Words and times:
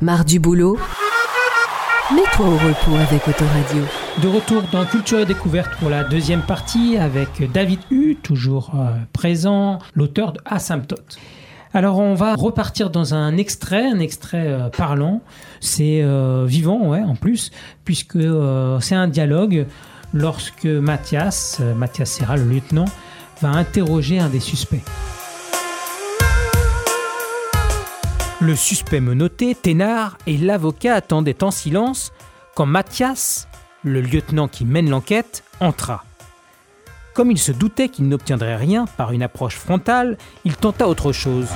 Marre 0.00 0.24
du 0.24 0.38
boulot 0.38 0.78
Mets-toi 2.14 2.46
au 2.46 2.52
repos 2.52 2.94
avec 2.94 3.26
Autoradio. 3.26 3.82
De 4.22 4.28
retour 4.28 4.62
dans 4.70 4.84
Culture 4.86 5.18
et 5.18 5.26
Découverte 5.26 5.72
pour 5.80 5.90
la 5.90 6.04
deuxième 6.04 6.42
partie 6.42 6.96
avec 6.96 7.50
David 7.52 7.80
Hu, 7.90 8.16
toujours 8.22 8.70
euh, 8.76 8.96
présent, 9.12 9.80
l'auteur 9.96 10.32
de 10.32 10.40
Asymptote. 10.44 11.18
Alors 11.74 11.98
on 11.98 12.14
va 12.14 12.36
repartir 12.36 12.90
dans 12.90 13.12
un 13.12 13.36
extrait, 13.36 13.90
un 13.90 13.98
extrait 13.98 14.46
euh, 14.46 14.68
parlant. 14.68 15.20
C'est 15.60 16.00
euh, 16.02 16.44
vivant, 16.46 16.92
en 16.92 17.16
plus, 17.16 17.50
puisque 17.84 18.20
c'est 18.80 18.94
un 18.94 19.08
dialogue 19.08 19.66
lorsque 20.14 20.66
Mathias, 20.66 21.60
Mathias 21.76 22.12
Serra, 22.12 22.36
le 22.36 22.44
lieutenant, 22.44 22.86
va 23.42 23.48
interroger 23.48 24.20
un 24.20 24.28
des 24.28 24.40
suspects. 24.40 24.84
Le 28.40 28.54
suspect 28.54 29.00
menotté, 29.00 29.56
Thénard, 29.56 30.16
et 30.28 30.36
l'avocat 30.36 30.94
attendaient 30.94 31.42
en 31.42 31.50
silence 31.50 32.12
quand 32.54 32.66
Mathias, 32.66 33.48
le 33.82 34.00
lieutenant 34.00 34.46
qui 34.46 34.64
mène 34.64 34.88
l'enquête, 34.88 35.42
entra. 35.58 36.04
Comme 37.14 37.32
il 37.32 37.38
se 37.38 37.50
doutait 37.50 37.88
qu'il 37.88 38.06
n'obtiendrait 38.06 38.54
rien 38.54 38.86
par 38.96 39.10
une 39.10 39.24
approche 39.24 39.56
frontale, 39.56 40.18
il 40.44 40.54
tenta 40.54 40.88
autre 40.88 41.10
chose. 41.10 41.48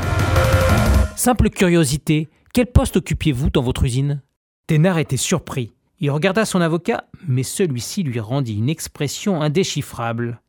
Simple 1.15 1.51
curiosité, 1.51 2.29
quel 2.53 2.67
poste 2.67 2.97
occupiez-vous 2.97 3.51
dans 3.51 3.63
votre 3.63 3.85
usine? 3.85 4.21
Thénard 4.67 4.99
était 4.99 5.17
surpris. 5.17 5.75
Il 6.01 6.11
regarda 6.11 6.45
son 6.45 6.61
avocat, 6.61 7.05
mais 7.29 7.45
celui-ci 7.45 8.03
lui 8.03 8.19
rendit 8.19 8.59
une 8.59 8.69
expression 8.69 9.41
indéchiffrable. 9.41 10.41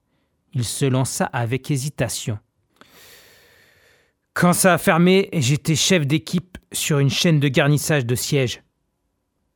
Il 0.54 0.64
se 0.64 0.86
lança 0.86 1.26
avec 1.26 1.70
hésitation. 1.70 2.40
Quand 4.34 4.54
ça 4.54 4.74
a 4.74 4.78
fermé, 4.80 5.30
j'étais 5.32 5.76
chef 5.76 6.08
d'équipe 6.08 6.58
sur 6.72 6.98
une 6.98 7.12
chaîne 7.12 7.40
de 7.40 7.48
garnissage 7.48 8.04
de 8.04 8.16
sièges. 8.16 8.64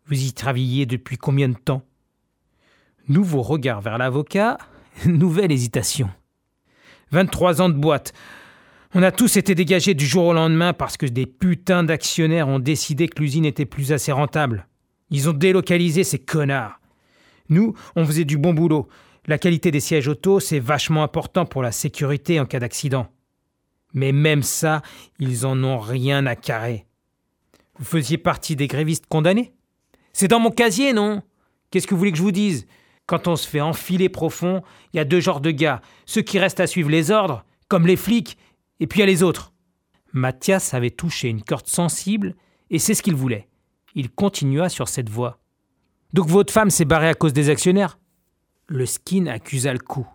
Vous 0.05 0.21
y 0.21 0.33
travailliez 0.33 0.85
depuis 0.85 1.17
combien 1.17 1.49
de 1.49 1.57
temps? 1.57 1.81
Nouveau 3.07 3.41
regard 3.41 3.81
vers 3.81 3.97
l'avocat, 3.97 4.59
nouvelle 5.05 5.51
hésitation. 5.51 6.11
23 7.11 7.61
ans 7.61 7.69
de 7.69 7.73
boîte. 7.73 8.13
On 8.93 9.01
a 9.01 9.11
tous 9.11 9.37
été 9.37 9.55
dégagés 9.55 9.95
du 9.95 10.05
jour 10.05 10.25
au 10.25 10.33
lendemain 10.33 10.73
parce 10.73 10.95
que 10.95 11.07
des 11.07 11.25
putains 11.25 11.83
d'actionnaires 11.83 12.47
ont 12.47 12.59
décidé 12.59 13.07
que 13.07 13.19
l'usine 13.19 13.45
était 13.45 13.65
plus 13.65 13.91
assez 13.91 14.11
rentable. 14.11 14.67
Ils 15.09 15.27
ont 15.27 15.33
délocalisé 15.33 16.03
ces 16.03 16.19
connards. 16.19 16.79
Nous, 17.49 17.73
on 17.95 18.05
faisait 18.05 18.25
du 18.25 18.37
bon 18.37 18.53
boulot. 18.53 18.87
La 19.25 19.39
qualité 19.39 19.71
des 19.71 19.79
sièges 19.79 20.07
auto, 20.07 20.39
c'est 20.39 20.59
vachement 20.59 21.03
important 21.03 21.45
pour 21.45 21.63
la 21.63 21.71
sécurité 21.71 22.39
en 22.39 22.45
cas 22.45 22.59
d'accident. 22.59 23.07
Mais 23.97 24.11
même 24.11 24.43
ça, 24.43 24.83
ils 25.17 25.47
en 25.47 25.63
ont 25.63 25.79
rien 25.79 26.27
à 26.27 26.35
carrer. 26.35 26.85
Vous 27.79 27.83
faisiez 27.83 28.19
partie 28.19 28.55
des 28.55 28.67
grévistes 28.67 29.07
condamnés? 29.07 29.55
C'est 30.13 30.27
dans 30.27 30.39
mon 30.39 30.51
casier, 30.51 30.93
non? 30.93 31.23
Qu'est-ce 31.71 31.87
que 31.87 31.95
vous 31.95 31.97
voulez 31.97 32.11
que 32.11 32.17
je 32.19 32.21
vous 32.21 32.31
dise? 32.31 32.67
Quand 33.07 33.27
on 33.27 33.35
se 33.35 33.47
fait 33.47 33.59
enfiler 33.59 34.07
profond, 34.07 34.61
il 34.93 34.97
y 34.97 34.99
a 34.99 35.03
deux 35.03 35.19
genres 35.19 35.41
de 35.41 35.49
gars. 35.49 35.81
Ceux 36.05 36.21
qui 36.21 36.37
restent 36.37 36.59
à 36.59 36.67
suivre 36.67 36.91
les 36.91 37.09
ordres, 37.09 37.43
comme 37.69 37.87
les 37.87 37.95
flics, 37.95 38.37
et 38.79 38.85
puis 38.85 38.99
il 38.99 39.01
y 39.01 39.03
a 39.03 39.07
les 39.07 39.23
autres. 39.23 39.51
Mathias 40.13 40.75
avait 40.75 40.91
touché 40.91 41.29
une 41.29 41.41
corde 41.41 41.65
sensible, 41.65 42.35
et 42.69 42.77
c'est 42.77 42.93
ce 42.93 43.01
qu'il 43.01 43.15
voulait. 43.15 43.47
Il 43.95 44.11
continua 44.11 44.69
sur 44.69 44.89
cette 44.89 45.09
voie. 45.09 45.39
Donc 46.13 46.27
votre 46.27 46.53
femme 46.53 46.69
s'est 46.69 46.85
barrée 46.85 47.09
à 47.09 47.15
cause 47.15 47.33
des 47.33 47.49
actionnaires? 47.49 47.97
Le 48.67 48.85
skin 48.85 49.25
accusa 49.25 49.73
le 49.73 49.79
coup. 49.79 50.07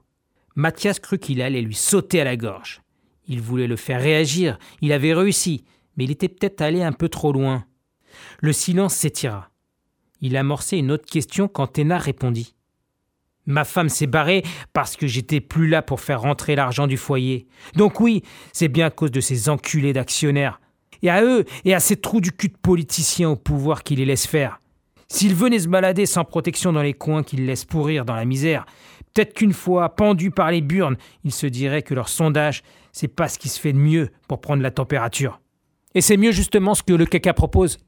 Mathias 0.54 1.00
crut 1.00 1.20
qu'il 1.20 1.42
allait 1.42 1.62
lui 1.62 1.74
sauter 1.74 2.20
à 2.20 2.24
la 2.24 2.36
gorge. 2.36 2.81
Il 3.28 3.40
voulait 3.40 3.66
le 3.66 3.76
faire 3.76 4.00
réagir, 4.00 4.58
il 4.80 4.92
avait 4.92 5.14
réussi, 5.14 5.64
mais 5.96 6.04
il 6.04 6.10
était 6.10 6.28
peut-être 6.28 6.60
allé 6.60 6.82
un 6.82 6.92
peu 6.92 7.08
trop 7.08 7.32
loin. 7.32 7.64
Le 8.40 8.52
silence 8.52 8.94
s'étira. 8.94 9.50
Il 10.20 10.36
amorçait 10.36 10.78
une 10.78 10.90
autre 10.90 11.06
question 11.06 11.48
quand 11.48 11.66
Thénard 11.66 12.02
répondit. 12.02 12.54
Ma 13.46 13.64
femme 13.64 13.88
s'est 13.88 14.06
barrée 14.06 14.44
parce 14.72 14.96
que 14.96 15.06
j'étais 15.06 15.40
plus 15.40 15.66
là 15.66 15.82
pour 15.82 16.00
faire 16.00 16.20
rentrer 16.20 16.54
l'argent 16.54 16.86
du 16.86 16.96
foyer. 16.96 17.46
Donc 17.74 18.00
oui, 18.00 18.22
c'est 18.52 18.68
bien 18.68 18.86
à 18.86 18.90
cause 18.90 19.10
de 19.10 19.20
ces 19.20 19.48
enculés 19.48 19.92
d'actionnaires. 19.92 20.60
Et 21.02 21.10
à 21.10 21.24
eux 21.24 21.44
et 21.64 21.74
à 21.74 21.80
ces 21.80 21.96
trous 21.96 22.20
du 22.20 22.30
cul 22.30 22.48
de 22.48 22.56
politiciens 22.56 23.30
au 23.30 23.36
pouvoir 23.36 23.82
qui 23.82 23.96
les 23.96 24.04
laissent 24.04 24.28
faire. 24.28 24.60
S'ils 25.08 25.34
venaient 25.34 25.58
se 25.58 25.68
balader 25.68 26.06
sans 26.06 26.24
protection 26.24 26.72
dans 26.72 26.82
les 26.82 26.94
coins 26.94 27.24
qu'ils 27.24 27.44
laissent 27.44 27.64
pourrir 27.64 28.04
dans 28.04 28.14
la 28.14 28.24
misère, 28.24 28.64
peut-être 29.12 29.34
qu'une 29.34 29.52
fois 29.52 29.94
pendus 29.94 30.30
par 30.30 30.50
les 30.50 30.60
burnes, 30.60 30.96
ils 31.24 31.32
se 31.32 31.46
diraient 31.46 31.82
que 31.82 31.94
leur 31.94 32.08
sondage, 32.08 32.62
c'est 32.92 33.08
pas 33.08 33.28
ce 33.28 33.38
qui 33.38 33.48
se 33.48 33.60
fait 33.60 33.72
de 33.72 33.78
mieux 33.78 34.10
pour 34.28 34.40
prendre 34.40 34.62
la 34.62 34.70
température. 34.70 35.40
Et 35.94 36.00
c'est 36.00 36.16
mieux 36.16 36.32
justement 36.32 36.74
ce 36.74 36.82
que 36.82 36.92
le 36.92 37.06
caca 37.06 37.32
propose. 37.34 37.78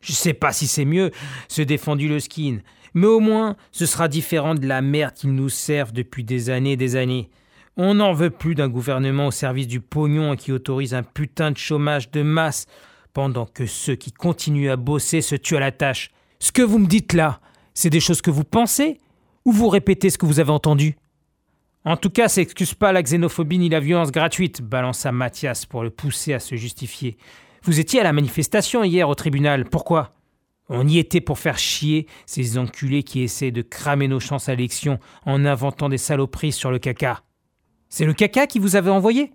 Je 0.00 0.12
sais 0.12 0.34
pas 0.34 0.52
si 0.52 0.66
c'est 0.66 0.84
mieux, 0.84 1.10
se 1.48 1.62
défendu 1.62 2.08
le 2.08 2.20
skin, 2.20 2.58
mais 2.94 3.06
au 3.06 3.20
moins 3.20 3.56
ce 3.72 3.86
sera 3.86 4.08
différent 4.08 4.54
de 4.54 4.66
la 4.66 4.80
merde 4.80 5.14
qu'ils 5.14 5.34
nous 5.34 5.48
servent 5.48 5.92
depuis 5.92 6.24
des 6.24 6.50
années 6.50 6.72
et 6.72 6.76
des 6.76 6.96
années. 6.96 7.30
On 7.76 7.94
n'en 7.94 8.12
veut 8.12 8.30
plus 8.30 8.54
d'un 8.54 8.68
gouvernement 8.68 9.28
au 9.28 9.30
service 9.30 9.68
du 9.68 9.80
pognon 9.80 10.36
qui 10.36 10.52
autorise 10.52 10.94
un 10.94 11.02
putain 11.02 11.50
de 11.52 11.56
chômage 11.56 12.10
de 12.10 12.22
masse 12.22 12.66
pendant 13.12 13.46
que 13.46 13.66
ceux 13.66 13.94
qui 13.96 14.12
continuent 14.12 14.70
à 14.70 14.76
bosser 14.76 15.20
se 15.20 15.34
tuent 15.34 15.56
à 15.56 15.60
la 15.60 15.72
tâche. 15.72 16.10
Ce 16.40 16.52
que 16.52 16.62
vous 16.62 16.78
me 16.78 16.86
dites 16.86 17.12
là, 17.12 17.40
c'est 17.74 17.90
des 17.90 18.00
choses 18.00 18.22
que 18.22 18.30
vous 18.30 18.44
pensez 18.44 19.00
ou 19.48 19.52
vous 19.52 19.70
répétez 19.70 20.10
ce 20.10 20.18
que 20.18 20.26
vous 20.26 20.40
avez 20.40 20.50
entendu? 20.50 20.94
En 21.86 21.96
tout 21.96 22.10
cas, 22.10 22.28
ça 22.28 22.42
excuse 22.42 22.74
pas 22.74 22.92
la 22.92 23.02
xénophobie 23.02 23.58
ni 23.58 23.70
la 23.70 23.80
violence 23.80 24.12
gratuite, 24.12 24.60
balança 24.60 25.10
Mathias 25.10 25.64
pour 25.64 25.82
le 25.82 25.88
pousser 25.88 26.34
à 26.34 26.38
se 26.38 26.54
justifier. 26.54 27.16
Vous 27.62 27.80
étiez 27.80 28.00
à 28.00 28.02
la 28.02 28.12
manifestation 28.12 28.84
hier 28.84 29.08
au 29.08 29.14
tribunal, 29.14 29.64
pourquoi? 29.64 30.12
On 30.68 30.86
y 30.86 30.98
était 30.98 31.22
pour 31.22 31.38
faire 31.38 31.56
chier 31.56 32.06
ces 32.26 32.58
enculés 32.58 33.02
qui 33.02 33.22
essaient 33.22 33.50
de 33.50 33.62
cramer 33.62 34.06
nos 34.06 34.20
chances 34.20 34.50
à 34.50 34.54
l'élection 34.54 34.98
en 35.24 35.46
inventant 35.46 35.88
des 35.88 35.96
saloperies 35.96 36.52
sur 36.52 36.70
le 36.70 36.78
caca. 36.78 37.22
C'est 37.88 38.04
le 38.04 38.12
caca 38.12 38.46
qui 38.46 38.58
vous 38.58 38.76
avait 38.76 38.90
envoyé? 38.90 39.32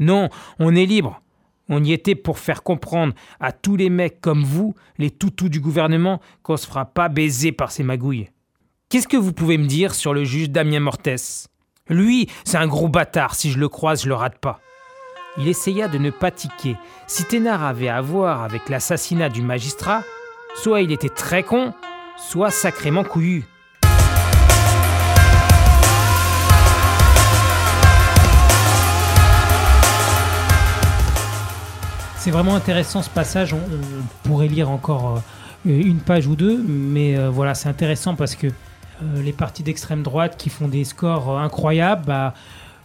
Non, 0.00 0.30
on 0.58 0.74
est 0.74 0.84
libre. 0.84 1.22
On 1.68 1.84
y 1.84 1.92
était 1.92 2.16
pour 2.16 2.40
faire 2.40 2.64
comprendre 2.64 3.14
à 3.38 3.52
tous 3.52 3.76
les 3.76 3.88
mecs 3.88 4.20
comme 4.20 4.42
vous, 4.42 4.74
les 4.98 5.12
toutous 5.12 5.48
du 5.48 5.60
gouvernement, 5.60 6.20
qu'on 6.42 6.56
se 6.56 6.66
fera 6.66 6.86
pas 6.86 7.08
baiser 7.08 7.52
par 7.52 7.70
ces 7.70 7.84
magouilles. 7.84 8.30
Qu'est-ce 8.94 9.08
que 9.08 9.16
vous 9.16 9.32
pouvez 9.32 9.58
me 9.58 9.66
dire 9.66 9.92
sur 9.92 10.14
le 10.14 10.22
juge 10.22 10.50
Damien 10.50 10.78
Mortès? 10.78 11.48
Lui, 11.88 12.28
c'est 12.44 12.58
un 12.58 12.68
gros 12.68 12.86
bâtard, 12.86 13.34
si 13.34 13.50
je 13.50 13.58
le 13.58 13.68
croise, 13.68 14.04
je 14.04 14.08
le 14.08 14.14
rate 14.14 14.38
pas. 14.38 14.60
Il 15.36 15.48
essaya 15.48 15.88
de 15.88 15.98
ne 15.98 16.10
pas 16.10 16.30
tiquer. 16.30 16.76
Si 17.08 17.24
Thénard 17.24 17.64
avait 17.64 17.88
à 17.88 18.00
voir 18.00 18.44
avec 18.44 18.68
l'assassinat 18.68 19.30
du 19.30 19.42
magistrat, 19.42 20.04
soit 20.54 20.80
il 20.80 20.92
était 20.92 21.08
très 21.08 21.42
con, 21.42 21.74
soit 22.16 22.52
sacrément 22.52 23.02
couillu. 23.02 23.42
C'est 32.18 32.30
vraiment 32.30 32.54
intéressant 32.54 33.02
ce 33.02 33.10
passage. 33.10 33.54
On, 33.54 33.58
pourrait 34.22 34.46
lire 34.46 34.70
encore 34.70 35.20
euh, 35.66 35.82
une 35.82 35.98
page 35.98 36.28
ou 36.28 36.36
deux, 36.36 36.62
mais 36.64 37.18
euh, 37.18 37.28
voilà, 37.28 37.56
c'est 37.56 37.68
intéressant 37.68 38.14
parce 38.14 38.36
que 38.36 38.46
les 39.02 39.32
partis 39.32 39.62
d'extrême 39.62 40.02
droite 40.02 40.36
qui 40.36 40.50
font 40.50 40.68
des 40.68 40.84
scores 40.84 41.30
euh, 41.30 41.38
incroyables, 41.38 42.04
bah, 42.06 42.34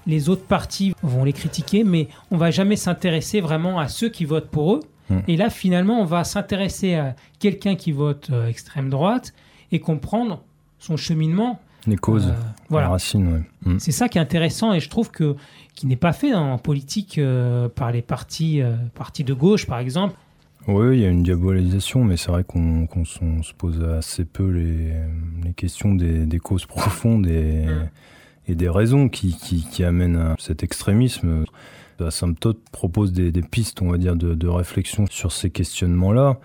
les 0.07 0.29
autres 0.29 0.45
partis 0.45 0.95
vont 1.03 1.23
les 1.23 1.33
critiquer, 1.33 1.83
mais 1.83 2.07
on 2.31 2.37
va 2.37 2.51
jamais 2.51 2.75
s'intéresser 2.75 3.41
vraiment 3.41 3.79
à 3.79 3.87
ceux 3.87 4.09
qui 4.09 4.25
votent 4.25 4.49
pour 4.49 4.75
eux. 4.75 4.79
Hmm. 5.09 5.19
Et 5.27 5.37
là, 5.37 5.49
finalement, 5.49 5.99
on 5.99 6.05
va 6.05 6.23
s'intéresser 6.23 6.95
à 6.95 7.15
quelqu'un 7.39 7.75
qui 7.75 7.91
vote 7.91 8.29
euh, 8.31 8.47
extrême 8.47 8.89
droite 8.89 9.33
et 9.71 9.79
comprendre 9.79 10.41
son 10.79 10.97
cheminement. 10.97 11.59
Les 11.87 11.95
causes, 11.95 12.33
voilà. 12.69 12.87
les 12.87 12.91
racines. 12.91 13.43
Hmm. 13.65 13.77
C'est 13.79 13.91
ça 13.91 14.09
qui 14.09 14.17
est 14.17 14.21
intéressant 14.21 14.73
et 14.73 14.79
je 14.79 14.89
trouve 14.89 15.11
que 15.11 15.35
qui 15.75 15.87
n'est 15.87 15.95
pas 15.95 16.11
fait 16.11 16.33
en 16.33 16.57
politique 16.57 17.21
par 17.75 17.93
les 17.93 18.01
partis, 18.01 18.61
partis 18.95 19.23
de 19.23 19.33
gauche, 19.33 19.65
par 19.65 19.79
exemple. 19.79 20.13
Oui, 20.71 20.97
il 20.97 21.01
y 21.01 21.05
a 21.05 21.09
une 21.09 21.23
diabolisation, 21.23 22.03
mais 22.03 22.15
c'est 22.15 22.29
vrai 22.29 22.43
qu'on 22.43 22.87
se 23.03 23.53
pose 23.57 23.83
assez 23.83 24.23
peu 24.23 24.49
les, 24.51 24.93
questions 25.53 25.95
des, 25.95 26.39
causes 26.39 26.65
profondes 26.67 27.25
et, 27.25 27.65
et 28.47 28.53
des 28.53 28.69
raisons 28.69 29.09
qui, 29.09 29.35
qui, 29.35 29.83
amènent 29.83 30.17
à 30.17 30.35
cet 30.37 30.61
extrémisme. 30.63 31.45
Asymptote 31.99 32.59
propose 32.71 33.13
des, 33.13 33.31
pistes, 33.41 33.81
on 33.81 33.89
va 33.89 33.97
dire, 33.97 34.15
de, 34.15 34.35
de 34.35 34.47
réflexion 34.47 35.05
sur 35.09 35.31
ces 35.31 35.49
questionnements-là, 35.49 36.39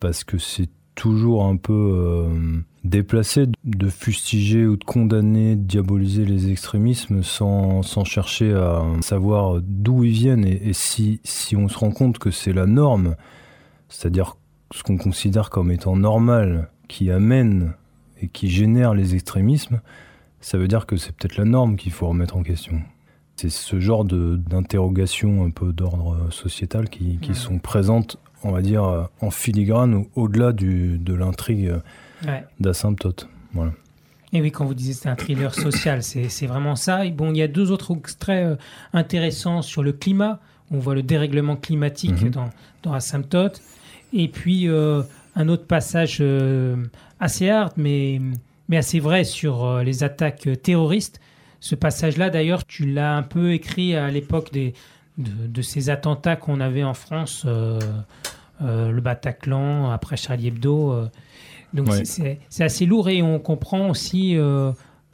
parce 0.00 0.24
que 0.24 0.38
c'est 0.38 0.70
toujours 0.94 1.44
un 1.44 1.56
peu 1.56 1.72
euh, 1.72 2.28
déplacé 2.84 3.46
de 3.64 3.88
fustiger 3.88 4.66
ou 4.66 4.76
de 4.76 4.84
condamner, 4.84 5.56
de 5.56 5.62
diaboliser 5.62 6.24
les 6.24 6.50
extrémismes 6.50 7.22
sans, 7.22 7.82
sans 7.82 8.04
chercher 8.04 8.52
à 8.54 8.82
savoir 9.00 9.60
d'où 9.60 10.04
ils 10.04 10.12
viennent 10.12 10.44
et, 10.44 10.72
si, 10.72 11.20
si 11.24 11.56
on 11.56 11.68
se 11.68 11.78
rend 11.78 11.90
compte 11.90 12.18
que 12.18 12.30
c'est 12.30 12.52
la 12.52 12.66
norme, 12.66 13.16
c'est-à-dire 13.94 14.36
ce 14.72 14.82
qu'on 14.82 14.96
considère 14.96 15.50
comme 15.50 15.70
étant 15.70 15.94
normal, 15.94 16.68
qui 16.88 17.10
amène 17.10 17.74
et 18.20 18.28
qui 18.28 18.50
génère 18.50 18.92
les 18.92 19.14
extrémismes, 19.14 19.80
ça 20.40 20.58
veut 20.58 20.68
dire 20.68 20.86
que 20.86 20.96
c'est 20.96 21.12
peut-être 21.12 21.36
la 21.36 21.44
norme 21.44 21.76
qu'il 21.76 21.92
faut 21.92 22.08
remettre 22.08 22.36
en 22.36 22.42
question. 22.42 22.82
C'est 23.36 23.50
ce 23.50 23.78
genre 23.80 24.04
d'interrogations 24.04 25.44
un 25.44 25.50
peu 25.50 25.72
d'ordre 25.72 26.28
sociétal 26.30 26.88
qui, 26.88 27.18
qui 27.18 27.34
sont 27.34 27.58
présentes 27.58 28.18
on 28.46 28.52
va 28.52 28.60
dire, 28.60 29.08
en 29.22 29.30
filigrane 29.30 29.94
ou 29.94 30.08
au-delà 30.16 30.52
de 30.52 31.14
l'intrigue 31.14 31.72
d'Asymptote. 32.60 33.28
Voilà. 33.54 33.72
Et 34.34 34.42
oui, 34.42 34.50
quand 34.50 34.66
vous 34.66 34.74
disiez 34.74 34.92
c'est 34.92 35.08
un 35.08 35.16
thriller 35.16 35.54
social, 35.54 36.02
c'est 36.02 36.46
vraiment 36.46 36.76
ça. 36.76 37.06
Et 37.06 37.10
bon, 37.10 37.30
il 37.30 37.38
y 37.38 37.42
a 37.42 37.48
deux 37.48 37.70
autres 37.70 37.96
extraits 37.96 38.58
intéressants 38.92 39.62
sur 39.62 39.82
le 39.82 39.92
climat. 39.92 40.40
On 40.70 40.78
voit 40.78 40.94
le 40.94 41.02
dérèglement 41.02 41.56
climatique 41.56 42.22
mhm. 42.22 42.30
dans, 42.30 42.50
dans 42.82 42.92
Asymptote. 42.92 43.62
Et 44.14 44.28
puis, 44.28 44.68
un 44.68 45.48
autre 45.48 45.66
passage 45.66 46.22
assez 47.20 47.50
hard, 47.50 47.72
mais, 47.76 48.20
mais 48.68 48.76
assez 48.76 49.00
vrai 49.00 49.24
sur 49.24 49.82
les 49.82 50.04
attaques 50.04 50.48
terroristes. 50.62 51.20
Ce 51.60 51.74
passage-là, 51.74 52.30
d'ailleurs, 52.30 52.64
tu 52.64 52.86
l'as 52.86 53.16
un 53.16 53.22
peu 53.22 53.52
écrit 53.52 53.96
à 53.96 54.10
l'époque 54.10 54.52
des, 54.52 54.74
de, 55.18 55.62
ces 55.62 55.90
attentats 55.90 56.36
qu'on 56.36 56.60
avait 56.60 56.84
en 56.84 56.94
France, 56.94 57.44
euh, 57.46 57.78
euh, 58.62 58.90
le 58.90 59.00
Bataclan, 59.00 59.90
après 59.90 60.16
Charlie 60.16 60.48
Hebdo. 60.48 60.92
Euh. 60.92 61.08
donc 61.72 61.88
c'est 62.04 62.64
assez 62.64 62.86
lourd 62.86 63.08
et 63.08 63.22
on 63.22 63.38
comprend 63.38 63.88
aussi 63.90 64.36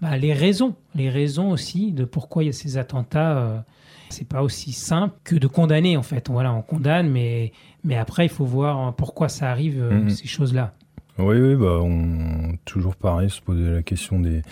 bah, 0.00 0.16
les 0.16 0.32
raisons, 0.32 0.74
les 0.94 1.10
raisons 1.10 1.50
aussi 1.50 1.92
de 1.92 2.04
pourquoi 2.04 2.42
il 2.42 2.46
y 2.46 2.50
a 2.50 2.52
ces 2.52 2.76
attentats. 2.78 3.64
C'est 4.12 4.28
pas 4.28 4.42
aussi 4.42 4.72
simple 4.72 5.14
que 5.24 5.36
de 5.36 5.46
condamner 5.46 5.96
en 5.96 6.02
fait. 6.02 6.28
Voilà, 6.28 6.52
on 6.52 6.62
condamne, 6.62 7.08
mais, 7.08 7.52
mais 7.84 7.96
après 7.96 8.26
il 8.26 8.30
faut 8.30 8.44
voir 8.44 8.94
pourquoi 8.94 9.28
ça 9.28 9.50
arrive, 9.50 9.82
mm-hmm. 9.82 10.08
ces 10.10 10.26
choses-là. 10.26 10.74
Oui, 11.18 11.38
oui, 11.38 11.54
bah, 11.54 11.80
on, 11.82 12.56
toujours 12.64 12.96
pareil, 12.96 13.28
se 13.28 13.40
poser 13.40 13.70
la 13.70 13.82
question 13.82 14.20
des, 14.20 14.42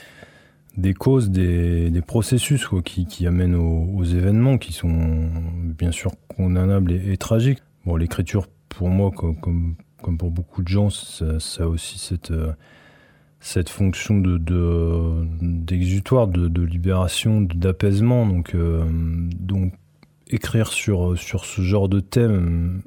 des 0.79 0.95
causes, 0.95 1.31
des, 1.31 2.03
processus 2.07 2.67
qui, 2.85 3.27
amènent 3.27 3.57
aux, 3.57 4.05
événements 4.05 4.59
qui 4.59 4.73
sont 4.73 5.31
bien 5.77 5.91
sûr 5.91 6.13
condamnables 6.29 6.93
et, 6.93 7.17
tragiques. 7.17 7.59
Bon, 7.85 7.97
l'écriture, 7.97 8.47
pour 8.69 8.89
moi, 8.89 9.11
comme, 9.11 9.75
comme, 10.03 10.19
pour 10.19 10.31
beaucoup 10.31 10.63
de 10.63 10.69
gens, 10.69 10.91
ça, 10.91 11.65
a 11.65 11.67
aussi 11.67 11.99
cette, 11.99 12.31
euh, 12.31 12.53
cette 13.41 13.69
fonction 13.69 14.19
d'exutoire, 15.41 16.27
de, 16.29 16.49
de, 16.49 16.63
libération, 16.63 17.41
d'apaisement. 17.41 18.27
Donc, 18.27 18.55
euh, 18.55 18.85
donc, 18.89 19.73
écrire 20.29 20.69
sur, 20.69 21.17
sur 21.17 21.45
ce 21.45 21.63
genre 21.63 21.89
de 21.89 22.01
thème 22.01 22.83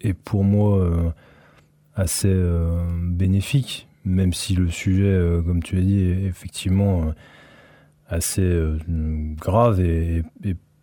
est 0.00 0.14
pour 0.14 0.44
moi 0.44 0.78
euh, 0.78 1.10
assez 1.94 2.34
bénéfique, 3.00 3.88
même 4.04 4.32
si 4.32 4.54
le 4.54 4.68
sujet, 4.68 5.18
comme 5.44 5.62
tu 5.62 5.78
as 5.78 5.80
dit, 5.80 6.00
est 6.00 6.24
effectivement 6.24 7.12
assez 8.08 8.42
euh, 8.42 8.78
grave 8.88 9.80
et, 9.80 10.22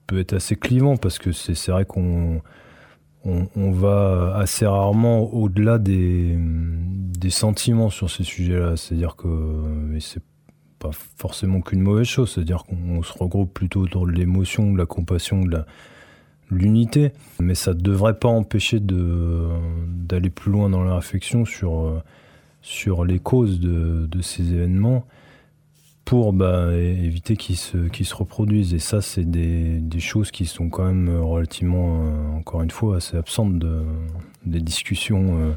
peut 0.08 0.20
être 0.20 0.34
assez 0.34 0.58
clivant 0.58 0.98
parce 0.98 1.20
que 1.20 1.32
c'est 1.32 1.72
vrai 1.72 1.86
qu'on 1.86 2.42
on, 3.26 3.72
va 3.72 4.36
assez 4.36 4.66
rarement 4.66 5.34
au-delà 5.34 5.78
des, 5.78 6.38
sentiments 7.30 7.90
sur 7.90 8.10
ces 8.10 8.24
sujets-là. 8.24 8.76
C'est-à-dire 8.78 9.16
que 9.16 9.28
c'est 10.00 10.24
pas 10.80 10.92
forcément 11.18 11.62
qu'une 11.62 11.82
mauvaise 11.82 12.08
chose, 12.08 12.32
c'est-à-dire 12.34 12.64
qu'on 12.64 13.04
se 13.04 13.14
regroupe 13.18 13.54
plutôt 13.54 13.88
dans 13.88 14.06
l'émotion, 14.06 14.72
de 14.72 14.78
la 14.78 14.86
compassion, 14.86 15.46
de 15.46 15.64
l'unité, 16.50 17.14
mais 17.40 17.56
ça 17.56 17.74
ne 17.74 17.80
devrait 17.80 18.18
pas 18.18 18.28
empêcher 18.28 18.80
d'aller 18.82 20.30
plus 20.30 20.52
loin 20.52 20.70
dans 20.70 20.84
la 20.84 20.96
réflexion 20.96 21.46
sur, 21.46 22.02
sur 22.62 23.06
les 23.06 23.20
causes 23.20 23.60
de, 23.60 24.08
de 24.08 24.22
ces 24.22 24.54
événements 24.54 25.06
pour 26.06 26.34
bah, 26.34 26.74
éviter 26.74 27.38
qu'ils 27.38 27.58
se, 27.58 27.78
se 27.92 28.16
reproduisent. 28.16 28.74
Et 28.74 28.80
ça, 28.80 29.02
c'est 29.02 29.30
des, 29.30 30.00
choses 30.00 30.32
qui 30.32 30.46
sont 30.46 30.70
quand 30.70 30.86
même 30.86 31.22
relativement, 31.22 32.04
euh, 32.04 32.38
encore 32.38 32.64
une 32.64 32.72
fois, 32.72 32.98
assez 32.98 33.18
absentes 33.18 33.60
de, 33.60 33.84
des 34.46 34.60
discussions 34.60 35.38
euh, 35.38 35.52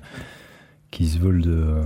qui 0.91 1.09
se 1.09 1.19
veulent 1.19 1.43
de, 1.43 1.81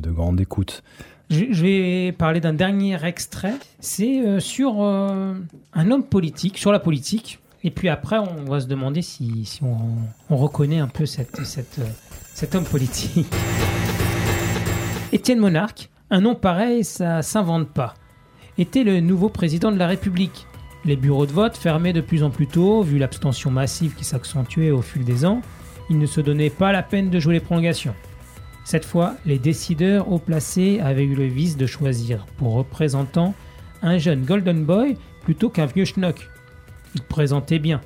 de 0.00 0.10
grande 0.10 0.40
écoute. 0.40 0.82
Je, 1.30 1.62
vais 1.62 2.12
parler 2.12 2.40
d'un 2.40 2.54
dernier 2.54 3.04
extrait. 3.04 3.54
C'est 3.80 4.26
euh, 4.26 4.40
sur 4.40 4.82
un 4.82 5.90
homme 5.90 6.04
politique, 6.04 6.58
sur 6.58 6.72
la 6.72 6.80
politique. 6.80 7.38
Et 7.62 7.70
puis 7.70 7.88
après, 7.88 8.18
on 8.18 8.44
va 8.44 8.60
se 8.60 8.66
demander 8.66 9.02
si, 9.02 9.60
on, 9.62 9.76
on, 10.30 10.36
reconnaît 10.36 10.78
un 10.78 10.88
peu 10.88 11.04
cet 11.04 12.54
homme 12.54 12.64
politique. 12.64 13.26
Étienne 15.12 15.40
Monarque, 15.40 15.90
un 16.10 16.20
nom 16.20 16.34
pareil, 16.34 16.84
ça 16.84 17.22
s'invente 17.22 17.68
pas. 17.68 17.94
Était 18.58 18.84
le 18.84 19.00
nouveau 19.00 19.28
président 19.28 19.70
de 19.70 19.78
la 19.78 19.86
République. 19.86 20.46
Les 20.84 20.96
bureaux 20.96 21.26
de 21.26 21.32
vote 21.32 21.56
fermaient 21.56 21.92
de 21.92 22.00
plus 22.00 22.22
en 22.22 22.30
plus 22.30 22.46
tôt, 22.46 22.82
vu 22.82 22.98
l'abstention 22.98 23.50
massive 23.50 23.94
qui 23.94 24.04
s'accentuait 24.04 24.70
au 24.70 24.82
fil 24.82 25.04
des 25.04 25.24
ans. 25.24 25.40
Il 25.88 25.98
ne 25.98 26.06
se 26.06 26.20
donnait 26.20 26.50
pas 26.50 26.72
la 26.72 26.82
peine 26.82 27.10
de 27.10 27.20
jouer 27.20 27.34
les 27.34 27.40
prolongations. 27.40 27.94
Cette 28.64 28.84
fois, 28.84 29.14
les 29.24 29.38
décideurs 29.38 30.10
haut 30.10 30.18
placés 30.18 30.80
avaient 30.80 31.04
eu 31.04 31.14
le 31.14 31.26
vice 31.26 31.56
de 31.56 31.66
choisir 31.66 32.26
pour 32.36 32.54
représentant 32.54 33.34
un 33.82 33.98
jeune 33.98 34.24
Golden 34.24 34.64
Boy 34.64 34.96
plutôt 35.22 35.48
qu'un 35.48 35.66
vieux 35.66 35.84
schnock. 35.84 36.28
Il 36.94 37.02
présentait 37.02 37.58
bien. 37.58 37.80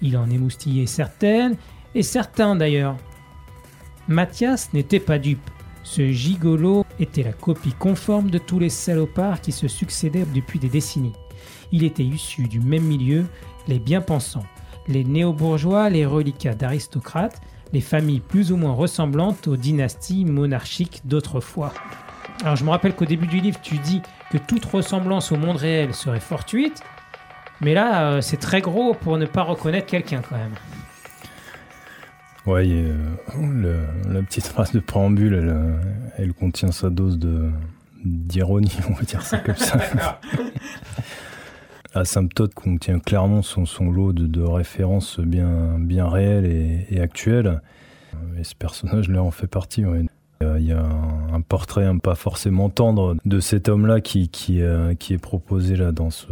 Il 0.00 0.16
en 0.16 0.30
émoustillait 0.30 0.86
certaines, 0.86 1.56
et 1.94 2.02
certains 2.02 2.56
d'ailleurs. 2.56 2.96
Mathias 4.06 4.72
n'était 4.72 5.00
pas 5.00 5.18
dupe. 5.18 5.50
Ce 5.90 6.12
gigolo 6.12 6.84
était 7.00 7.22
la 7.22 7.32
copie 7.32 7.72
conforme 7.72 8.28
de 8.28 8.36
tous 8.36 8.58
les 8.58 8.68
salopards 8.68 9.40
qui 9.40 9.52
se 9.52 9.68
succédaient 9.68 10.26
depuis 10.34 10.58
des 10.58 10.68
décennies. 10.68 11.14
Il 11.72 11.82
était 11.82 12.04
issu 12.04 12.46
du 12.46 12.60
même 12.60 12.82
milieu, 12.82 13.24
les 13.68 13.78
bien-pensants, 13.78 14.44
les 14.86 15.02
néo-bourgeois, 15.02 15.88
les 15.88 16.04
reliquats 16.04 16.54
d'aristocrates, 16.54 17.40
les 17.72 17.80
familles 17.80 18.20
plus 18.20 18.52
ou 18.52 18.58
moins 18.58 18.72
ressemblantes 18.72 19.48
aux 19.48 19.56
dynasties 19.56 20.26
monarchiques 20.26 21.00
d'autrefois. 21.06 21.72
Alors 22.42 22.56
je 22.56 22.64
me 22.64 22.70
rappelle 22.70 22.94
qu'au 22.94 23.06
début 23.06 23.26
du 23.26 23.40
livre, 23.40 23.58
tu 23.62 23.78
dis 23.78 24.02
que 24.30 24.36
toute 24.36 24.66
ressemblance 24.66 25.32
au 25.32 25.38
monde 25.38 25.56
réel 25.56 25.94
serait 25.94 26.20
fortuite, 26.20 26.82
mais 27.62 27.72
là, 27.72 28.10
euh, 28.10 28.20
c'est 28.20 28.36
très 28.36 28.60
gros 28.60 28.92
pour 28.92 29.16
ne 29.16 29.24
pas 29.24 29.42
reconnaître 29.42 29.86
quelqu'un 29.86 30.20
quand 30.20 30.36
même. 30.36 30.54
Ouais, 32.46 32.66
euh, 32.70 33.86
la 34.08 34.22
petite 34.22 34.46
phrase 34.46 34.72
de 34.72 34.80
préambule, 34.80 35.34
elle, 35.34 35.48
euh, 35.48 35.76
elle 36.16 36.32
contient 36.32 36.72
sa 36.72 36.88
dose 36.90 37.18
de 37.18 37.50
d'ironie, 38.04 38.76
on 38.88 38.94
va 38.94 39.02
dire 39.02 39.22
ça 39.22 39.38
comme 39.38 39.56
ça. 39.56 39.78
Asymptote 41.94 42.54
contient 42.54 43.00
clairement 43.00 43.42
son, 43.42 43.66
son 43.66 43.90
lot 43.90 44.12
de, 44.12 44.42
références 44.42 45.20
bien, 45.20 45.78
bien 45.78 46.08
réelles 46.08 46.86
et, 46.90 47.00
actuelles. 47.00 47.60
Et 48.38 48.44
ce 48.44 48.54
personnage-là 48.54 49.22
en 49.22 49.30
fait 49.30 49.46
partie. 49.46 49.84
Euh, 49.84 50.58
il 50.58 50.66
y 50.66 50.72
a 50.72 50.84
un, 51.32 51.40
portrait 51.40 51.84
un 51.84 51.98
pas 51.98 52.14
forcément 52.14 52.68
tendre 52.68 53.16
de 53.24 53.40
cet 53.40 53.68
homme-là 53.68 54.00
qui, 54.00 54.28
qui, 54.28 54.60
qui, 55.00 55.14
est 55.14 55.18
proposé 55.18 55.76
là 55.76 55.90
dans 55.90 56.10
ce, 56.10 56.28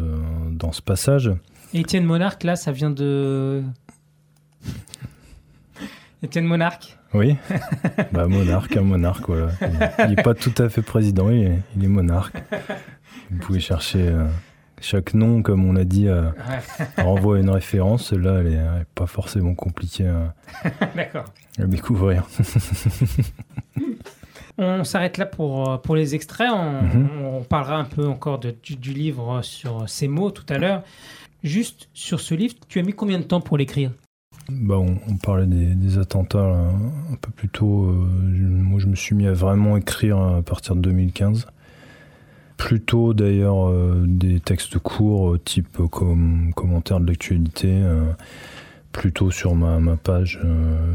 dans 0.53 0.73
ce 0.73 0.83
passage. 0.83 1.33
Étienne 1.75 2.05
Monarque, 2.05 2.45
là, 2.45 2.55
ça 2.55 2.71
vient 2.71 2.91
de 2.91 3.65
Étienne 6.27 6.45
Monarque 6.45 6.99
Oui, 7.15 7.37
bah, 8.13 8.27
monarque, 8.27 8.77
un 8.77 8.83
monarque, 8.83 9.29
voilà. 9.29 9.53
Il 10.01 10.11
n'est 10.11 10.23
pas 10.23 10.35
tout 10.35 10.55
à 10.59 10.69
fait 10.69 10.83
président, 10.83 11.31
il 11.31 11.63
est, 11.83 11.89
monarque. 11.89 12.37
Vous 13.31 13.39
pouvez 13.39 13.61
chercher 13.61 14.09
euh, 14.09 14.27
chaque 14.81 15.15
nom, 15.15 15.43
comme 15.43 15.65
on 15.65 15.77
a 15.77 15.85
dit, 15.85 16.09
euh, 16.09 16.31
renvoie 16.99 17.37
à 17.37 17.41
une 17.41 17.51
référence. 17.51 18.13
Là, 18.13 18.41
elle 18.41 18.51
n'est 18.51 18.85
pas 18.95 19.07
forcément 19.07 19.55
compliquée 19.55 20.09
à, 20.09 20.35
découvrir. 21.67 22.27
On 24.59 24.85
s'arrête 24.85 25.19
là 25.19 25.27
pour, 25.27 25.71
euh, 25.71 25.77
pour 25.77 25.97
les 25.97 26.15
extraits. 26.15 26.51
Mhm. 26.51 27.09
On, 27.23 27.43
parlera 27.43 27.77
un 27.77 27.85
peu 27.85 28.07
encore 28.07 28.39
de, 28.39 28.55
du, 28.63 28.93
livre 28.93 29.43
sur 29.43 29.89
ces 29.89 30.09
mots 30.09 30.31
tout 30.31 30.47
à 30.49 30.59
l'heure. 30.59 30.83
Juste 31.45 31.89
sur 31.93 32.21
ce 32.21 32.35
livre, 32.35 32.55
tu 32.69 32.81
as 32.81 32.83
mis 32.83 32.95
combien 32.95 33.19
de 33.19 33.25
temps 33.25 33.41
pour 33.41 33.59
l'écrire? 33.59 33.93
Bah, 34.49 34.77
on, 34.77 35.17
parlait 35.17 35.47
des, 35.47 35.99
attentats 35.99 36.39
un 36.39 37.17
peu 37.21 37.31
plus 37.33 37.49
tôt. 37.49 37.87
Euh, 37.87 37.93
moi, 37.93 38.79
je 38.79 38.87
me 38.87 38.95
suis 38.95 39.17
mis 39.17 39.27
à 39.27 39.33
vraiment 39.33 39.77
écrire 39.77 40.19
à 40.19 40.43
partir 40.43 40.77
de 40.77 40.81
2015. 40.83 41.47
Plutôt 42.57 43.13
d'ailleurs 43.13 43.69
euh, 43.69 44.05
des 44.07 44.41
textes 44.41 44.79
courts, 44.79 45.33
euh, 45.33 45.39
type 45.39 45.79
comme 45.91 46.53
commentaire 46.55 47.01
de 47.01 47.07
l'actualité, 47.07 47.83
plutôt 48.93 49.31
sur 49.31 49.55
ma, 49.55 49.97
page 49.97 50.41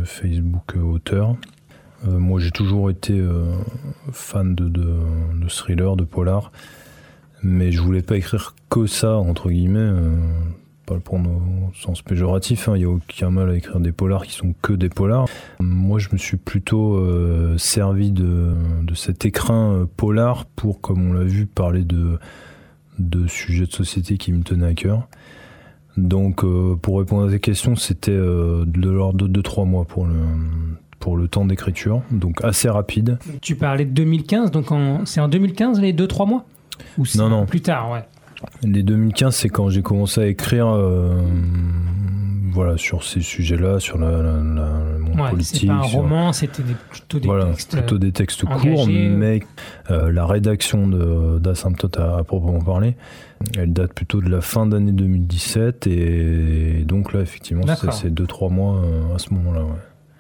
Facebook 0.06 0.76
auteur. 0.76 1.36
moi, 2.06 2.40
j'ai 2.40 2.52
toujours 2.52 2.90
été 2.90 3.22
fan 4.12 4.56
de, 4.56 4.70
de, 4.70 4.96
de 5.36 5.48
thriller, 5.50 5.98
de 5.98 6.04
polar, 6.04 6.52
mais 7.44 7.72
je 7.72 7.82
voulais 7.82 8.02
pas 8.02 8.16
écrire 8.16 8.56
que 8.70 8.88
ça, 8.88 9.18
entre 9.18 9.50
guillemets 9.50 9.92
prendre 11.00 11.30
au 11.30 11.74
sens 11.74 12.02
péjoratif, 12.02 12.66
il 12.68 12.72
hein. 12.72 12.78
n'y 12.78 12.84
a 12.84 12.90
aucun 12.90 13.30
mal 13.30 13.50
à 13.50 13.56
écrire 13.56 13.80
des 13.80 13.92
polars 13.92 14.26
qui 14.26 14.34
sont 14.34 14.54
que 14.62 14.74
des 14.74 14.90
polars. 14.90 15.28
Moi, 15.60 16.00
je 16.00 16.10
me 16.12 16.18
suis 16.18 16.38
plutôt 16.38 16.96
euh, 16.96 17.58
servi 17.58 18.12
de, 18.12 18.54
cet 18.94 19.26
écrin 19.26 19.74
euh, 19.74 19.86
polar 19.86 20.46
pour, 20.46 20.82
comme 20.82 21.10
on 21.10 21.14
l'a 21.14 21.24
vu, 21.24 21.46
parler 21.46 21.84
de, 21.84 22.20
de 23.00 23.28
sujets 23.28 23.66
de 23.66 23.72
société 23.72 24.18
qui 24.18 24.32
me 24.34 24.44
tenaient 24.44 24.68
à 24.68 24.74
cœur. 24.74 25.08
Donc, 25.98 26.44
euh, 26.44 26.76
pour 26.82 27.00
répondre 27.00 27.28
à 27.28 27.32
tes 27.32 27.40
questions, 27.40 27.76
c'était 27.76 28.12
euh, 28.12 28.64
de 28.66 28.90
l'ordre 28.90 29.28
de 29.28 29.42
2-3 29.42 29.68
mois 29.68 29.86
pour 29.86 30.06
le, 30.06 30.16
pour 31.00 31.18
le 31.18 31.28
temps 31.28 31.46
d'écriture, 31.46 32.02
donc 32.12 32.44
assez 32.44 32.70
rapide. 32.70 33.18
Tu 33.42 33.56
parlais 33.56 33.86
de 33.86 33.92
2015, 33.92 34.52
donc 34.52 34.68
c'est 35.06 35.20
en 35.20 35.28
2015 35.28 35.82
les 35.82 35.94
2-3 35.94 36.28
mois? 36.28 36.46
Ou 36.98 37.04
Non, 37.16 37.30
non. 37.30 37.46
Plus 37.46 37.62
tard, 37.62 37.92
ouais. 37.92 38.04
Les 38.64 38.84
2015, 38.84 39.36
c'est 39.36 39.50
quand 39.50 39.70
j'ai 39.70 39.82
commencé 39.82 40.22
à 40.22 40.28
écrire 40.28 40.68
euh, 40.68 41.16
voilà, 42.54 42.78
sur 42.78 43.04
ces 43.04 43.22
sujets-là, 43.22 43.80
sur 43.80 43.98
la, 43.98 44.12
la- 44.12 44.22
la- 44.22 44.32
le 44.34 45.00
monde 45.00 45.20
ouais 45.20 45.30
politique. 45.30 45.68
pas 45.68 45.76
un 45.76 45.84
sur- 45.84 46.00
roman, 46.00 46.34
c'était 46.34 46.64
plutôt 46.90 47.20
des 47.20 47.28
voilà, 47.28 47.46
textes. 47.46 47.72
plutôt 47.72 47.98
des 47.98 48.12
textes 48.12 48.44
engagés. 48.46 48.74
courts, 48.74 48.88
mais 48.88 49.40
euh, 49.90 50.12
la 50.12 50.26
rédaction 50.26 50.88
d'Asymptote 51.40 51.98
à, 52.00 52.18
à 52.18 52.24
proprement 52.24 52.60
parler, 52.60 52.96
elle 53.58 53.74
date 53.74 53.94
plutôt 53.94 54.22
de 54.22 54.30
la 54.30 54.42
fin 54.42 54.66
d'année 54.66 54.92
2017, 54.92 55.88
et 55.88 56.84
donc 56.86 57.14
là, 57.14 57.22
effectivement, 57.22 57.64
c'est 57.64 57.68
D'accord. 57.68 57.94
c'est 57.94 58.14
2-3 58.14 58.52
mois 58.52 58.76
euh, 58.84 59.16
à 59.16 59.20
ce 59.20 59.34
moment-là. 59.34 59.62
ouais. 59.64 59.72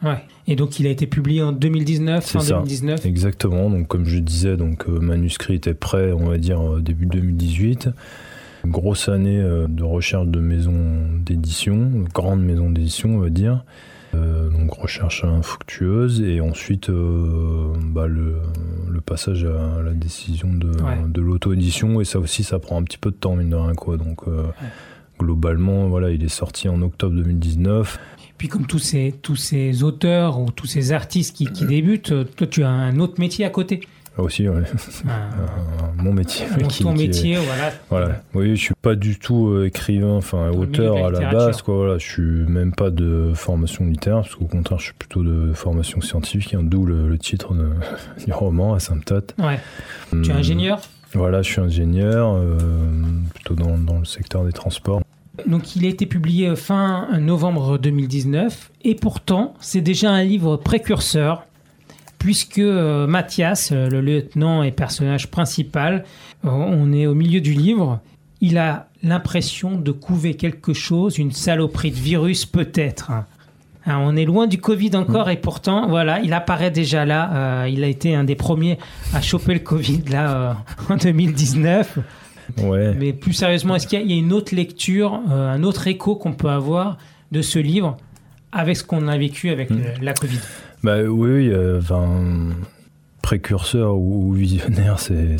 Ouais. 0.04 0.24
Et 0.48 0.56
donc 0.56 0.80
il 0.80 0.88
a 0.88 0.90
été 0.90 1.06
publié 1.08 1.42
en 1.44 1.52
2019, 1.52 2.26
C'est 2.26 2.34
fin 2.34 2.40
ça. 2.40 2.54
2019. 2.56 3.06
Exactement, 3.06 3.70
donc 3.70 3.88
comme 3.88 4.06
je 4.06 4.18
disais, 4.20 4.58
donc 4.58 4.86
euh, 4.90 5.00
manuscrit 5.00 5.56
était 5.56 5.74
prêt, 5.76 6.12
on 6.12 6.28
va 6.28 6.38
dire 6.38 6.60
euh, 6.62 6.82
début 6.82 7.06
2018. 7.06 7.90
Une 8.66 8.72
grosse 8.72 9.10
année 9.10 9.40
euh, 9.40 9.68
de 9.68 9.84
recherche 9.84 10.28
de 10.28 10.40
maison 10.40 10.74
d'édition, 11.26 11.90
grande 12.14 12.42
maison 12.44 12.70
d'édition, 12.70 13.16
on 13.16 13.20
va 13.20 13.30
dire. 13.30 13.64
Euh, 14.14 14.50
donc 14.50 14.74
recherche 14.74 15.24
infructueuse 15.24 16.22
et 16.22 16.42
ensuite 16.42 16.90
euh, 16.90 17.72
bah, 17.94 18.08
le, 18.08 18.36
le 18.90 19.00
passage 19.00 19.46
à 19.46 19.82
la 19.82 19.94
décision 19.94 20.52
de, 20.52 20.68
Ouais. 20.68 20.98
de 21.08 21.22
l'auto-édition 21.22 22.02
et 22.02 22.04
ça 22.06 22.20
aussi 22.20 22.44
ça 22.44 22.60
prend 22.60 22.78
un 22.78 22.84
petit 22.84 22.98
peu 22.98 23.12
de 23.12 23.16
temps 23.16 23.38
mine 23.38 23.52
de 23.52 23.56
rien 23.56 23.74
quoi 23.74 23.96
donc 23.96 24.28
euh, 24.28 24.44
globalement 25.18 25.88
voilà 25.88 26.10
il 26.12 26.24
est 26.24 26.30
sorti 26.30 26.68
en 26.68 26.82
octobre 26.82 27.16
2019 27.16 28.00
Puis 28.42 28.48
comme 28.48 28.66
tous 28.66 28.80
ces, 28.80 29.14
tous 29.22 29.36
ces 29.36 29.84
auteurs 29.84 30.40
ou 30.40 30.50
tous 30.50 30.66
ces 30.66 30.94
artistes 30.94 31.36
qui, 31.38 31.46
qui 31.46 31.64
débutent, 31.68 32.12
euh, 32.12 32.24
toi 32.24 32.48
tu 32.48 32.64
as 32.64 32.70
un 32.72 33.00
autre 33.00 33.20
métier 33.20 33.46
à 33.46 33.52
côté. 33.52 33.82
Là 34.18 34.24
aussi 34.24 34.50
ouais, 34.50 34.56
Un- 34.56 35.10
euh, 35.10 35.12
mon 35.98 36.12
métier 36.12 36.48
ton- 36.48 36.66
qui- 36.68 36.82
ton 36.84 36.96
qui 36.96 37.04
est- 37.04 37.08
métier, 37.08 37.36
voilà. 37.36 37.72
Voilà. 37.92 38.24
Oui, 38.34 38.56
je 38.56 38.62
suis 38.62 38.74
pas 38.82 38.96
du 38.96 39.20
tout 39.20 39.50
euh, 39.50 39.68
écrivain, 39.68 40.16
enfin 40.16 40.50
auteur 40.50 41.06
à 41.06 41.12
la 41.12 41.32
base, 41.32 41.62
quoi. 41.62 41.76
Voilà, 41.76 42.00
je 42.00 42.10
suis 42.10 42.22
même 42.24 42.74
pas 42.74 42.90
de 42.90 43.32
formation 43.36 43.86
littéraire, 43.86 44.24
parce 44.24 44.34
qu'au 44.34 44.46
contraire, 44.46 44.80
je 44.80 44.86
suis 44.86 44.94
plutôt 44.98 45.22
de 45.24 45.54
formation 45.54 46.02
scientifique, 46.02 46.56
hein, 46.56 46.64
d'où 46.64 46.84
le, 46.88 47.08
le 47.08 47.20
titre 47.20 47.54
de- 47.54 47.70
du 48.26 48.34
roman, 48.34 48.74
Asymptote. 48.74 49.36
Ouais. 49.38 49.60
Tu 50.10 50.16
es 50.30 50.32
Hum, 50.32 50.38
ingénieur? 50.40 50.82
Voilà, 51.14 51.44
je 51.44 51.52
suis 51.52 51.62
ingénieur, 51.62 52.34
euh, 52.38 52.58
plutôt 53.36 53.54
dans, 53.54 53.78
dans 53.78 54.00
le 54.00 54.06
secteur 54.06 54.46
des 54.46 54.52
transports. 54.52 55.04
Donc 55.48 55.76
il 55.76 55.86
a 55.86 55.90
été 55.90 56.06
publié 56.06 56.56
fin 56.56 57.08
novembre 57.20 57.78
2019 57.78 58.72
et 58.84 58.96
pourtant 58.96 59.54
c'est 59.62 59.82
déjà 59.82 60.12
un 60.12 60.24
livre 60.24 60.58
précurseur 60.58 61.46
puisque 62.20 62.60
euh, 62.60 63.08
Mathias, 63.08 63.72
euh, 63.72 63.90
le 63.90 64.02
lieutenant 64.02 64.62
et 64.62 64.72
personnage 64.72 65.32
principal, 65.32 66.04
euh, 66.46 66.50
on 66.50 66.92
est 66.94 67.08
au 67.08 67.16
milieu 67.16 67.42
du 67.42 67.54
livre, 67.54 68.00
il 68.42 68.58
a 68.60 68.90
l'impression 69.02 69.78
de 69.78 69.92
couver 69.92 70.36
quelque 70.36 70.74
chose, 70.74 71.18
une 71.18 71.32
saloperie 71.32 71.90
de 71.92 71.96
virus 71.96 72.46
peut-être. 72.46 73.10
hein. 73.12 73.26
On 73.88 74.16
est 74.16 74.26
loin 74.26 74.46
du 74.46 74.60
Covid 74.60 74.96
encore 74.96 75.30
et 75.32 75.38
pourtant 75.38 75.88
voilà, 75.88 76.20
il 76.20 76.34
apparaît 76.34 76.70
déjà 76.72 77.06
là. 77.06 77.32
euh, 77.64 77.70
il 77.70 77.84
a 77.84 77.88
été 77.88 78.14
un 78.14 78.24
des 78.26 78.36
premiers 78.36 78.78
à 79.14 79.22
choper 79.22 79.54
le 79.56 79.60
Covid 79.62 80.04
là 80.12 80.32
euh, 80.36 80.54
en 80.94 80.98
2019. 80.98 81.98
Ouais. 82.64 82.94
Mais 82.98 83.14
plus 83.14 83.34
sérieusement, 83.34 83.76
est-ce 83.76 83.88
qu'il 83.88 84.00
y 84.00 84.02
a- 84.02 84.06
il 84.06 84.12
y, 84.12 84.16
a 84.16 84.18
une 84.18 84.34
autre 84.34 84.56
lecture, 84.56 85.20
euh, 85.30 85.52
un 85.54 85.64
autre 85.64 85.88
écho 85.88 86.16
qu'on 86.16 86.34
peut 86.34 86.50
avoir 86.50 86.98
de 87.32 87.42
ce 87.42 87.60
livre 87.60 87.98
avec 88.52 88.76
ce 88.78 88.84
qu'on 88.84 89.08
a 89.08 89.18
vécu 89.18 89.50
avec 89.50 89.70
Mm. 89.70 89.78
euh, 89.78 89.94
la 90.02 90.14
Covid? 90.14 90.40
Bah 90.84 91.02
oui, 91.04 91.50
euh, 91.50 91.80
enfin, 91.80 92.10
précurseur 93.22 93.96
ou, 93.98 94.30
ou 94.30 94.34
visionnaire, 94.34 95.00
c'est, 95.00 95.38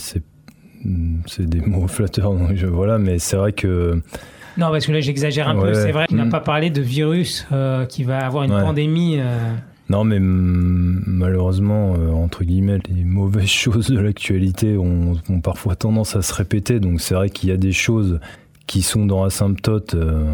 des 1.40 1.62
mots 1.62 1.88
flatteurs, 1.88 2.34
donc 2.34 2.56
je, 2.56 2.66
voilà, 2.68 2.98
mais 2.98 3.20
c'est 3.20 3.36
vrai 3.38 3.54
que 3.54 4.02
Non, 4.58 4.70
parce 4.72 4.86
que 4.86 4.92
là 4.92 5.00
j'exagère 5.00 5.48
un 5.48 5.56
peu. 5.60 5.74
C'est 5.74 5.92
vrai, 5.92 6.06
tu 6.10 6.16
n'as 6.16 6.26
Mm. 6.26 6.30
pas 6.30 6.40
parlé 6.42 6.70
de 6.70 6.82
virus 6.82 7.46
euh, 7.52 7.86
qui 7.86 8.04
va 8.04 8.20
avoir 8.26 8.44
une 8.44 8.54
Ouais. 8.54 8.62
pandémie. 8.62 9.18
euh, 9.20 9.54
Non, 9.92 10.06
mais 10.06 10.20
malheureusement, 10.22 11.96
euh, 11.98 12.12
entre 12.12 12.46
guillemets, 12.46 12.80
les 12.88 13.04
mauvaises 13.04 13.50
choses 13.50 13.90
de 13.90 14.00
l'actualité 14.00 14.78
ont, 14.78 15.18
parfois 15.44 15.76
tendance 15.76 16.16
à 16.16 16.22
se 16.22 16.34
répéter. 16.34 16.80
Donc 16.80 17.02
c'est 17.02 17.14
vrai 17.14 17.30
qu'il 17.30 17.50
y 17.50 17.52
a 17.52 17.58
des 17.58 17.74
choses 17.74 18.22
qui 18.68 18.84
sont 18.84 19.06
dans 19.06 19.26
Asymptote 19.26 19.96
euh, 19.96 20.34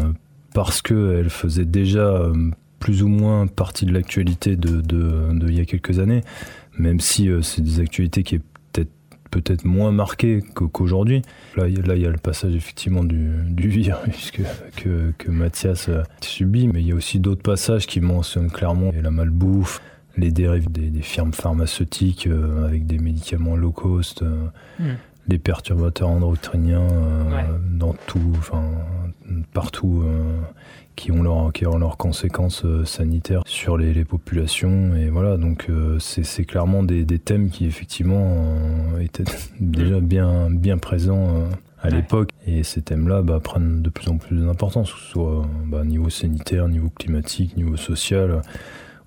parce 0.54 0.80
qu'elles 0.80 1.28
faisaient 1.28 1.64
déjà 1.64 2.06
euh, 2.06 2.32
plus 2.78 3.02
ou 3.02 3.08
moins 3.08 3.48
partie 3.48 3.84
de 3.84 3.92
l'actualité 3.92 4.54
de, 4.54 4.80
de, 4.80 5.48
il 5.48 5.58
y 5.58 5.60
a 5.60 5.64
quelques 5.64 5.98
années, 5.98 6.22
même 6.78 7.00
si 7.00 7.28
c'est 7.42 7.60
des 7.60 7.80
actualités 7.80 8.22
qui 8.22 8.36
peut-être 9.30 9.64
moins 9.64 9.92
marquées 9.92 10.42
que- 10.54 10.64
qu'aujourd'hui. 10.64 11.22
Là, 11.56 11.68
il 11.68 11.76
y 11.76 11.80
a- 11.80 11.82
là, 11.86 11.94
il 11.96 12.02
y 12.02 12.06
a 12.06 12.10
le 12.10 12.16
passage 12.18 12.54
effectivement 12.54 13.04
du, 13.04 13.30
du 13.48 13.68
virus 13.68 14.30
que, 14.30 14.42
que, 14.76 15.12
que 15.18 15.30
Mathias 15.30 15.88
euh, 15.88 16.02
subit, 16.20 16.68
mais 16.68 16.80
il 16.80 16.86
y 16.88 16.92
a 16.92 16.94
aussi 16.94 17.18
d'autres 17.20 17.42
passages 17.42 17.86
qui 17.86 18.00
mentionnent 18.00 18.50
clairement 18.50 18.92
la 19.00 19.10
malbouffe, 19.10 19.80
les 20.16 20.30
dérives 20.32 20.70
des, 20.70 20.90
des 20.90 21.02
firmes 21.02 21.32
pharmaceutiques 21.32 22.26
euh, 22.26 22.66
avec 22.66 22.86
des 22.86 22.98
médicaments 22.98 23.56
low 23.56 23.70
cost, 23.72 24.22
euh, 24.22 24.46
Hmm. 24.80 24.94
les 25.28 25.38
perturbateurs 25.38 26.08
endocriniens 26.08 26.80
euh, 26.90 27.24
Ouais. 27.30 27.44
dans 27.72 27.94
tout, 28.06 28.32
enfin 28.38 28.62
partout, 29.52 30.04
qui 30.98 31.12
ont 31.12 31.22
leurs 31.22 31.52
qui 31.52 31.64
ont 31.64 31.78
leurs 31.78 31.96
conséquences 31.96 32.64
euh, 32.64 32.84
sanitaires 32.84 33.42
sur 33.46 33.78
les, 33.78 33.94
les 33.94 34.04
populations 34.04 34.96
et 34.96 35.10
voilà 35.10 35.36
donc 35.36 35.66
euh, 35.70 35.96
c'est 36.00 36.44
clairement 36.44 36.82
des, 36.82 37.04
des 37.04 37.20
thèmes 37.20 37.50
qui 37.50 37.66
effectivement 37.66 38.26
euh, 38.96 38.98
étaient 38.98 39.24
déjà 39.60 40.00
bien 40.00 40.50
bien 40.50 40.76
présents 40.76 41.28
à 41.80 41.86
Ouais. 41.86 41.94
l'époque 41.94 42.30
et 42.44 42.64
ces 42.64 42.82
thèmes-là 42.82 43.22
bah, 43.22 43.38
prennent 43.38 43.82
de 43.82 43.88
plus 43.88 44.08
en 44.08 44.16
plus 44.16 44.36
d'importance 44.44 44.92
que 44.92 44.98
ce 44.98 45.10
soit 45.12 45.46
bah, 45.66 45.84
niveau 45.84 46.10
sanitaire, 46.10 46.66
niveau 46.66 46.88
climatique, 46.90 47.56
niveau 47.56 47.76
social. 47.76 48.42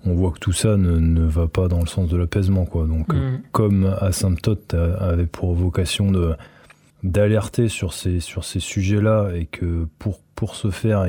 On 0.06 0.14
voit 0.14 0.30
que 0.30 0.38
tout 0.38 0.54
ça 0.54 0.78
ne, 0.78 0.98
ne 0.98 1.26
va 1.26 1.48
pas 1.48 1.68
dans 1.68 1.80
le 1.80 1.86
sens 1.86 2.08
de 2.08 2.16
l'apaisement 2.16 2.64
quoi 2.64 2.86
donc 2.86 3.12
mm. 3.12 3.42
comme 3.52 3.94
Asymptote 4.00 4.72
avait 4.72 5.26
pour 5.26 5.52
vocation 5.52 6.10
de 6.10 6.34
d'alerter 7.02 7.68
sur 7.68 7.92
ces 7.92 8.20
sur 8.20 8.44
ces 8.44 8.60
sujets-là 8.60 9.32
et 9.34 9.44
que 9.44 9.86
pour 9.98 10.20
pour 10.34 10.54
ce 10.56 10.70
faire 10.70 11.04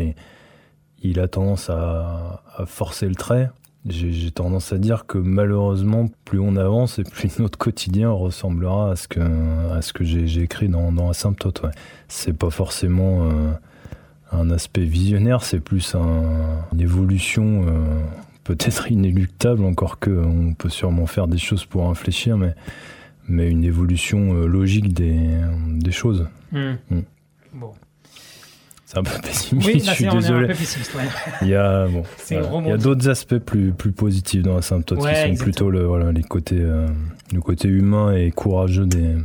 il 1.03 1.19
a 1.19 1.27
tendance 1.27 1.69
à, 1.69 2.41
à 2.57 2.65
forcer 2.65 3.07
le 3.07 3.15
trait. 3.15 3.49
J'ai 3.85 4.31
tendance 4.31 4.71
à 4.71 4.77
dire 4.77 5.05
que 5.05 5.17
malheureusement, 5.17 6.07
plus 6.23 6.39
on 6.39 6.55
avance 6.55 6.99
et 6.99 7.03
plus 7.03 7.37
notre 7.39 7.57
quotidien 7.57 8.09
ressemblera 8.11 8.91
à 8.91 8.95
ce 8.95 9.07
que 9.09 9.19
à 9.73 9.81
ce 9.81 9.91
que 9.91 10.05
j'ai 10.05 10.41
écrit 10.41 10.69
dans 10.69 10.91
dans 10.93 11.09
Asymptote. 11.09 11.63
Ouais. 11.63 11.71
C'est 12.07 12.31
pas 12.37 12.49
forcément 12.49 13.25
euh, 13.25 13.51
un 14.31 14.49
aspect 14.51 14.85
visionnaire, 14.85 15.43
c'est 15.43 15.59
plus 15.59 15.95
un- 15.95 16.65
une 16.71 16.79
évolution 16.81 17.65
euh, 17.67 17.99
peut-être 18.45 18.89
inéluctable, 18.91 19.65
encore 19.65 19.99
que 19.99 20.11
on 20.11 20.53
peut 20.53 20.69
sûrement 20.69 21.05
faire 21.05 21.27
des 21.27 21.37
choses 21.37 21.65
pour 21.65 21.89
infléchir, 21.89 22.37
mais 22.37 22.55
mais 23.27 23.49
une 23.49 23.63
évolution 23.65 24.33
euh, 24.33 24.47
logique 24.47 24.93
des, 24.93 25.17
des 25.79 25.91
choses. 25.91 26.27
Mm. 26.53 26.71
Mm. 26.89 26.99
C'est 28.93 28.99
un 28.99 29.03
peu 29.03 29.21
pessimiste, 29.23 29.67
Oui, 29.73 29.79
je 29.79 29.85
là 29.87 29.93
suis 29.95 30.05
est 30.05 30.07
un 30.07 30.15
désolé. 30.15 30.47
peu 30.47 30.53
pessimiste. 30.53 30.93
ouais. 30.95 31.01
Il 31.41 31.47
y 31.47 31.55
a, 31.55 31.87
bon, 31.87 32.03
C'est 32.17 32.35
voilà. 32.35 32.49
romantique. 32.49 32.67
Il 32.67 32.71
y 32.71 32.73
a 32.81 32.83
d'autres 32.83 33.09
aspects 33.09 33.37
plus, 33.39 33.71
plus 33.71 33.91
positifs 33.91 34.43
dans 34.43 34.57
Asymptote 34.57 34.99
Ouais, 34.99 35.09
qui 35.13 35.15
sont 35.15 35.25
exactement. 35.27 35.43
plutôt 35.43 35.69
le, 35.71 35.83
voilà, 35.85 36.11
les 36.11 36.21
côtés, 36.23 36.59
euh, 36.61 36.87
le 37.33 37.41
côté 37.41 37.67
humain 37.67 38.13
et 38.15 38.29
courageux 38.31 38.85
des, 38.85 39.15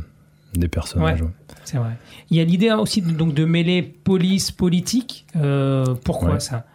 des 0.55 0.67
personnages. 0.67 1.21
Ouais. 1.21 1.27
C'est 1.65 1.77
vrai. 1.77 1.91
Il 2.31 2.37
y 2.37 2.39
a 2.39 2.43
l'idée 2.43 2.71
aussi 2.71 3.01
de, 3.01 3.11
donc 3.11 3.33
de 3.35 3.45
mêler 3.45 3.83
police 3.83 4.49
politique. 4.51 5.25
Euh, 5.35 5.85
pourquoi 6.03 6.39
ça? 6.39 6.65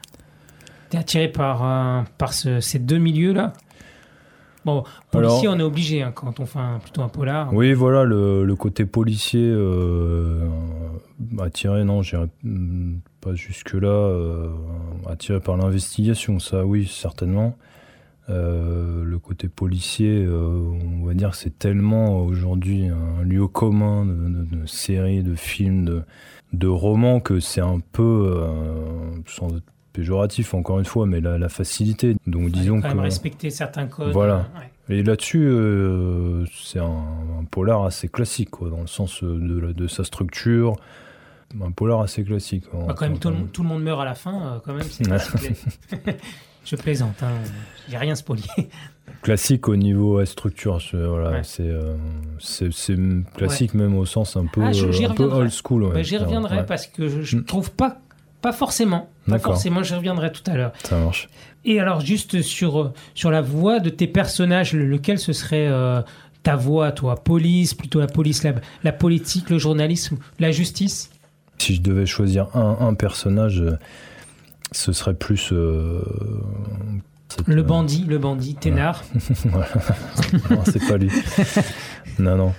T'es 0.91 0.99
attiré 0.99 1.27
par 1.29 1.65
euh, 1.65 2.03
par 2.19 2.33
ce- 2.33 2.61
ces 2.61 2.79
deux 2.79 2.99
milieux 2.99 3.33
là. 3.33 3.53
Bon, 4.65 4.83
policier, 5.11 5.47
Alors- 5.49 5.57
on 5.57 5.59
est 5.61 5.63
obligé 5.63 6.03
hein, 6.03 6.13
quand 6.15 6.41
on 6.41 6.47
fait 6.47 6.59
un- 6.59 6.79
plutôt 6.79 7.03
un 7.03 7.09
polar. 7.09 7.53
Oui, 7.53 7.73
voilà, 7.75 8.05
le, 8.05 8.45
le 8.45 8.57
côté 8.57 8.87
policier 8.87 9.43
euh, 9.47 10.47
attiré, 11.39 11.85
non, 11.85 12.03
j'irai 12.03 12.27
mm, 12.43 12.97
pas 13.21 13.35
jusque-là, 13.35 13.89
euh, 13.89 14.49
attiré 15.09 15.41
par 15.41 15.57
l'investigation, 15.57 16.39
ça 16.39 16.65
oui, 16.65 16.87
certainement. 16.87 17.57
Euh, 18.31 19.05
le 19.05 19.19
côté 19.19 19.49
policier, 19.49 20.27
on 20.27 21.05
va 21.05 21.13
dire 21.13 21.33
que 21.33 21.37
c'est 21.37 21.59
tellement 21.59 22.21
aujourd'hui 22.23 22.87
un 22.87 23.23
lieu 23.23 23.47
commun 23.49 24.07
de, 24.07 24.15
de- 24.15 24.61
de 24.63 24.67
séries, 24.67 25.23
de 25.23 25.35
films, 25.35 25.85
de, 25.85 26.03
de 26.55 26.67
romans 26.67 27.21
que 27.21 27.39
c'est 27.39 27.61
un 27.61 27.81
peu, 27.93 28.35
sans 29.27 29.49
être 29.55 29.63
péjoratif 29.95 30.53
encore 30.53 30.79
une 30.79 30.85
fois, 30.85 31.07
mais 31.07 31.23
la, 31.23 31.39
la 31.39 31.49
facilité. 31.49 32.17
Donc 32.27 32.51
disons 32.51 32.77
quand 32.83 32.89
que... 32.91 32.95
même 32.95 33.01
respecter 33.01 33.49
certains 33.49 33.87
codes. 33.87 34.13
Voilà. 34.13 34.47
Ouais. 34.89 34.97
Et 34.99 35.03
là-dessus, 35.03 35.47
euh, 35.47 36.45
c'est 36.63 36.79
un, 36.81 36.85
un 37.41 37.45
polar 37.51 37.85
assez 37.87 38.09
classique, 38.09 38.51
quoi, 38.51 38.69
dans 38.69 38.83
le 38.83 38.87
sens 38.87 39.23
euh, 39.25 39.73
de, 39.73 39.87
sa 39.87 40.05
structure, 40.05 40.77
Un 41.63 41.71
polar 41.71 42.03
assez 42.03 42.23
classique. 42.25 42.65
en- 42.75 42.85
Bah, 42.87 42.95
quand 42.95 43.09
même, 43.09 43.19
tout, 43.19 43.31
le, 43.31 43.37
en- 43.37 43.47
tout 43.51 43.63
le 43.63 43.69
monde 43.71 43.83
meurt 43.83 44.01
à 44.03 44.05
la 44.05 44.15
fin, 44.15 44.43
euh, 44.43 44.59
quand 44.63 44.75
même, 44.75 44.83
c'est. 44.91 45.05
Je 46.67 46.77
plaisante, 46.77 47.23
hein. 47.23 47.29
j'ai 47.91 47.99
rien 47.99 48.15
spolié. 48.15 48.45
Classique 49.21 49.69
au 49.69 49.77
niveau 49.77 50.17
ouais, 50.17 50.25
structure. 50.27 50.79
je- 50.81 50.97
voilà, 50.97 51.31
Ouais. 51.31 51.41
c'est 51.45 51.63
euh, 51.69 51.95
classique 53.37 53.75
même 53.75 53.97
au 53.97 54.07
sens 54.07 54.37
un 54.37 54.47
peu, 54.47 54.63
Ah, 54.65 54.73
je- 54.73 54.91
j'y 54.91 55.05
euh, 55.05 55.11
un 55.11 55.15
peu 55.15 55.25
reviendrai. 55.25 55.43
old 55.45 55.51
school. 55.53 55.85
ouais, 55.85 55.93
Bah, 55.93 56.03
J'y 56.03 56.17
reviendrai 56.17 56.65
parce 56.67 56.87
que 56.87 57.09
je, 57.09 57.21
je 57.23 57.37
Mm. 57.37 57.45
trouve 57.45 57.71
pas, 57.71 57.99
pas 58.45 58.53
forcément. 58.53 59.09
Pas 59.27 59.33
D'accord. 59.33 59.55
forcément, 59.55 59.83
j'y 59.83 59.95
reviendrai 59.95 60.31
tout 60.31 60.43
à 60.51 60.55
l'heure. 60.55 60.73
Ça 60.85 60.99
marche. 60.99 61.29
Et 61.65 61.81
alors, 61.81 62.01
juste 62.03 62.43
sur, 62.43 62.79
euh, 62.81 62.93
sur 63.15 63.31
la 63.31 63.41
voix 63.41 63.81
de 63.81 63.89
tes 63.89 64.07
personnages, 64.07 64.75
le- 64.75 64.87
lequel 64.87 65.19
ce 65.19 65.33
serait 65.33 65.67
euh, 65.67 66.03
ta 66.43 66.55
voix, 66.55 66.93
toi? 66.93 67.17
Police, 67.17 67.73
plutôt 67.73 68.01
la 68.01 68.07
police, 68.07 68.43
la, 68.43 68.53
la 68.83 68.93
politique, 68.93 69.49
le 69.49 69.59
journalisme, 69.59 70.19
la 70.39 70.51
justice? 70.53 71.09
Si 71.57 71.75
je 71.75 71.81
devais 71.81 72.05
choisir 72.05 72.55
un, 72.55 72.77
un 72.81 72.93
personnage, 72.93 73.61
euh, 73.63 73.79
ce 74.73 74.93
serait 74.93 75.15
plus. 75.15 75.49
euh, 75.53 76.03
Le 77.47 77.63
bandit, 77.63 78.05
le 78.07 78.19
bandit, 78.19 78.57
Ténard. 78.57 79.03
non, 80.51 80.63
c'est 80.67 80.87
pas 80.87 80.99
lui. 80.99 81.11
non, 82.19 82.37
non. 82.37 82.53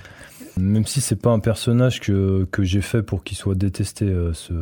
Même 0.57 0.85
si 0.85 1.01
c'est 1.01 1.17
pas 1.21 1.31
un 1.31 1.39
personnage 1.39 1.99
que, 1.99 2.47
que 2.49 2.63
j'ai 2.63 2.81
fait 2.81 3.03
pour 3.03 3.23
qu'il 3.23 3.37
soit 3.37 3.55
détesté, 3.55 4.05
euh, 4.05 4.31
ce, 4.33 4.53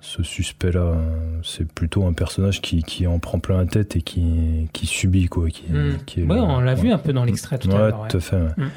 ce 0.00 0.22
suspect-là, 0.22 0.94
c'est 1.42 1.70
plutôt 1.70 2.04
un 2.06 2.14
personnage 2.14 2.62
qui, 2.62 2.82
qui 2.82 3.06
en 3.06 3.18
prend 3.18 3.38
plein 3.38 3.58
la 3.58 3.66
tête 3.66 3.96
et 3.96 4.02
qui, 4.02 4.68
qui 4.72 4.86
subit, 4.86 5.26
quoi. 5.28 5.48
Qui, 5.50 5.70
Hmm. 5.70 5.98
qui 6.06 6.20
est 6.20 6.24
Ouais, 6.24 6.36
le- 6.36 6.40
on 6.42 6.60
l'a 6.60 6.74
ouais. 6.74 6.80
vu 6.80 6.90
un 6.90 6.96
peu 6.98 7.12
dans 7.12 7.24
l'extrait 7.24 7.58
tout 7.58 7.70
à 7.70 7.76
l'heure. 7.78 8.08
tout 8.08 8.16
à 8.16 8.20
fait. 8.20 8.36
ouais. 8.36 8.48
Mm. 8.56 8.70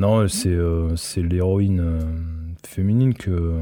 Non, 0.00 0.26
c'est 0.28 0.48
euh, 0.48 0.94
l'héroïne 1.18 1.80
euh, 1.80 2.00
féminine 2.66 3.14
que, 3.14 3.54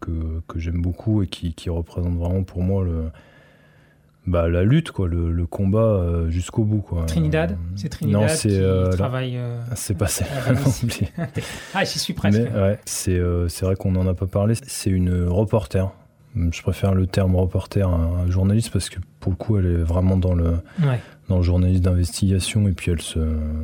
que, 0.00 0.40
que 0.46 0.58
j'aime 0.60 0.80
beaucoup 0.82 1.22
et 1.22 1.26
qui, 1.26 1.54
qui 1.54 1.70
représente 1.70 2.14
vraiment 2.18 2.44
pour 2.44 2.62
moi 2.62 2.84
le, 2.84 3.04
bah, 4.26 4.48
la 4.48 4.62
lutte, 4.62 4.90
quoi, 4.92 5.08
le, 5.08 5.32
le 5.32 5.46
combat 5.46 5.80
euh, 5.80 6.30
jusqu'au 6.30 6.62
bout. 6.64 6.80
Quoi. 6.80 7.04
Trinidad, 7.06 7.52
Euh, 7.52 7.54
c'est 7.76 7.88
Trinidad 7.88 8.20
Non, 8.22 8.28
c'est 8.28 8.48
qui 8.50 8.54
euh, 8.60 8.90
travaille. 8.92 9.36
euh, 9.36 9.60
c'est 9.74 9.96
pas 9.98 10.06
celle 10.06 10.28
à. 10.28 10.52
Ah, 11.74 11.84
j'y 11.84 11.98
suis 11.98 12.12
presque. 12.14 12.38
Mais 12.38 12.50
ouais, 12.60 12.78
c'est 12.84 13.18
euh, 13.18 13.48
c'est 13.48 13.64
vrai 13.66 13.74
qu'on 13.76 13.92
n'en 13.92 14.06
a 14.06 14.14
pas 14.14 14.26
parlé. 14.26 14.54
C'est 14.66 14.90
une 14.90 15.24
reporter. 15.28 15.90
Je 16.34 16.62
préfère 16.62 16.94
le 16.94 17.06
terme 17.06 17.36
reporter 17.36 17.86
à 17.86 17.92
un 17.92 18.30
journaliste 18.30 18.70
parce 18.72 18.88
que 18.88 18.98
pour 19.20 19.32
le 19.32 19.36
coup, 19.36 19.58
elle 19.58 19.66
est 19.66 19.82
vraiment 19.82 20.16
dans 20.16 20.34
le, 20.34 20.52
Ouais. 20.82 20.98
dans 21.28 21.36
le 21.36 21.42
journaliste 21.42 21.82
d'investigation 21.82 22.66
et 22.68 22.72
puis 22.72 22.90
elle 22.90 23.02
se, 23.02 23.18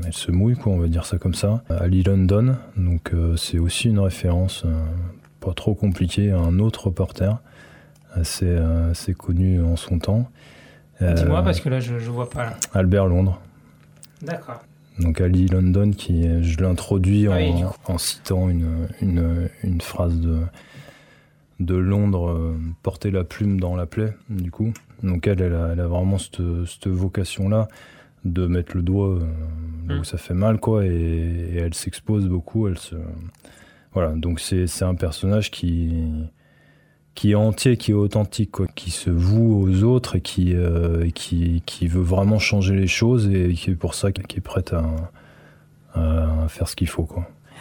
elle 0.04 0.12
se 0.12 0.30
mouille, 0.30 0.54
quoi, 0.56 0.72
on 0.72 0.78
va 0.78 0.86
dire 0.88 1.06
ça 1.06 1.16
comme 1.16 1.32
ça. 1.32 1.62
Ali 1.70 2.02
London, 2.02 2.56
donc 2.76 3.12
c'est 3.36 3.58
aussi 3.58 3.88
une 3.88 3.98
référence 4.00 4.64
pas 5.40 5.54
trop 5.54 5.74
compliquée 5.74 6.30
à 6.30 6.36
un 6.40 6.58
autre 6.58 6.88
reporter 6.88 7.38
assez, 8.14 8.54
assez 8.90 9.14
connu 9.14 9.62
en 9.62 9.76
son 9.76 9.98
temps. 9.98 10.30
Euh, 11.02 11.14
Dis-moi, 11.14 11.42
parce 11.42 11.60
que 11.60 11.68
là, 11.68 11.80
je, 11.80 11.98
je 11.98 12.10
vois 12.10 12.28
pas. 12.30 12.44
là. 12.46 12.56
Albert 12.74 13.06
Londres. 13.06 13.40
D'accord. 14.22 14.60
Donc 14.98 15.20
Ali 15.20 15.46
London, 15.46 15.92
qui 15.92 16.42
je 16.42 16.60
l'introduis 16.60 17.28
Ah 17.28 17.32
en, 17.32 17.36
oui, 17.36 17.54
du 17.54 17.64
en 17.86 17.98
citant 17.98 18.48
une, 18.48 18.88
une, 19.00 19.48
une 19.62 19.80
phrase 19.80 20.18
de, 20.18 20.38
de 21.60 21.76
Londres, 21.76 22.30
euh, 22.30 22.56
porter 22.82 23.10
la 23.12 23.22
plume 23.22 23.60
dans 23.60 23.76
la 23.76 23.86
plaie, 23.86 24.14
du 24.28 24.50
coup. 24.50 24.72
Donc 25.04 25.28
elle, 25.28 25.40
elle 25.40 25.54
a, 25.54 25.68
elle 25.72 25.80
a 25.80 25.86
vraiment 25.86 26.18
cette, 26.18 26.40
cette 26.66 26.88
vocation-là 26.88 27.68
de 28.24 28.46
mettre 28.48 28.76
le 28.76 28.82
doigt 28.82 29.10
euh, 29.10 29.20
là 29.88 29.94
Mm. 29.94 30.00
où 30.00 30.04
ça 30.04 30.18
fait 30.18 30.34
mal, 30.34 30.58
quoi, 30.58 30.84
et, 30.84 30.88
et 30.90 31.56
elle 31.58 31.72
s'expose 31.74 32.26
beaucoup, 32.28 32.66
elle 32.68 32.76
se... 32.76 32.96
Voilà, 33.94 34.10
donc 34.12 34.38
c'est 34.40 34.66
c'est 34.66 34.84
un 34.84 34.94
personnage 34.96 35.50
qui, 35.50 35.94
qui 37.18 37.32
est 37.32 37.34
entier, 37.34 37.76
qui 37.76 37.90
est 37.90 37.94
authentique, 37.94 38.52
qui 38.76 38.92
se 38.92 39.10
voue 39.10 39.60
aux 39.60 39.82
autres 39.82 40.14
et 40.14 40.20
qui, 40.20 40.54
euh, 40.54 41.04
et 41.04 41.10
qui, 41.10 41.64
qui 41.66 41.88
veut 41.88 42.00
vraiment 42.00 42.38
changer 42.38 42.76
les 42.76 42.86
choses 42.86 43.28
et 43.28 43.54
qui 43.54 43.70
est 43.70 43.74
pour 43.74 43.94
ça 43.94 44.12
qui 44.12 44.36
est 44.36 44.40
prête 44.40 44.72
à, 44.72 44.84
faire 46.46 46.68
ce 46.68 46.76
qu'il 46.76 46.86
faut. 46.86 47.08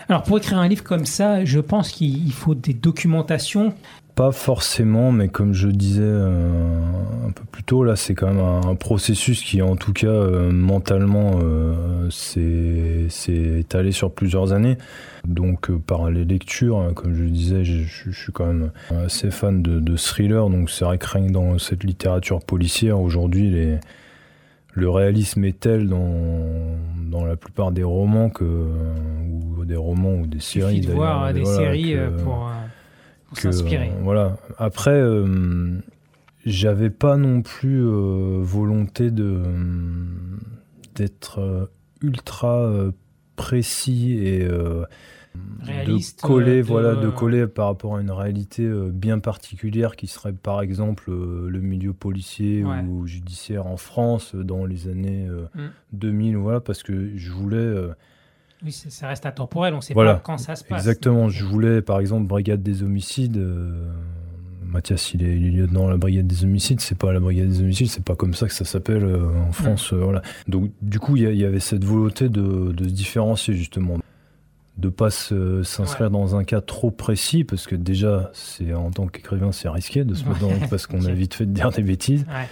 Alors, 0.10 0.22
pour 0.22 0.38
écrire 0.38 0.60
un 0.60 0.68
livre 0.68 0.84
comme 0.84 1.08
ça, 1.08 1.44
je 1.44 1.60
pense 1.60 1.90
qu'il 1.90 2.24
il 2.24 2.34
faut 2.34 2.54
des 2.54 2.76
documentations. 2.76 3.74
Pas 4.18 4.32
forcément, 4.32 5.12
mais 5.12 5.28
comme 5.28 5.54
je 5.54 5.68
disais 5.68 6.02
euh, 6.02 6.80
un 7.28 7.32
peu 7.32 7.44
plus 7.52 7.62
tôt, 7.62 7.84
là, 7.84 7.96
c'est 7.96 8.16
quand 8.16 8.26
même 8.34 8.40
un, 8.40 8.62
un 8.68 8.74
processus 8.74 9.44
qui, 9.44 9.62
en 9.62 9.76
tout 9.76 9.94
cas, 9.94 10.08
euh, 10.08 10.52
mentalement, 10.52 11.40
euh, 11.44 12.10
s'est 12.10 13.60
étalé 13.60 13.92
sur 13.92 14.12
plusieurs 14.12 14.54
années. 14.54 14.76
Donc, 15.28 15.70
par 15.86 16.10
les 16.10 16.26
lectures, 16.26 16.80
hein, 16.80 16.94
comme 16.96 17.14
je 17.14 17.26
disais, 17.26 17.64
je, 17.64 17.84
suis 18.12 18.32
quand 18.34 18.48
même 18.48 18.72
assez 19.06 19.30
fan 19.30 19.62
de, 19.62 19.80
de 19.80 19.96
thrillers. 19.96 20.50
Donc, 20.50 20.72
c'est 20.72 20.84
vrai 20.84 20.98
que 20.98 21.06
rien 21.08 21.28
que 21.28 21.32
dans 21.34 21.60
cette 21.60 21.84
littérature 21.84 22.40
policière, 22.44 23.00
aujourd'hui, 23.00 23.52
les, 23.52 23.78
le 24.74 24.90
réalisme 24.90 25.44
est 25.46 25.60
tel 25.60 25.88
dans, 25.88 26.76
dans 27.12 27.24
la 27.24 27.36
plupart 27.36 27.72
des 27.72 27.84
romans 27.84 28.32
que, 28.32 28.44
ou 28.46 29.64
des 29.64 29.76
romans 29.76 30.16
ou 30.16 30.26
des 30.26 30.38
Il 30.38 30.42
séries. 30.42 30.76
suffit 30.78 30.82
de 30.82 30.88
d'ailleurs, 30.88 30.98
voir 30.98 31.24
euh, 31.26 31.34
des 31.34 31.42
voilà, 31.42 31.58
séries 31.58 31.94
que- 31.94 32.24
pour 32.24 32.52
que, 33.36 33.42
s'inspirer. 33.42 33.90
euh, 33.90 34.02
voilà. 34.04 34.38
Après, 34.58 35.00
euh, 35.00 35.78
j'avais 36.46 36.90
pas 36.90 37.18
non 37.18 37.42
plus 37.42 37.82
euh, 37.84 38.40
volonté 38.42 39.12
de 39.12 39.42
d'être 40.96 41.70
ultra 42.02 42.72
précis 43.36 44.18
et 44.18 44.48
Réaliste, 45.62 46.24
de 46.24 46.28
coller, 46.28 46.58
de- 46.58 46.68
voilà, 46.68 46.96
de 46.96 47.10
coller 47.12 47.46
par 47.46 47.68
rapport 47.68 47.98
à 47.98 48.02
une 48.02 48.10
réalité 48.10 48.68
bien 48.92 49.20
particulière 49.20 49.96
qui 49.96 50.08
serait 50.08 50.34
par 50.34 50.62
exemple 50.62 51.12
le 51.12 51.60
milieu 51.62 51.94
policier 51.94 52.64
Ouais. 52.64 52.82
ou 52.88 53.06
judiciaire 53.06 53.68
en 53.68 53.78
France 53.78 54.34
dans 54.34 54.66
les 54.66 54.88
années 54.88 55.28
euh, 55.30 55.44
Mm. 55.54 55.68
2000, 55.94 56.38
voilà, 56.38 56.60
parce 56.60 56.82
que 56.82 57.16
je 57.16 57.32
voulais 57.32 57.58
Oui, 58.66 58.72
ça 58.72 59.08
reste 59.08 59.26
intemporel, 59.26 59.74
on 59.74 59.78
ne 59.78 59.82
sait 59.82 59.94
Voilà. 59.94 60.16
pas 60.16 60.20
quand 60.24 60.38
ça 60.38 60.56
se 60.56 60.64
passe. 60.64 60.80
Exactement, 60.80 61.30
je 61.30 61.46
voulais 61.46 61.82
par 61.82 62.00
exemple 62.00 62.26
Brigade 62.28 62.64
des 62.64 62.82
homicides. 62.84 63.38
euh, 63.38 63.88
Mathias, 64.64 65.14
il 65.14 65.24
est, 65.24 65.38
il 65.38 65.46
est 65.48 65.52
lieutenant 65.52 65.88
à 65.88 65.92
la 65.92 65.98
Brigade 65.98 66.28
des 66.28 66.44
homicides, 66.44 66.82
c'est 66.82 66.98
pas 66.98 67.14
la 67.14 67.20
Brigade 67.22 67.48
des 67.48 67.62
homicides, 67.62 67.88
c'est 67.88 68.04
pas 68.04 68.16
comme 68.16 68.34
ça 68.34 68.48
que 68.48 68.54
ça 68.54 68.66
s'appelle 68.66 69.04
euh, 69.06 69.30
en 69.48 69.52
France. 69.54 69.94
euh, 69.94 69.98
voilà. 70.04 70.22
Donc 70.48 70.72
du 70.82 71.00
coup, 71.00 71.16
il 71.16 71.24
y, 71.36 71.46
avait 71.46 71.60
cette 71.62 71.86
volonté 71.86 72.28
de, 72.30 72.74
de 72.74 72.84
se 72.84 72.90
différencier 72.94 73.54
justement, 73.54 73.98
de 74.78 74.90
pas 74.90 75.10
se- 75.10 75.64
s'inscrire 75.64 76.08
Ouais. 76.08 76.14
dans 76.14 76.36
un 76.36 76.44
cas 76.44 76.60
trop 76.60 76.92
précis, 76.92 77.44
parce 77.46 77.66
que 77.66 77.76
déjà, 77.76 78.30
c'est 78.34 78.74
en 78.74 78.92
tant 78.92 79.08
qu'écrivain, 79.08 79.52
c'est 79.54 79.70
risqué 79.70 80.04
de 80.04 80.14
se 80.16 80.26
mettre 80.28 80.46
Ouais. 80.46 80.60
dans, 80.60 80.68
parce 80.68 80.86
qu'on 80.86 81.06
a 81.06 81.14
vite 81.14 81.34
fait 81.36 81.46
de 81.46 81.54
dire 81.54 81.70
des 81.72 81.84
bêtises. 81.84 82.26
Ouais. 82.28 82.48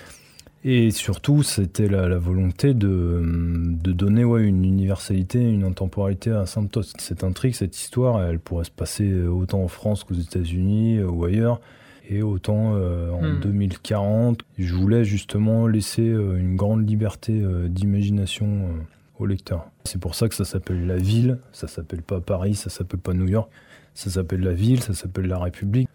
Et 0.67 0.89
surtout, 0.89 1.43
c'était 1.43 1.87
la, 1.87 2.09
la 2.09 2.17
volonté 2.17 2.73
de, 2.73 3.21
de 3.23 3.91
donner 3.91 4.23
ouais, 4.23 4.43
une 4.43 4.65
universalité, 4.65 5.39
une 5.39 5.63
intemporalité 5.63 6.31
à 6.31 6.47
Santos. 6.47 6.81
Cette 6.97 7.23
intrigue, 7.23 7.53
cette 7.53 7.77
histoire, 7.77 8.23
elle 8.23 8.39
pourrait 8.39 8.63
se 8.65 8.71
passer 8.71 9.13
autant 9.27 9.61
en 9.61 9.67
France 9.67 10.03
qu'aux 10.03 10.15
États-Unis 10.15 10.97
euh, 10.97 11.07
ou 11.07 11.23
ailleurs, 11.25 11.61
et 12.09 12.23
autant 12.23 12.73
euh, 12.75 13.11
en 13.11 13.21
Hmm. 13.21 13.39
2040. 13.41 14.41
Je 14.57 14.73
voulais 14.73 15.05
justement 15.05 15.67
laisser 15.67 16.01
euh, 16.09 16.35
une 16.37 16.55
grande 16.55 16.87
liberté 16.89 17.39
euh, 17.43 17.67
d'imagination 17.67 18.47
euh, 18.47 18.81
au 19.19 19.27
lecteur. 19.27 19.67
C'est 19.83 20.01
pour 20.01 20.15
ça 20.15 20.29
que 20.29 20.35
ça 20.35 20.45
s'appelle 20.45 20.87
la 20.87 20.97
ville, 20.97 21.37
ça 21.51 21.67
s'appelle 21.67 22.01
pas 22.01 22.21
Paris, 22.21 22.55
ça 22.55 22.71
s'appelle 22.71 22.99
pas 22.99 23.13
New 23.13 23.27
York, 23.27 23.51
ça 23.93 24.09
s'appelle 24.09 24.41
la 24.41 24.53
ville, 24.53 24.81
ça 24.81 24.95
s'appelle 24.95 25.27
la 25.27 25.37
République. 25.37 25.89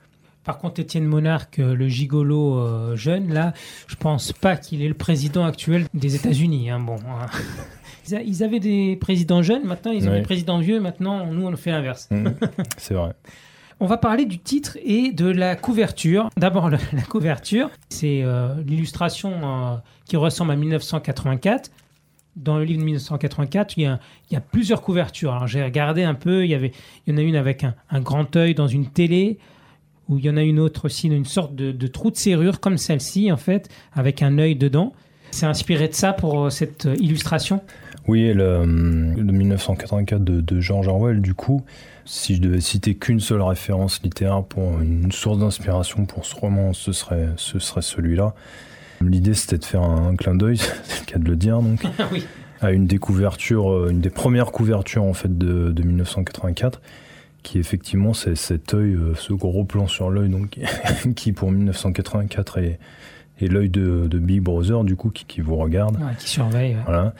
Par 0.44 0.58
contre, 0.58 0.80
Étienne 0.80 1.04
Monarque, 1.04 1.58
le 1.58 1.88
gigolo 1.88 2.58
euh, 2.58 2.96
jeune, 2.96 3.32
là, 3.32 3.52
je 3.86 3.96
pense 3.96 4.32
pas 4.32 4.56
qu'il 4.56 4.82
est 4.82 4.88
le 4.88 4.94
président 4.94 5.44
actuel 5.44 5.86
des 5.92 6.14
États-Unis. 6.14 6.70
hein, 6.70 6.80
bon, 6.80 6.96
hein. 6.96 7.26
Ils, 8.26 8.42
avaient 8.42 8.60
des 8.60 8.96
présidents 8.96 9.42
jeunes, 9.42 9.64
maintenant 9.64 9.92
ils 9.92 10.08
ont 10.08 10.12
des 10.12 10.22
présidents 10.22 10.58
vieux, 10.58 10.80
maintenant 10.80 11.26
nous 11.26 11.46
on 11.46 11.56
fait 11.56 11.70
l'inverse. 11.70 12.08
Hmm, 12.10 12.30
C'est 12.76 12.94
vrai. 12.94 13.12
On 13.78 13.86
va 13.86 13.96
parler 13.96 14.24
du 14.24 14.38
titre 14.38 14.76
et 14.84 15.12
de 15.12 15.26
la 15.26 15.56
couverture. 15.56 16.28
D'abord, 16.36 16.70
la 16.70 17.02
couverture, 17.08 17.70
c'est 17.88 18.22
euh, 18.22 18.54
l'illustration 18.66 19.32
euh, 19.42 19.76
qui 20.04 20.16
ressemble 20.16 20.50
à 20.52 20.56
1984. 20.56 21.70
Dans 22.36 22.58
le 22.58 22.64
livre 22.64 22.80
de 22.80 22.84
1984, 22.84 23.76
il 23.76 23.82
y 23.82 23.86
a, 23.86 23.98
il 24.30 24.34
y 24.34 24.36
a 24.36 24.40
plusieurs 24.40 24.82
couvertures. 24.82 25.32
Alors 25.32 25.46
j'ai 25.46 25.62
regardé 25.62 26.02
un 26.02 26.14
peu, 26.14 26.44
il 26.44 26.50
y, 26.50 26.54
avait, 26.54 26.72
il 27.06 27.12
y 27.12 27.16
en 27.16 27.18
a 27.18 27.22
une 27.22 27.36
avec 27.36 27.64
un, 27.64 27.74
un 27.90 28.00
grand 28.00 28.36
œil 28.36 28.54
dans 28.54 28.68
une 28.68 28.86
télé, 28.86 29.38
où 30.10 30.18
il 30.18 30.24
y 30.24 30.30
en 30.30 30.36
a 30.36 30.42
une 30.42 30.58
autre 30.58 30.84
aussi, 30.86 31.06
une 31.06 31.24
sorte 31.24 31.54
de, 31.54 31.70
de 31.72 31.86
trou 31.86 32.10
de 32.10 32.16
serrure 32.16 32.60
comme 32.60 32.76
celle-ci, 32.76 33.32
en 33.32 33.36
fait, 33.36 33.68
avec 33.94 34.22
un 34.22 34.38
œil 34.38 34.56
dedans. 34.56 34.92
C'est 35.30 35.46
inspiré 35.46 35.86
de 35.86 35.94
ça 35.94 36.12
pour 36.12 36.46
euh, 36.46 36.50
cette 36.50 36.86
euh, 36.86 36.96
illustration? 36.98 37.62
Oui, 38.08 38.32
le, 38.34 38.42
euh, 38.42 38.64
le 38.64 39.32
1984 39.32 40.22
de, 40.24 40.40
de 40.40 40.60
George 40.60 40.88
Orwell, 40.88 41.20
du 41.22 41.34
coup, 41.34 41.62
si 42.04 42.34
je 42.34 42.40
devais 42.40 42.60
citer 42.60 42.96
qu'une 42.96 43.20
seule 43.20 43.40
référence 43.40 44.02
littéraire 44.02 44.42
pour 44.42 44.80
une 44.80 45.12
source 45.12 45.38
d'inspiration 45.38 46.04
pour 46.06 46.24
ce 46.26 46.34
roman, 46.34 46.72
ce 46.72 46.90
serait, 46.92 47.28
ce 47.36 47.60
serait 47.60 47.82
celui-là. 47.82 48.34
L'idée, 49.00 49.34
c'était 49.34 49.58
de 49.58 49.64
faire 49.64 49.82
un, 49.82 50.08
un 50.08 50.16
clin 50.16 50.34
d'œil, 50.34 50.56
c'est 50.82 51.00
le 51.00 51.06
cas 51.06 51.18
de 51.20 51.28
le 51.28 51.36
dire, 51.36 51.60
donc, 51.60 51.82
Oui. 52.12 52.24
à 52.60 52.72
une 52.72 52.86
des 52.88 52.98
couvertures, 52.98 53.88
une 53.88 54.00
des 54.00 54.10
premières 54.10 54.50
couvertures 54.50 55.04
en 55.04 55.14
fait 55.14 55.38
de, 55.38 55.70
de 55.70 55.82
1984, 55.84 56.80
qui 57.42 57.58
effectivement 57.58 58.12
c'est 58.14 58.34
cet 58.36 58.74
œil, 58.74 58.94
euh, 58.94 59.14
ce 59.16 59.32
gros 59.32 59.64
plan 59.64 59.86
sur 59.86 60.10
l'œil, 60.10 60.28
donc 60.30 60.58
qui 61.16 61.32
pour 61.32 61.50
1984 61.52 62.58
est, 62.58 62.78
est 63.40 63.46
l'œil 63.48 63.70
de, 63.70 64.06
de 64.08 64.18
Big 64.18 64.40
Brother 64.42 64.84
du 64.84 64.96
coup 64.96 65.10
qui, 65.10 65.24
qui 65.24 65.40
vous 65.40 65.56
regarde. 65.56 65.96
Ouais, 65.96 66.14
qui 66.18 66.28
surveille. 66.28 66.74
ouais. 66.74 66.82
Voilà. 66.84 67.14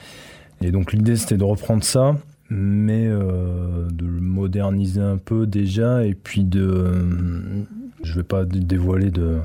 Et 0.61 0.71
donc 0.71 0.93
l'idée 0.93 1.15
c'était 1.15 1.37
de 1.37 1.43
reprendre 1.43 1.83
ça, 1.83 2.15
mais 2.49 3.07
euh, 3.07 3.87
de 3.91 4.05
le 4.05 4.19
moderniser 4.21 5.01
un 5.01 5.17
peu 5.17 5.47
déjà, 5.47 6.05
et 6.05 6.13
puis 6.13 6.43
de... 6.43 6.61
euh, 6.61 7.63
je 8.03 8.15
vais 8.15 8.23
pas 8.23 8.45
dé- 8.45 8.59
dévoiler 8.59 9.09
de, 9.09 9.39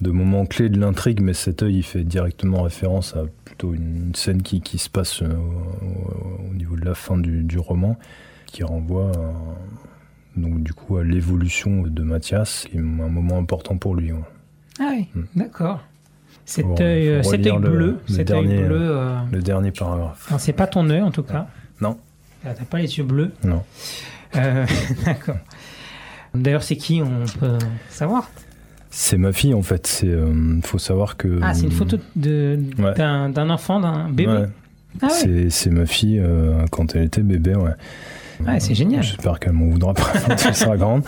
de 0.00 0.10
moments 0.10 0.46
clés 0.46 0.68
de 0.68 0.80
l'intrigue, 0.80 1.20
mais 1.20 1.34
cet 1.34 1.62
œil 1.62 1.76
il 1.76 1.82
fait 1.84 2.02
directement 2.04 2.62
référence 2.62 3.14
à 3.16 3.24
plutôt 3.44 3.72
une, 3.74 4.14
scène 4.14 4.42
qui, 4.42 4.60
qui 4.62 4.78
se 4.78 4.88
passe 4.90 5.22
euh, 5.22 5.28
au, 5.32 6.50
au 6.50 6.54
niveau 6.54 6.74
de 6.74 6.84
la 6.84 6.94
fin 6.94 7.16
du, 7.18 7.42
du 7.44 7.58
roman, 7.58 7.96
qui 8.46 8.64
renvoie 8.64 9.12
à- 9.12 9.32
donc 10.36 10.62
du 10.62 10.72
coup 10.72 10.96
à 10.96 11.04
l'évolution 11.04 11.82
de 11.82 12.02
Mathias, 12.02 12.66
est 12.74 12.78
un 12.78 12.82
moment 12.82 13.38
important 13.38 13.76
pour 13.76 13.94
lui. 13.94 14.12
ouais. 14.12 14.18
Ah 14.80 14.90
oui, 14.92 15.08
Mm. 15.14 15.22
d'accord. 15.36 15.80
Cet 16.44 16.80
œil, 16.80 17.08
euh, 17.08 17.22
cet 17.22 17.46
œil 17.46 17.58
bleu, 17.58 17.78
le 17.78 17.98
cet 18.08 18.30
œil 18.30 18.46
dernier, 18.46 18.62
bleu. 18.64 18.78
euh, 18.80 19.16
Le 19.30 19.42
dernier 19.42 19.70
paragraphe. 19.70 20.28
non, 20.30 20.38
c'est 20.38 20.52
pas 20.52 20.66
ton 20.66 20.88
œil 20.90 21.02
en 21.02 21.10
tout 21.12 21.22
cas. 21.22 21.46
Non. 21.80 21.96
Ah, 22.44 22.54
T'as 22.54 22.64
pas 22.64 22.78
les 22.78 22.98
yeux 22.98 23.04
bleus. 23.04 23.30
Non. 23.44 23.62
Euh, 24.36 24.66
d'accord. 25.04 25.36
D'ailleurs, 26.34 26.62
c'est 26.64 26.76
qui 26.76 27.00
On 27.02 27.24
peut 27.38 27.58
savoir? 27.90 28.28
C'est 28.90 29.16
ma 29.18 29.32
fille 29.32 29.54
en 29.54 29.62
fait. 29.62 29.86
C'est 29.86 30.08
euh, 30.08 30.60
faut 30.62 30.78
savoir 30.78 31.16
que. 31.16 31.38
Ah, 31.42 31.54
c'est 31.54 31.64
une 31.64 31.70
photo 31.72 31.98
de- 32.16 32.58
Ouais. 32.78 32.94
d'un 32.94 33.50
enfant, 33.50 33.78
d'un 33.80 34.08
bébé? 34.10 34.32
Ouais. 34.32 34.46
Ah. 35.02 35.08
C'est 35.08 35.70
ma 35.70 35.86
fille 35.86 36.18
euh, 36.18 36.64
quand 36.70 36.94
elle 36.96 37.04
était 37.04 37.22
bébé, 37.22 37.54
ouais. 37.54 37.70
Ouais, 38.46 38.60
c'est 38.60 38.74
génial. 38.74 39.02
J'espère 39.02 39.38
qu'elle 39.40 39.52
m'en 39.52 39.66
voudra 39.66 39.94
pas 39.94 40.12
quand 40.26 40.36
elle 40.46 40.54
sera 40.54 40.76
grande. 40.76 41.04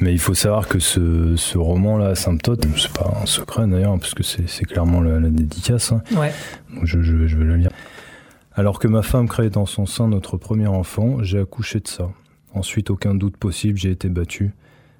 Mais 0.00 0.12
il 0.12 0.18
faut 0.18 0.34
savoir 0.34 0.68
que 0.68 0.78
ce, 0.78 1.34
ce 1.36 1.58
roman-là, 1.58 2.08
Asymptote, 2.10 2.66
c'est 2.76 2.92
pas 2.92 3.18
un 3.22 3.26
secret 3.26 3.66
d'ailleurs, 3.66 3.98
parce 3.98 4.14
que 4.14 4.22
c'est 4.22 4.64
clairement 4.64 5.00
la, 5.00 5.18
la 5.20 5.28
dédicace. 5.30 5.92
hein. 5.92 6.02
Ouais. 6.16 6.32
Donc 6.74 6.84
je, 6.86 7.00
je, 7.02 7.26
je 7.26 7.36
vais 7.36 7.44
le 7.44 7.56
lire. 7.56 7.70
Alors 8.54 8.78
que 8.78 8.88
ma 8.88 9.02
femme 9.02 9.28
créait 9.28 9.50
dans 9.50 9.66
son 9.66 9.86
sein 9.86 10.08
notre 10.08 10.36
premier 10.36 10.66
enfant, 10.66 11.22
j'ai 11.22 11.38
accouché 11.40 11.80
de 11.80 11.88
ça. 11.88 12.08
Ensuite, 12.54 12.90
aucun 12.90 13.14
doute 13.14 13.36
possible, 13.36 13.78
j'ai 13.78 13.90
été 13.90 14.08
battu. 14.08 14.52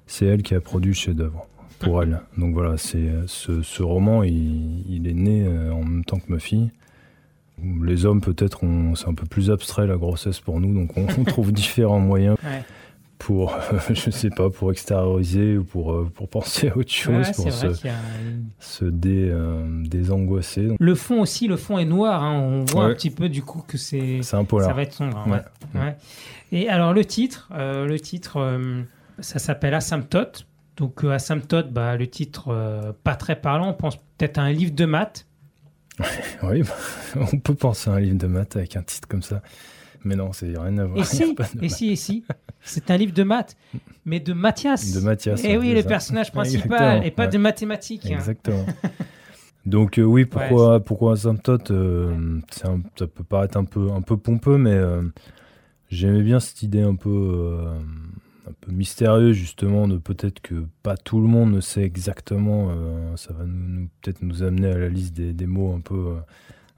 C'est 0.07 0.25
elle 0.25 0.43
qui 0.43 0.55
a 0.55 0.61
produit 0.61 0.91
le 0.91 0.95
chef-d'œuvre 0.95 1.45
pour 1.79 2.01
elle. 2.03 2.21
Donc 2.37 2.53
voilà, 2.53 2.77
c'est 2.77 2.97
euh, 2.97 3.23
ce, 3.27 3.61
ce 3.61 3.83
roman, 3.83 4.23
il, 4.23 4.83
il 4.89 5.07
est 5.07 5.13
né 5.13 5.45
euh, 5.45 5.71
en 5.71 5.83
même 5.83 6.03
temps 6.05 6.17
que 6.17 6.31
ma 6.31 6.39
fille. 6.39 6.71
Les 7.83 8.05
hommes, 8.05 8.21
peut-être, 8.21 8.59
c'est 8.95 9.07
un 9.07 9.13
peu 9.13 9.25
plus 9.25 9.51
abstrait 9.51 9.87
la 9.87 9.97
grossesse 9.97 10.39
pour 10.39 10.59
nous, 10.59 10.73
donc 10.73 10.97
on, 10.97 11.05
on 11.19 11.23
trouve 11.25 11.51
différents 11.51 11.99
moyens 11.99 12.37
Ouais. 12.43 12.63
pour, 13.17 13.53
je 13.93 14.09
sais 14.11 14.29
pas, 14.29 14.49
pour 14.49 14.71
extérioriser 14.71 15.57
ou 15.57 15.63
pour, 15.63 15.91
euh, 15.93 16.09
pour 16.13 16.29
penser 16.29 16.69
à 16.69 16.77
autre 16.77 16.91
chose, 16.91 17.31
pour 17.35 17.51
se, 17.51 17.67
a 17.67 17.71
se 18.59 18.85
dé, 18.85 19.29
euh, 19.31 19.83
désangoisser. 19.85 20.69
Le 20.79 20.95
fond 20.95 21.21
aussi, 21.21 21.47
le 21.47 21.57
fond 21.57 21.77
est 21.77 21.85
noir. 21.85 22.23
hein. 22.23 22.39
On 22.39 22.65
voit 22.65 22.85
un 22.85 22.93
petit 22.93 23.09
peu 23.09 23.29
du 23.29 23.41
coup 23.43 23.63
que 23.67 23.77
c'est 23.77 24.21
ça 24.23 24.41
va 24.73 24.81
être 24.83 24.93
sombre. 24.93 25.17
hein, 25.17 25.29
Ouais. 25.31 25.79
ouais. 25.79 25.85
Ouais. 25.87 25.95
Et 26.51 26.69
alors 26.69 26.93
le 26.93 27.05
titre, 27.05 27.49
euh, 27.53 27.85
le 27.85 27.99
titre, 27.99 28.37
euh, 28.37 28.81
ça 29.19 29.37
s'appelle 29.39 29.73
Asymptote. 29.73 30.45
Donc 30.77 31.03
euh, 31.03 31.11
Asymptote, 31.11 31.71
bah, 31.73 31.97
le 31.97 32.07
titre 32.07 32.47
euh, 32.49 32.93
pas 33.03 33.15
très 33.15 33.35
parlant. 33.35 33.69
On 33.69 33.73
pense 33.73 33.97
peut-être 33.97 34.37
à 34.37 34.43
un 34.43 34.51
livre 34.51 34.73
de 34.73 34.85
maths. 34.85 35.27
Oui, 36.43 36.63
bah, 36.63 37.27
on 37.33 37.37
peut 37.37 37.55
penser 37.55 37.89
à 37.89 37.93
un 37.93 37.99
livre 37.99 38.17
de 38.17 38.27
maths 38.27 38.55
avec 38.55 38.75
un 38.75 38.83
titre 38.83 39.07
comme 39.07 39.21
ça. 39.21 39.41
Mais 40.05 40.15
non, 40.15 40.31
c'est 40.31 40.57
rien 40.57 40.77
à 40.77 40.85
voir. 40.85 40.99
Et 40.99 41.03
si, 41.03 41.35
et 41.61 41.69
si, 41.69 41.89
et 41.91 41.95
si, 41.97 42.23
c'est 42.61 42.89
un 42.89 42.95
livre 42.97 43.13
de 43.13 43.23
maths, 43.23 43.57
mais 44.05 44.19
de 44.21 44.31
Mathias. 44.33 44.93
De 44.93 45.01
Mathias, 45.01 45.43
Et 45.43 45.49
ouais, 45.49 45.57
oui, 45.57 45.73
le 45.73 45.81
ça. 45.81 45.87
personnage 45.89 46.31
principal, 46.31 47.05
et 47.05 47.11
pas 47.11 47.23
ouais. 47.25 47.29
de 47.29 47.37
mathématiques. 47.37 48.05
hein. 48.05 48.15
Exactement. 48.15 48.65
Donc 49.65 49.97
euh, 49.99 50.03
oui, 50.03 50.23
pourquoi, 50.25 50.79
pourquoi 50.79 51.11
Asymptote 51.13 51.71
euh, 51.71 52.39
un- 52.63 52.79
Ça 52.95 53.07
peut 53.07 53.25
paraître 53.25 53.57
un 53.57 53.65
peu, 53.65 53.91
un 53.91 54.01
peu 54.01 54.15
pompeux, 54.15 54.57
mais 54.57 54.71
euh, 54.73 55.01
j'aimais 55.89 56.23
bien 56.23 56.39
cette 56.39 56.63
idée 56.63 56.81
un 56.81 56.95
peu, 56.95 57.09
un 58.49 58.53
peu 58.61 58.71
mystérieuse 58.71 59.35
justement 59.35 59.87
de 59.87 59.97
peut-être 59.97 60.39
que 60.41 60.65
pas 60.83 60.97
tout 60.97 61.19
le 61.21 61.27
monde 61.27 61.51
ne 61.53 61.61
sait 61.61 61.83
exactement. 61.83 62.69
euh, 62.71 63.15
ça 63.15 63.33
va 63.33 63.45
nous, 63.45 63.81
nous- 63.81 63.89
peut-être 64.01 64.21
nous 64.21 64.43
amener 64.43 64.67
à 64.71 64.77
la 64.77 64.89
liste 64.89 65.15
des, 65.15 65.33
des 65.33 65.45
mots 65.47 65.73
un 65.75 65.79
peu, 65.81 65.95
euh, 65.95 66.19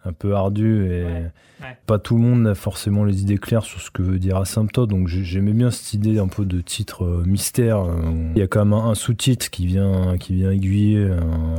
un 0.03 0.13
peu 0.13 0.35
ardus 0.35 0.85
et 0.87 1.03
Ouais, 1.03 1.31
ouais. 1.61 1.77
pas 1.85 1.99
tout 1.99 2.15
le 2.15 2.21
monde 2.21 2.41
n'a 2.41 2.55
forcément 2.55 3.03
les 3.05 3.21
idées 3.21 3.37
claires 3.37 3.63
sur 3.63 3.79
ce 3.81 3.91
que 3.91 4.01
veut 4.01 4.17
dire 4.19 4.35
asymptote. 4.37 4.89
Donc 4.89 5.07
j'ai- 5.07 5.23
j'aimais 5.23 5.53
bien 5.53 5.69
cette 5.71 5.93
idée 5.93 6.17
un 6.19 6.27
peu 6.27 6.43
de 6.43 6.59
titre 6.59 7.03
euh, 7.05 7.23
mystère. 7.25 7.85
Il 8.35 8.39
y 8.39 8.41
a 8.41 8.47
quand 8.47 8.65
même 8.65 8.73
un, 8.73 8.89
un 8.89 8.95
sous-titre 8.95 9.49
qui 9.49 9.65
vient, 9.67 10.17
qui 10.17 10.33
vient 10.35 10.51
aiguiller, 10.51 11.07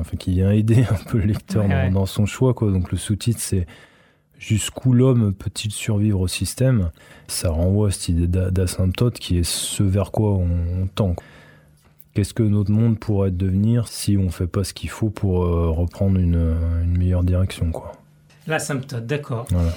enfin 0.00 0.16
qui 0.16 0.32
vient 0.32 0.50
aider 0.50 0.84
un 0.90 1.10
peu 1.10 1.18
le 1.18 1.24
lecteur 1.26 1.64
Ouais, 1.66 1.88
dans, 1.90 2.00
dans 2.00 2.06
son 2.06 2.26
choix. 2.26 2.52
Quoi. 2.52 2.70
Donc 2.72 2.90
le 2.92 2.98
sous-titre 2.98 3.40
c'est 3.40 3.66
Jusqu'où 4.44 4.92
l'homme 4.92 5.32
peut-il 5.32 5.70
survivre 5.70 6.18
au 6.20 6.26
système 6.26 6.90
Ça 7.28 7.50
renvoie 7.50 7.88
à 7.88 7.90
cette 7.92 8.08
idée 8.08 8.26
d'a- 8.26 8.50
d'asymptote 8.50 9.16
qui 9.20 9.38
est 9.38 9.44
ce 9.44 9.84
vers 9.84 10.10
quoi 10.10 10.32
on, 10.32 10.88
tend. 10.92 11.14
Qu'est-ce 12.14 12.34
que 12.34 12.42
notre 12.42 12.72
monde 12.72 12.98
pourrait 12.98 13.30
devenir 13.30 13.86
si 13.86 14.16
on 14.18 14.30
fait 14.30 14.48
pas 14.48 14.64
ce 14.64 14.74
qu'il 14.74 14.90
faut 14.90 15.10
pour 15.10 15.44
euh, 15.44 15.70
reprendre 15.70 16.18
une, 16.18 16.56
une 16.82 16.98
meilleure 16.98 17.22
direction 17.22 17.70
quoi. 17.70 17.92
L'asymptote, 18.48 19.06
d'accord. 19.06 19.46
Voilà. 19.50 19.70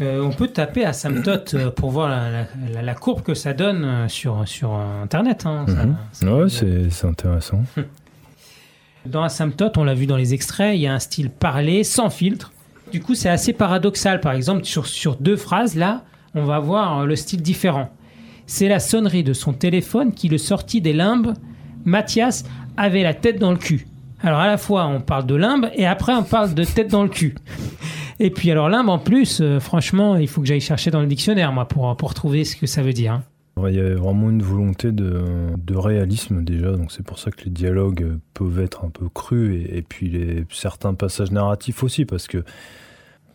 Euh, 0.00 0.22
on 0.22 0.30
peut 0.30 0.48
taper 0.48 0.86
asymptote 0.86 1.52
euh, 1.54 1.70
pour 1.70 1.90
voir 1.90 2.08
la, 2.08 2.30
la- 2.30 2.46
la- 2.72 2.82
la 2.82 2.94
courbe 2.94 3.22
que 3.22 3.34
ça 3.34 3.52
donne 3.52 4.08
sur, 4.08 4.48
sur 4.48 4.72
Internet. 4.72 5.44
hein. 5.44 5.66
Mhm. 6.22 6.28
Ouais, 6.32 6.48
c'est 6.48 7.06
intéressant. 7.06 7.62
Dans 9.06 9.22
Asymptote, 9.22 9.76
on 9.78 9.84
l'a 9.84 9.94
vu 9.94 10.06
dans 10.06 10.16
les 10.16 10.34
extraits, 10.34 10.74
il 10.76 10.80
y 10.80 10.86
a 10.86 10.92
un 10.94 10.98
style 10.98 11.30
parlé, 11.30 11.84
sans 11.84 12.10
filtre. 12.10 12.52
Du 12.90 13.00
coup, 13.00 13.14
c'est 13.14 13.28
assez 13.28 13.52
paradoxal. 13.52 14.20
Par 14.20 14.32
exemple, 14.32 14.64
sur, 14.64 14.86
sur 14.86 15.16
deux 15.16 15.36
phrases, 15.36 15.76
là, 15.76 16.04
on 16.34 16.44
va 16.44 16.58
voir 16.58 17.00
euh, 17.00 17.06
le 17.06 17.16
style 17.16 17.42
différent. 17.42 17.90
C'est 18.46 18.68
la 18.68 18.80
sonnerie 18.80 19.24
de 19.24 19.32
son 19.32 19.52
téléphone 19.52 20.12
qui 20.12 20.28
le 20.28 20.38
sortit 20.38 20.80
des 20.80 20.92
limbes. 20.92 21.34
Mathias 21.84 22.44
avait 22.76 23.02
la 23.02 23.14
tête 23.14 23.38
dans 23.38 23.50
le 23.50 23.58
cul. 23.58 23.86
Alors, 24.22 24.40
à 24.40 24.46
la 24.46 24.56
fois, 24.56 24.86
on 24.86 25.00
parle 25.00 25.26
de 25.26 25.34
limbe 25.34 25.70
et 25.74 25.86
après, 25.86 26.14
on 26.14 26.24
parle 26.24 26.54
de 26.54 26.64
tête 26.64 26.88
dans 26.88 27.02
le 27.02 27.08
cul. 27.08 27.34
Et 28.20 28.30
puis, 28.30 28.50
alors, 28.50 28.68
limbe, 28.68 28.88
en 28.88 28.98
plus, 28.98 29.40
euh, 29.40 29.60
franchement, 29.60 30.16
il 30.16 30.26
faut 30.26 30.40
que 30.40 30.48
j'aille 30.48 30.60
chercher 30.60 30.90
dans 30.90 31.00
le 31.00 31.06
dictionnaire, 31.06 31.52
moi, 31.52 31.68
pour, 31.68 31.96
pour 31.96 32.14
trouver 32.14 32.44
ce 32.44 32.56
que 32.56 32.66
ça 32.66 32.82
veut 32.82 32.92
dire. 32.92 33.20
Il 33.66 33.74
y 33.74 33.80
avait 33.80 33.94
vraiment 33.94 34.30
une 34.30 34.42
volonté 34.42 34.92
de, 34.92 35.76
réalisme 35.76 36.42
déjà, 36.44 36.72
donc 36.72 36.92
c'est 36.92 37.04
pour 37.04 37.18
ça 37.18 37.30
que 37.30 37.44
les 37.44 37.50
dialogues 37.50 38.18
peuvent 38.34 38.58
être 38.60 38.84
un 38.84 38.90
peu 38.90 39.08
crus 39.08 39.66
et, 39.70 39.82
puis 39.82 40.10
les, 40.10 40.44
certains 40.50 40.94
passages 40.94 41.30
narratifs 41.30 41.82
aussi, 41.82 42.04
parce 42.04 42.26
que 42.26 42.44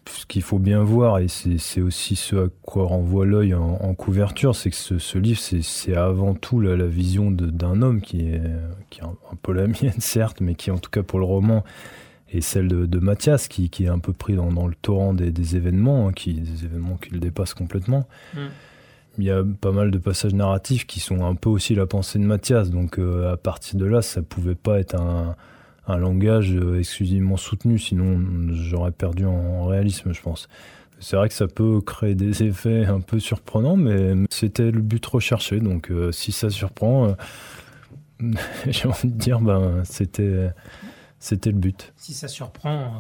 ce 0.10 0.26
qu'il 0.26 0.42
faut 0.42 0.60
bien 0.60 0.84
voir, 0.84 1.20
et 1.20 1.28
c'est 1.30 1.82
aussi 1.82 2.16
ce 2.16 2.36
à 2.36 2.48
quoi 2.64 2.86
renvoie 2.86 3.26
l'œil 3.26 3.54
en, 3.54 3.94
couverture, 3.96 4.56
c'est 4.56 4.70
que 4.70 4.76
ce, 4.76 5.18
livre, 5.18 5.40
c'est- 5.40 5.96
avant 5.96 6.34
tout 6.34 6.60
la, 6.60 6.86
vision 6.86 7.32
d'un 7.32 7.82
homme 7.82 8.02
qui 8.02 8.28
est, 8.28 8.42
qui 8.90 9.00
est 9.00 9.04
un, 9.04 9.16
peu 9.42 9.54
la 9.54 9.68
mienne, 9.68 10.00
certes, 10.00 10.42
mais 10.42 10.56
qui 10.56 10.72
en 10.72 10.78
tout 10.78 10.90
cas 10.90 11.04
pour 11.04 11.20
le 11.20 11.26
roman 11.26 11.64
est 12.30 12.42
celle 12.42 12.68
de, 12.68 12.86
de 12.86 13.00
Mathias, 13.00 13.48
qui, 13.48 13.70
est 13.80 13.88
un 13.88 14.00
peu 14.00 14.12
pris 14.12 14.36
dans, 14.36 14.68
le 14.68 14.76
torrent 14.76 15.14
des, 15.14 15.56
événements, 15.56 16.08
hein, 16.08 16.14
qui, 16.14 16.34
des 16.34 16.66
événements 16.66 16.98
qui 16.98 17.12
le 17.12 17.20
dépassent 17.20 17.54
complètement 17.54 18.08
il 19.18 19.26
y 19.26 19.32
a 19.32 19.44
pas 19.62 19.72
mal 19.72 19.92
de 19.92 19.98
passages 19.98 20.34
narratifs 20.34 20.86
qui 20.88 21.00
sont 21.00 21.24
un 21.26 21.36
peu 21.36 21.50
aussi 21.50 21.76
la 21.76 21.86
pensée 21.86 22.20
de 22.20 22.24
Mathias. 22.26 22.70
Donc 22.70 22.98
euh, 23.00 23.34
à 23.34 23.38
partir 23.38 23.78
de 23.80 23.86
là, 23.86 24.02
ça 24.02 24.22
pouvait 24.22 24.56
pas 24.56 24.80
être 24.80 24.96
un, 24.96 25.36
un 25.88 25.98
langage 25.98 26.52
euh, 26.54 26.80
exclusivement 26.80 27.38
soutenu, 27.38 27.78
sinon 27.78 28.20
j'aurais 28.54 28.92
perdu 28.92 29.26
en, 29.26 29.32
en 29.34 29.66
réalisme, 29.68 30.14
je 30.14 30.22
pense. 30.22 30.48
C'est 31.00 31.16
vrai 31.18 31.28
que 31.28 31.34
ça 31.36 31.48
peut 31.48 31.82
créer 31.82 32.16
des 32.16 32.44
effets 32.48 32.86
un 32.86 33.02
peu 33.02 33.20
surprenants, 33.20 33.76
mais 33.76 34.14
c'était 34.32 34.72
le 34.72 34.82
but 34.82 35.06
recherché. 35.06 35.60
Donc 35.60 35.92
euh, 35.92 36.12
si 36.12 36.32
ça 36.32 36.50
surprend, 36.50 37.10
euh, 37.10 37.14
j'ai 38.70 38.88
envie 38.88 39.10
de 39.10 39.18
dire, 39.18 39.42
ben 39.42 39.84
c'était 39.84 40.50
c'était 41.20 41.52
le 41.52 41.58
but. 41.58 41.94
Si 41.98 42.14
ça 42.14 42.28
surprend 42.28 42.94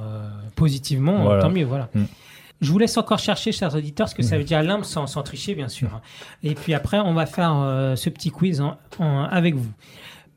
positivement, 0.55 1.23
Voilà. 1.23 1.41
tant 1.41 1.49
mieux, 1.49 1.65
voilà. 1.65 1.89
Mm. 1.93 2.03
Je 2.61 2.71
vous 2.71 2.77
laisse 2.79 2.97
encore 2.97 3.19
chercher, 3.19 3.51
chers 3.51 3.75
auditeurs, 3.75 4.07
ce 4.07 4.15
que 4.15 4.23
ça 4.23 4.37
veut 4.37 4.43
dire 4.45 4.63
limbe 4.63 4.83
sans, 4.85 5.05
sans 5.07 5.21
tricher, 5.21 5.53
bien 5.53 5.67
sûr. 5.67 5.89
hein. 5.93 6.01
Et 6.43 6.55
puis 6.55 6.73
après, 6.73 6.99
on 6.99 7.13
va 7.13 7.25
faire 7.25 7.53
euh, 7.57 7.95
ce 7.97 8.09
petit 8.09 8.29
quiz 8.29 8.61
en- 8.61 8.77
en- 8.99 9.23
avec 9.23 9.55
vous. 9.55 9.71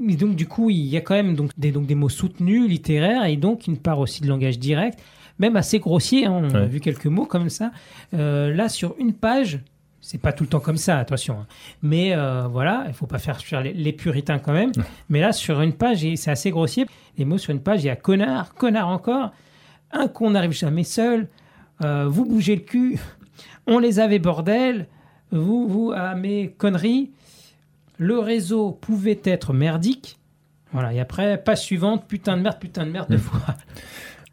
Et 0.08 0.16
donc, 0.16 0.34
du 0.34 0.46
coup, 0.48 0.68
il 0.70 0.84
y 0.86 0.96
a 0.96 1.00
quand 1.00 1.14
même 1.14 1.36
donc, 1.36 1.50
des, 1.56 1.70
donc, 1.72 1.86
des 1.86 1.94
mots 1.94 2.08
soutenus, 2.08 2.68
littéraires, 2.68 3.24
et 3.26 3.36
donc 3.36 3.66
une 3.66 3.78
part 3.78 3.98
aussi 4.00 4.22
de 4.22 4.28
langage 4.28 4.58
direct, 4.58 4.98
même 5.38 5.56
assez 5.56 5.78
grossier. 5.78 6.26
hein, 6.26 6.32
on 6.50 6.54
a 6.54 6.64
vu 6.66 6.80
quelques 6.80 7.06
mots 7.06 7.26
comme 7.26 7.48
ça. 7.48 7.70
Euh, 8.12 8.52
là, 8.52 8.68
sur 8.68 8.94
une 8.98 9.12
page, 9.12 9.60
c'est 10.00 10.18
pas 10.20 10.32
tout 10.32 10.42
le 10.44 10.50
temps 10.50 10.60
comme 10.60 10.76
ça, 10.76 10.98
attention. 10.98 11.38
hein. 11.40 11.46
Mais 11.82 12.12
euh, 12.14 12.46
voilà, 12.48 12.84
il 12.88 12.92
faut 12.94 13.06
pas 13.06 13.18
faire 13.18 13.40
fuir 13.40 13.60
les, 13.62 13.72
les 13.72 13.92
puritains 13.92 14.38
quand 14.40 14.52
même. 14.52 14.72
Mais 15.08 15.20
là, 15.20 15.32
sur 15.32 15.60
une 15.60 15.72
page, 15.74 16.04
c'est 16.16 16.30
assez 16.30 16.50
grossier. 16.50 16.86
Les 17.18 17.24
mots 17.24 17.38
sur 17.38 17.52
une 17.52 17.60
page, 17.60 17.82
il 17.84 17.86
y 17.86 17.90
a 17.90 17.96
connard, 17.96 18.52
connard 18.54 18.88
encore, 18.88 19.30
un 19.92 20.08
con 20.08 20.30
n'arrive 20.30 20.52
jamais 20.52 20.84
seul, 20.84 21.28
euh, 21.84 22.06
vous 22.08 22.24
bougez 22.24 22.56
le 22.56 22.62
cul, 22.62 22.98
on 23.66 23.78
les 23.78 24.00
avait 24.00 24.18
bordel, 24.18 24.86
vous, 25.32 25.68
vous, 25.68 25.92
à 25.94 26.14
mes 26.14 26.48
conneries. 26.56 27.10
Le 27.98 28.18
réseau 28.18 28.72
pouvait 28.72 29.20
être 29.24 29.52
merdique. 29.52 30.18
Voilà, 30.72 30.92
et 30.92 31.00
après, 31.00 31.42
page 31.42 31.62
suivante, 31.62 32.04
putain 32.06 32.36
de 32.36 32.42
merde, 32.42 32.58
putain 32.60 32.84
de 32.84 32.90
merde, 32.90 33.08
deux 33.10 33.16
Mm. 33.16 33.20
fois. 33.20 33.40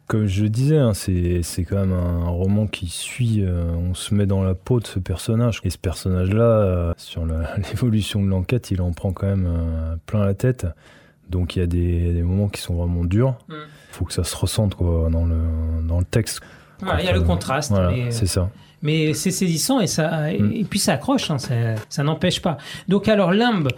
Comme 0.06 0.26
je 0.26 0.44
disais, 0.44 0.76
hein, 0.76 0.92
c'est 0.92 1.42
c'est 1.42 1.64
quand 1.64 1.76
même 1.78 1.94
un 1.94 2.28
roman 2.28 2.66
qui 2.66 2.88
suit, 2.88 3.40
euh, 3.40 3.64
on 3.72 3.94
se 3.94 4.14
met 4.14 4.26
dans 4.26 4.42
la 4.42 4.54
peau 4.54 4.78
de 4.78 4.86
ce 4.86 4.98
personnage. 4.98 5.60
Et 5.64 5.70
ce 5.70 5.78
personnage-là, 5.78 6.42
euh, 6.44 6.92
sur 6.98 7.24
l'évolution 7.70 8.22
de 8.22 8.28
l'enquête, 8.28 8.70
il 8.70 8.82
en 8.82 8.92
prend 8.92 9.12
quand 9.12 9.26
même 9.26 9.46
euh, 9.48 9.96
plein 10.04 10.22
la 10.26 10.34
tête. 10.34 10.66
Donc 11.30 11.56
il 11.56 11.60
y 11.60 11.62
a 11.62 11.66
des, 11.66 12.12
des 12.12 12.22
moments 12.22 12.48
qui 12.48 12.60
sont 12.60 12.74
vraiment 12.74 13.02
durs. 13.04 13.38
Mm. 13.48 13.54
faut 13.92 14.04
que 14.04 14.12
ça 14.12 14.24
se 14.24 14.36
ressente 14.36 14.74
quoi, 14.74 15.08
dans, 15.10 15.24
le, 15.24 15.38
dans 15.88 15.98
le 16.00 16.04
texte. 16.04 16.42
Voilà, 16.84 17.02
il 17.02 17.06
y 17.06 17.08
a 17.08 17.12
le 17.12 17.22
contraste. 17.22 17.70
Voilà, 17.70 17.90
mais, 17.90 18.10
c'est 18.10 18.26
ça. 18.26 18.50
mais 18.82 19.14
c'est 19.14 19.30
saisissant 19.30 19.80
et, 19.80 19.86
ça, 19.86 20.30
et, 20.32 20.38
Mm. 20.40 20.52
et 20.52 20.64
puis 20.64 20.78
ça 20.78 20.92
accroche, 20.94 21.30
hein, 21.30 21.38
ça, 21.38 21.54
ça 21.88 22.02
n'empêche 22.02 22.40
pas. 22.42 22.58
Donc 22.88 23.08
alors 23.08 23.32
limbe, 23.32 23.68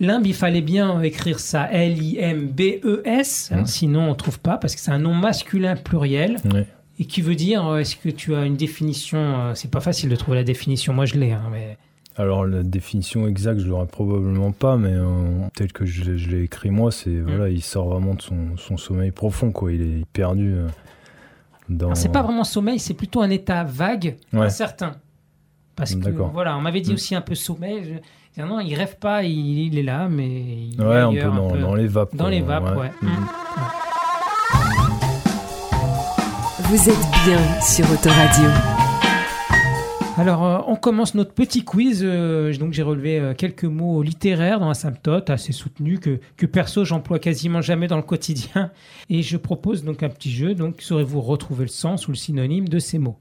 limbe, 0.00 0.26
il 0.26 0.34
fallait 0.34 0.60
bien 0.62 1.00
écrire 1.02 1.38
ça 1.38 1.68
L-I-M-B-E-S, 1.70 3.50
hein, 3.52 3.62
Mm. 3.62 3.66
sinon 3.66 4.10
on 4.10 4.14
trouve 4.14 4.40
pas 4.40 4.56
parce 4.58 4.74
que 4.74 4.80
c'est 4.80 4.90
un 4.90 4.98
nom 4.98 5.14
masculin 5.14 5.76
pluriel 5.76 6.36
et 6.98 7.04
qui 7.04 7.20
veut 7.20 7.34
dire, 7.34 7.66
euh, 7.66 7.78
est-ce 7.78 7.96
que 7.96 8.08
tu 8.08 8.34
as 8.34 8.44
une 8.44 8.56
définition 8.56 9.18
euh, 9.18 9.52
C'est 9.54 9.70
pas 9.70 9.80
facile 9.80 10.08
de 10.08 10.16
trouver 10.16 10.38
la 10.38 10.44
définition, 10.44 10.92
moi 10.94 11.04
je 11.04 11.14
l'ai, 11.16 11.32
hein, 11.32 11.42
mais 11.52 11.76
Alors 12.16 12.46
la 12.46 12.62
définition 12.62 13.28
exacte, 13.28 13.60
je 13.60 13.68
l'aurais 13.68 13.86
probablement 13.86 14.50
pas, 14.52 14.76
mais 14.78 14.92
euh, 14.94 15.04
tel 15.54 15.72
que 15.72 15.84
je, 15.84 16.04
l'ai- 16.04 16.18
je 16.18 16.30
l'ai 16.30 16.42
écrit 16.44 16.70
moi, 16.70 16.90
c'est 16.90 17.10
Mm. 17.10 17.24
voilà, 17.28 17.48
il 17.50 17.62
sort 17.62 17.88
vraiment 17.88 18.14
de 18.14 18.22
son, 18.22 18.56
son 18.56 18.76
sommeil 18.78 19.10
profond, 19.10 19.52
quoi. 19.52 19.72
Il 19.72 19.82
est 19.82 20.04
perdu 20.12 20.54
euh, 20.54 20.66
dans. 21.68 21.94
C'est 21.94 22.10
pas 22.10 22.22
vraiment 22.22 22.44
sommeil, 22.44 22.78
c'est 22.78 22.94
plutôt 22.94 23.22
un 23.22 23.30
état 23.30 23.64
vague, 23.64 24.16
Ouais. 24.32 24.46
incertain. 24.46 24.92
Parce 25.74 25.94
que 25.94 26.00
D'accord. 26.00 26.30
voilà, 26.32 26.56
on 26.56 26.60
m'avait 26.60 26.80
dit 26.80 26.90
Mm. 26.90 26.94
aussi 26.94 27.14
un 27.14 27.20
peu 27.20 27.34
sommeil. 27.34 27.82
Je... 27.84 27.88
je 28.36 28.42
dis, 28.42 28.48
Non, 28.48 28.60
il 28.60 28.74
rêve 28.74 28.96
pas, 28.98 29.22
il, 29.24 29.58
il 29.66 29.78
est 29.78 29.82
là, 29.82 30.08
mais 30.08 30.26
il 30.28 30.76
est 30.80 30.84
Ouais, 30.84 30.96
un 31.00 31.12
peu 31.12 31.20
dans, 31.22 31.54
dans 31.56 31.74
les 31.74 31.86
vapes. 31.86 32.14
Dans 32.16 32.28
les 32.28 32.40
vapes, 32.40 32.76
ouais. 32.76 32.90
Mm. 33.02 33.08
Vous 36.68 36.88
êtes 36.88 37.10
bien 37.24 37.60
sur 37.60 37.88
Autoradio. 37.92 38.48
Alors, 40.18 40.46
euh, 40.46 40.58
on 40.66 40.76
commence 40.76 41.14
notre 41.14 41.34
petit 41.34 41.62
quiz. 41.62 42.00
euh, 42.02 42.54
donc, 42.56 42.72
j'ai 42.72 42.82
relevé 42.82 43.18
euh, 43.18 43.34
quelques 43.34 43.64
mots 43.64 44.02
littéraires 44.02 44.60
dans 44.60 44.70
Asymptote, 44.70 45.28
assez 45.28 45.52
soutenus, 45.52 46.00
que, 46.00 46.20
que 46.38 46.46
perso, 46.46 46.86
j'emploie 46.86 47.18
quasiment 47.18 47.60
jamais 47.60 47.86
dans 47.86 47.98
le 47.98 48.02
quotidien. 48.02 48.70
Et 49.10 49.22
je 49.22 49.36
propose 49.36 49.84
donc 49.84 50.02
un 50.02 50.08
petit 50.08 50.30
jeu. 50.30 50.54
Donc, 50.54 50.80
saurez-vous 50.80 51.20
retrouver 51.20 51.64
le 51.66 51.70
sens 51.70 52.08
ou 52.08 52.12
le 52.12 52.16
synonyme 52.16 52.66
de 52.68 52.78
ces 52.78 52.98
mots? 52.98 53.18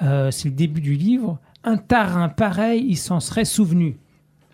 C'est 0.00 0.46
le 0.46 0.54
début 0.54 0.80
du 0.80 0.94
livre. 0.94 1.38
Un 1.62 1.76
tarin 1.76 2.28
pareil, 2.28 2.84
il 2.88 2.96
s'en 2.96 3.20
serait 3.20 3.44
souvenu. 3.44 3.98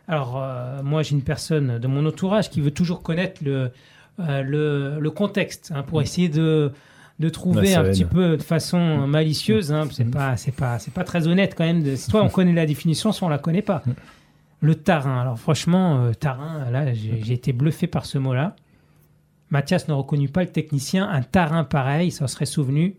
Alors, 0.06 0.44
moi, 0.84 1.02
j'ai 1.02 1.14
une 1.14 1.22
personne 1.22 1.78
de 1.78 1.86
mon 1.88 2.04
entourage 2.04 2.50
qui 2.50 2.60
veut 2.60 2.70
toujours 2.70 3.02
connaître 3.02 3.42
le, 3.42 3.70
le, 4.18 4.98
le 5.00 5.10
contexte 5.10 5.72
hein, 5.74 5.84
pour 5.84 6.02
essayer 6.02 6.28
de, 6.28 6.70
de 7.18 7.28
trouver 7.28 7.74
un 7.74 7.84
petit 7.84 8.04
peu 8.04 8.36
de 8.36 8.42
façon 8.42 9.06
malicieuse. 9.08 9.72
Hein, 9.72 9.88
c'est 9.90 10.04
Mhm. 10.04 10.10
pas, 10.12 10.36
c'est 10.36 10.52
pas, 10.52 10.78
c'est 10.78 10.92
pas 10.94 11.04
très 11.04 11.26
honnête 11.26 11.54
quand 11.56 11.64
même. 11.64 11.82
De, 11.82 11.96
soit 11.96 12.22
on 12.22 12.28
connaît 12.28 12.52
la 12.52 12.66
définition, 12.66 13.10
soit 13.12 13.26
on 13.26 13.30
la 13.30 13.38
connaît 13.38 13.62
pas. 13.62 13.82
Le 14.60 14.74
tarin. 14.74 15.20
Alors, 15.20 15.38
franchement, 15.38 16.04
euh, 16.04 16.12
tarin, 16.14 16.70
là, 16.70 16.92
j'ai 16.94 17.32
été 17.32 17.52
bluffé 17.52 17.86
par 17.86 18.06
ce 18.06 18.18
mot-là. 18.18 18.54
Mathias 19.50 19.88
ne 19.88 19.94
reconnut 19.94 20.28
pas 20.28 20.42
le 20.42 20.50
technicien. 20.50 21.08
Un 21.08 21.22
tarin 21.22 21.64
pareil, 21.64 22.08
il 22.08 22.10
s'en 22.12 22.26
serait 22.26 22.44
souvenu. 22.46 22.96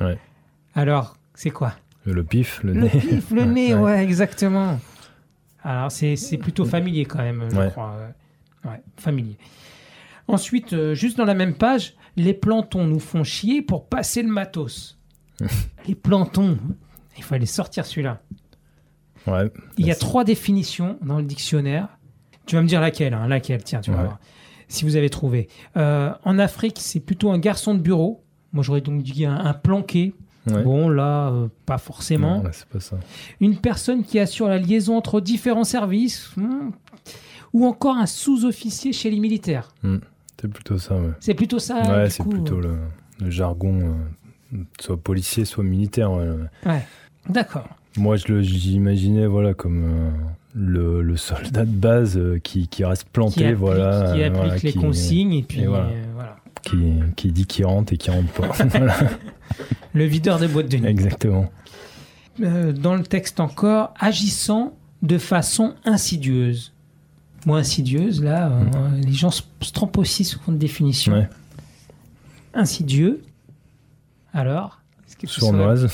Ouais. 0.00 0.18
Alors, 0.74 1.16
c'est 1.34 1.50
quoi? 1.50 1.74
Le 2.04 2.24
pif, 2.24 2.62
le, 2.62 2.72
le 2.72 2.80
nez. 2.82 2.88
pif, 2.90 3.30
le 3.30 3.44
nez, 3.44 3.74
Ouais. 3.74 3.80
ouais, 3.80 4.02
exactement. 4.04 4.78
Alors, 5.62 5.92
c'est 5.92 6.16
c'est 6.16 6.38
plutôt 6.38 6.64
familier 6.64 7.04
quand 7.04 7.18
même, 7.18 7.44
je 7.52 7.56
Ouais. 7.56 7.70
crois. 7.70 7.94
Ouais, 8.64 8.80
familier. 8.96 9.36
Ensuite, 10.28 10.72
euh, 10.74 10.94
juste 10.94 11.16
dans 11.16 11.24
la 11.24 11.34
même 11.34 11.54
page, 11.54 11.94
les 12.16 12.34
plantons 12.34 12.84
nous 12.84 13.00
font 13.00 13.24
chier 13.24 13.62
pour 13.62 13.86
passer 13.88 14.22
le 14.22 14.28
matos. 14.28 14.98
les 15.88 15.94
plantons, 15.94 16.58
il 17.16 17.24
fallait 17.24 17.46
sortir 17.46 17.86
celui-là. 17.86 18.20
Ouais. 19.26 19.50
Il 19.76 19.86
y 19.86 19.90
a 19.90 19.94
C'est- 19.94 20.00
trois 20.00 20.24
définitions 20.24 20.98
dans 21.02 21.18
le 21.18 21.24
dictionnaire. 21.24 21.88
Tu 22.46 22.56
vas 22.56 22.62
me 22.62 22.68
dire 22.68 22.80
laquelle, 22.80 23.14
hein, 23.14 23.26
laquelle, 23.28 23.62
tiens, 23.62 23.80
tu 23.80 23.90
vas 23.90 23.96
Ouais. 23.98 24.04
voir. 24.04 24.18
Si 24.68 24.84
vous 24.84 24.96
avez 24.96 25.10
trouvé. 25.10 25.48
Euh, 25.76 26.12
en 26.24 26.38
Afrique, 26.38 26.76
c'est 26.80 27.00
plutôt 27.00 27.30
un 27.30 27.38
garçon 27.38 27.74
de 27.74 27.80
bureau. 27.80 28.22
Moi, 28.52 28.62
j'aurais 28.62 28.80
donc 28.82 29.02
dit 29.02 29.24
un, 29.24 29.34
un 29.36 29.54
planqué. 29.54 30.14
Ouais. 30.46 30.62
Bon, 30.62 30.88
là, 30.88 31.28
euh, 31.30 31.48
pas 31.66 31.78
forcément. 31.78 32.38
Non, 32.38 32.42
là, 32.44 32.50
c'est 32.52 32.66
pas 32.68 32.80
ça. 32.80 32.98
Une 33.40 33.56
personne 33.58 34.02
qui 34.04 34.18
assure 34.18 34.48
la 34.48 34.58
liaison 34.58 34.96
entre 34.96 35.20
différents 35.20 35.64
services. 35.64 36.30
hmm, 36.36 36.70
Ou 37.54 37.66
encore 37.66 37.96
un 37.96 38.06
sous-officier 38.06 38.92
chez 38.92 39.10
les 39.10 39.20
militaires. 39.20 39.72
C'est 40.40 40.48
plutôt 40.48 40.78
ça, 40.78 40.96
ouais. 40.96 41.10
C'est 41.20 41.34
plutôt 41.34 41.58
ça. 41.58 41.82
ouais, 41.82 42.10
c'est 42.10 42.22
plutôt 42.26 42.60
le, 42.60 42.76
le 43.20 43.30
jargon, 43.30 43.96
euh, 44.52 44.58
soit 44.80 44.96
policier, 44.96 45.44
soit 45.44 45.64
militaire. 45.64 46.12
ouais. 46.12 46.28
Ouais. 46.66 46.84
D'accord. 47.28 47.68
Moi, 47.96 48.16
je 48.16 48.40
j'imaginais 48.42 49.26
voilà, 49.26 49.54
comme 49.54 49.82
euh, 49.84 50.10
le, 50.54 51.02
le 51.02 51.16
soldat 51.16 51.64
de 51.64 51.70
base 51.70 52.16
euh, 52.16 52.38
qui, 52.38 52.68
qui 52.68 52.84
reste 52.84 53.04
Qui 53.04 53.10
planté, 53.12 53.44
applique, 53.44 53.58
voilà, 53.58 54.12
qui 54.14 54.22
euh, 54.22 54.26
applique 54.26 54.36
voilà, 54.42 54.54
les 54.62 54.72
qui- 54.72 54.78
consignes 54.78 55.32
et 55.32 55.42
puis 55.42 55.62
et 55.62 55.66
voilà. 55.66 55.86
euh, 55.86 56.04
voilà. 56.14 56.36
qui, 56.62 56.94
qui 57.16 57.32
dit 57.32 57.46
qu'il 57.46 57.66
rentre 57.66 57.92
et 57.92 57.96
qui 57.96 58.10
rentre 58.10 58.30
pas. 58.32 58.48
Voilà, 58.68 58.94
Le 59.94 60.04
videur 60.04 60.38
de 60.38 60.46
boîte 60.46 60.68
de 60.70 60.76
nuit. 60.76 60.86
exactement. 60.86 61.50
Euh, 62.40 62.72
dans 62.72 62.94
le 62.94 63.02
texte 63.02 63.40
encore, 63.40 63.92
agissant 63.98 64.74
de 65.02 65.18
façon 65.18 65.74
insidieuse. 65.84 66.72
Moi, 67.46 67.58
insidieuse, 67.58 68.22
là, 68.22 68.48
euh, 68.50 68.88
les 69.00 69.12
gens 69.12 69.30
se, 69.30 69.42
se 69.60 69.72
trompent 69.72 69.98
aussi 69.98 70.24
sur 70.24 70.40
une 70.48 70.58
définition. 70.58 71.12
Ouais. 71.14 71.28
Insidieux. 72.54 73.22
Alors 74.32 74.80
Sournoise. 75.24 75.88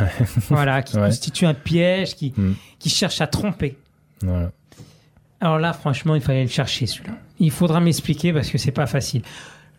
Voilà, 0.48 0.82
qui 0.82 0.96
Ouais. 0.96 1.06
constitue 1.08 1.46
un 1.46 1.54
piège, 1.54 2.14
qui, 2.14 2.32
Mm. 2.36 2.52
qui 2.78 2.90
cherche 2.90 3.20
à 3.20 3.26
tromper. 3.26 3.76
Voilà. 4.22 4.52
Alors 5.40 5.58
là, 5.58 5.72
franchement, 5.72 6.14
il 6.14 6.20
fallait 6.20 6.42
le 6.44 6.48
chercher, 6.48 6.86
celui-là. 6.86 7.14
Il 7.40 7.50
faudra 7.50 7.80
m'expliquer 7.80 8.32
parce 8.32 8.50
que 8.50 8.58
c'est 8.58 8.70
pas 8.72 8.86
facile. 8.86 9.22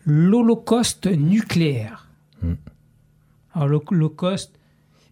L'Holocauste 0.04 1.06
nucléaire. 1.06 2.08
Mm. 2.42 2.52
Alors, 3.54 3.68
l'Holocauste, 3.68 4.52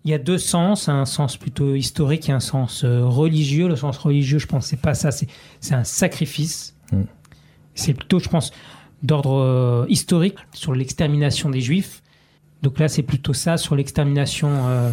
il 0.05 0.11
y 0.11 0.15
a 0.15 0.19
deux 0.19 0.39
sens, 0.39 0.89
un 0.89 1.05
sens 1.05 1.37
plutôt 1.37 1.75
historique 1.75 2.29
et 2.29 2.33
un 2.33 2.41
sens 2.41 2.85
euh, 2.85 3.05
religieux. 3.05 3.69
Le 3.69 3.77
sens 3.77 3.99
religieux, 3.99 4.39
je 4.39 4.47
pense, 4.47 4.67
c'est 4.67 4.81
pas 4.81 4.95
ça, 4.95 5.11
c'est 5.11 5.75
un 5.75 5.85
sacrifice. 5.85 6.75
Mm. 6.93 7.03
C'est 7.75 7.95
plutôt, 7.95 8.19
je 8.19 8.29
pense, 8.29 8.53
d'ordre 9.03 9.35
euh, 9.41 9.87
historique 9.89 10.37
sur 10.53 10.75
l'extermination 10.75 11.51
des 11.51 11.61
Juifs. 11.61 12.03
Donc 12.63 12.79
là, 12.79 12.89
c'est 12.89 13.03
plutôt 13.03 13.33
ça 13.35 13.57
sur 13.57 13.77
l'extermination. 13.77 14.49
euh, 14.69 14.91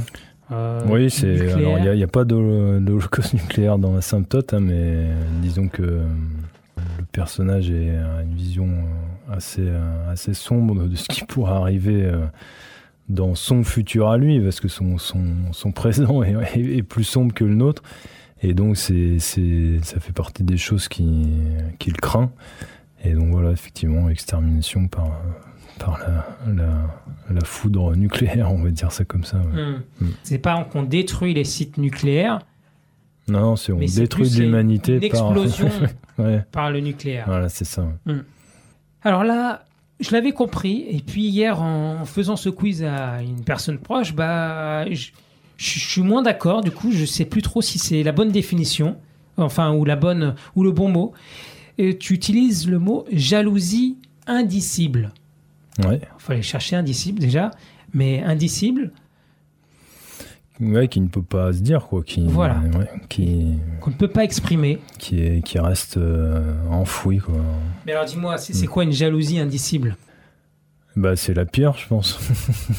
euh, 0.51 0.81
Oui, 0.87 1.09
c'est. 1.09 1.51
Alors, 1.53 1.79
il 1.79 1.91
n'y 1.95 2.01
a, 2.01 2.05
a 2.05 2.07
pas 2.07 2.23
d'holo- 2.25 2.79
d'holocauste 2.79 3.33
nucléaire 3.33 3.77
dans 3.79 3.95
Asymptote, 3.95 4.53
hein, 4.53 4.59
mais 4.59 5.07
disons 5.41 5.67
que 5.67 5.81
le 6.77 7.05
personnage 7.11 7.69
a 7.71 8.21
une 8.21 8.35
vision 8.35 8.67
assez, 9.31 9.67
assez 10.09 10.33
sombre 10.33 10.87
de 10.87 10.95
ce 10.95 11.05
qui 11.07 11.23
pourrait 11.23 11.53
arriver 11.53 12.03
euh, 12.03 12.25
dans 13.09 13.35
son 13.35 13.63
futur 13.63 14.09
à 14.09 14.17
lui, 14.17 14.39
parce 14.39 14.59
que 14.59 14.67
son, 14.67 14.97
son, 14.97 15.23
son 15.51 15.71
présent 15.71 16.23
est, 16.23 16.33
est- 16.55 16.77
est 16.77 16.83
plus 16.83 17.03
sombre 17.03 17.33
que 17.33 17.43
le 17.43 17.55
nôtre. 17.55 17.83
Et 18.41 18.53
donc, 18.53 18.77
c'est, 18.77 19.19
c'est, 19.19 19.79
ça 19.83 19.99
fait 19.99 20.11
partie 20.13 20.43
des 20.43 20.57
choses 20.57 20.87
qui, 20.87 21.27
qu'il 21.79 21.93
craint. 21.93 22.31
Et 23.03 23.13
donc, 23.13 23.29
voilà, 23.31 23.51
effectivement, 23.51 24.09
extermination 24.09 24.87
par, 24.87 25.21
par 25.79 25.99
la, 25.99 26.53
la, 26.53 27.33
la 27.33 27.41
foudre 27.45 27.95
nucléaire, 27.95 28.51
on 28.51 28.61
va 28.63 28.71
dire 28.71 28.91
ça 28.91 29.05
comme 29.05 29.23
ça. 29.23 29.37
ouais. 29.37 29.61
Hmm. 29.63 29.81
Mm. 30.01 30.09
C'est 30.23 30.37
pas 30.39 30.63
qu'on 30.63 30.83
détruit 30.83 31.33
les 31.33 31.43
sites 31.43 31.77
nucléaires, 31.77 32.39
Non, 33.27 33.55
c'est 33.55 33.71
on 33.71 33.77
mais 33.77 33.87
c'est 33.87 34.01
détruit 34.01 34.27
plus 34.29 34.39
l'humanité 34.39 34.93
une 34.95 35.09
par. 35.11 35.31
explosion 35.37 35.69
ouais, 36.19 36.43
par 36.51 36.71
le 36.71 36.79
nucléaire. 36.81 37.25
voilà, 37.27 37.49
c'est 37.49 37.65
ça. 37.65 37.87
Alors 39.03 39.23
là, 39.23 39.63
je 39.99 40.11
l'avais 40.11 40.33
compris, 40.33 40.85
et 40.89 40.99
puis 40.99 41.23
hier, 41.27 41.61
en 41.61 42.05
faisant 42.05 42.35
ce 42.35 42.49
quiz 42.49 42.83
à 42.83 43.21
une 43.21 43.43
personne 43.43 43.77
proche, 43.77 44.13
bah, 44.13 44.89
je, 44.91 45.11
je 45.57 45.79
suis 45.79 46.01
moins 46.01 46.21
d'accord. 46.21 46.61
Du 46.61 46.71
coup, 46.71 46.91
je 46.91 47.05
sais 47.05 47.25
plus 47.25 47.41
trop 47.41 47.61
si 47.61 47.79
c'est 47.79 48.03
la 48.03 48.11
bonne 48.11 48.31
définition, 48.31 48.97
enfin, 49.37 49.73
ou 49.73 49.85
la 49.85 49.95
bonne, 49.95 50.35
ou 50.55 50.63
le 50.63 50.71
bon 50.71 50.89
mot. 50.89 51.13
Et 51.77 51.97
tu 51.97 52.13
utilises 52.13 52.67
le 52.67 52.79
mot 52.79 53.05
jalousie 53.11 53.97
indicible. 54.27 55.13
Ouais. 55.83 55.99
Il 56.01 56.07
fallait 56.21 56.41
chercher 56.41 56.75
indicible 56.75 57.19
déjà, 57.19 57.51
mais 57.93 58.21
indicible, 58.23 58.91
ouais, 60.59 60.87
qui 60.87 61.01
ne 61.01 61.07
peut 61.07 61.21
pas 61.21 61.53
se 61.53 61.59
dire, 61.59 61.85
quoi. 61.87 62.03
Qui, 62.03 62.25
Voilà. 62.27 62.59
ouais, 62.77 62.89
qui, 63.09 63.57
qu'on 63.81 63.91
ne 63.91 63.95
peut 63.95 64.07
pas 64.07 64.23
exprimer. 64.23 64.79
qui, 64.97 65.21
est, 65.21 65.41
qui 65.45 65.59
reste 65.59 65.97
euh, 65.97 66.53
enfoui, 66.69 67.17
quoi. 67.19 67.35
Mais 67.85 67.91
alors 67.93 68.05
dis-moi, 68.05 68.37
c'est 68.37 68.53
c'est 68.53 68.67
quoi 68.67 68.83
une 68.83 68.91
jalousie 68.91 69.39
indicible? 69.39 69.95
Bah, 70.95 71.15
c'est 71.17 71.33
la 71.33 71.45
pire, 71.45 71.73
je 71.77 71.87
pense. 71.87 72.17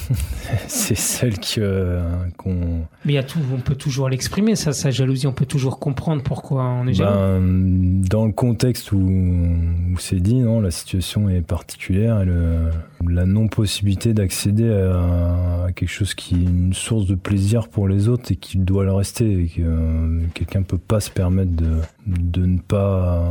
c'est 0.69 0.95
celle 0.97 1.39
que, 1.39 1.61
euh, 1.61 2.01
qu'on. 2.39 2.87
Mais 3.05 3.13
y 3.13 3.19
a 3.19 3.23
tout, 3.23 3.39
on 3.55 3.59
peut 3.61 3.75
toujours 3.75 4.09
l'exprimer, 4.09 4.57
ça, 4.57 4.73
sa 4.73 4.91
jalousie, 4.91 5.27
on 5.27 5.33
peut 5.33 5.45
toujours 5.45 5.79
comprendre 5.79 6.23
pourquoi 6.23 6.65
on 6.65 6.87
est 6.87 6.95
jaloux. 6.95 7.11
Ben, 7.15 8.01
dans 8.09 8.25
le 8.25 8.33
contexte 8.33 8.93
où, 8.93 8.97
où 8.99 9.99
c'est 9.99 10.21
dit, 10.21 10.37
non, 10.37 10.61
la 10.61 10.71
situation 10.71 11.29
est 11.29 11.43
particulière 11.43 12.23
et 12.23 12.25
le- 12.25 12.71
la 13.07 13.27
non-possibilité 13.27 14.15
d'accéder 14.15 14.71
à, 14.73 15.65
à 15.67 15.73
quelque 15.73 15.91
chose 15.91 16.15
qui 16.15 16.37
est 16.37 16.39
une 16.45 16.73
source 16.73 17.07
de 17.07 17.15
plaisir 17.17 17.69
pour 17.69 17.87
les 17.87 18.09
autres 18.09 18.33
et 18.33 18.37
qui 18.37 18.57
doit 18.57 18.85
le 18.85 18.93
rester. 18.95 19.31
Et 19.43 19.47
que 19.49 19.61
euh, 19.63 20.21
quelqu'un 20.33 20.63
peut 20.63 20.79
pas 20.79 21.01
se 21.01 21.11
permettre 21.11 21.53
de, 21.53 21.81
de 22.07 22.47
ne 22.47 22.59
pas, 22.59 23.19
euh, 23.19 23.31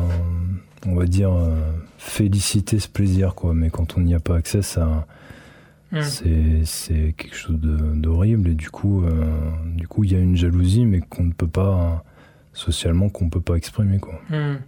on 0.86 0.96
va 0.96 1.06
dire, 1.06 1.32
euh, 1.34 1.56
féliciter 1.98 2.80
ce 2.80 2.88
plaisir, 2.88 3.36
quoi. 3.36 3.54
Mais 3.54 3.70
quand 3.70 3.98
on 3.98 4.02
n'y 4.02 4.14
a 4.16 4.20
pas 4.20 4.36
accès, 4.38 4.62
ça. 4.62 5.06
Hum. 5.94 6.02
C'est, 6.02 7.14
quelque 7.16 7.36
chose 7.36 7.58
d'horrible 7.62 8.50
et 8.50 8.54
du 8.56 8.70
coup, 8.70 9.04
euh, 9.04 9.24
du 9.76 9.88
coup, 9.88 10.04
il 10.04 10.12
y 10.12 10.16
a 10.16 10.20
une 10.20 10.36
jalousie, 10.36 10.86
mais 10.86 11.00
qu'on 11.00 11.24
ne 11.24 11.32
peut 11.32 11.48
pas 11.48 12.04
socialement, 12.54 13.08
qu'on 13.10 13.30
peut 13.30 13.40
pas 13.42 13.56
exprimer 13.56 14.00
quoi. 14.00 14.20
Hum. 14.32 14.60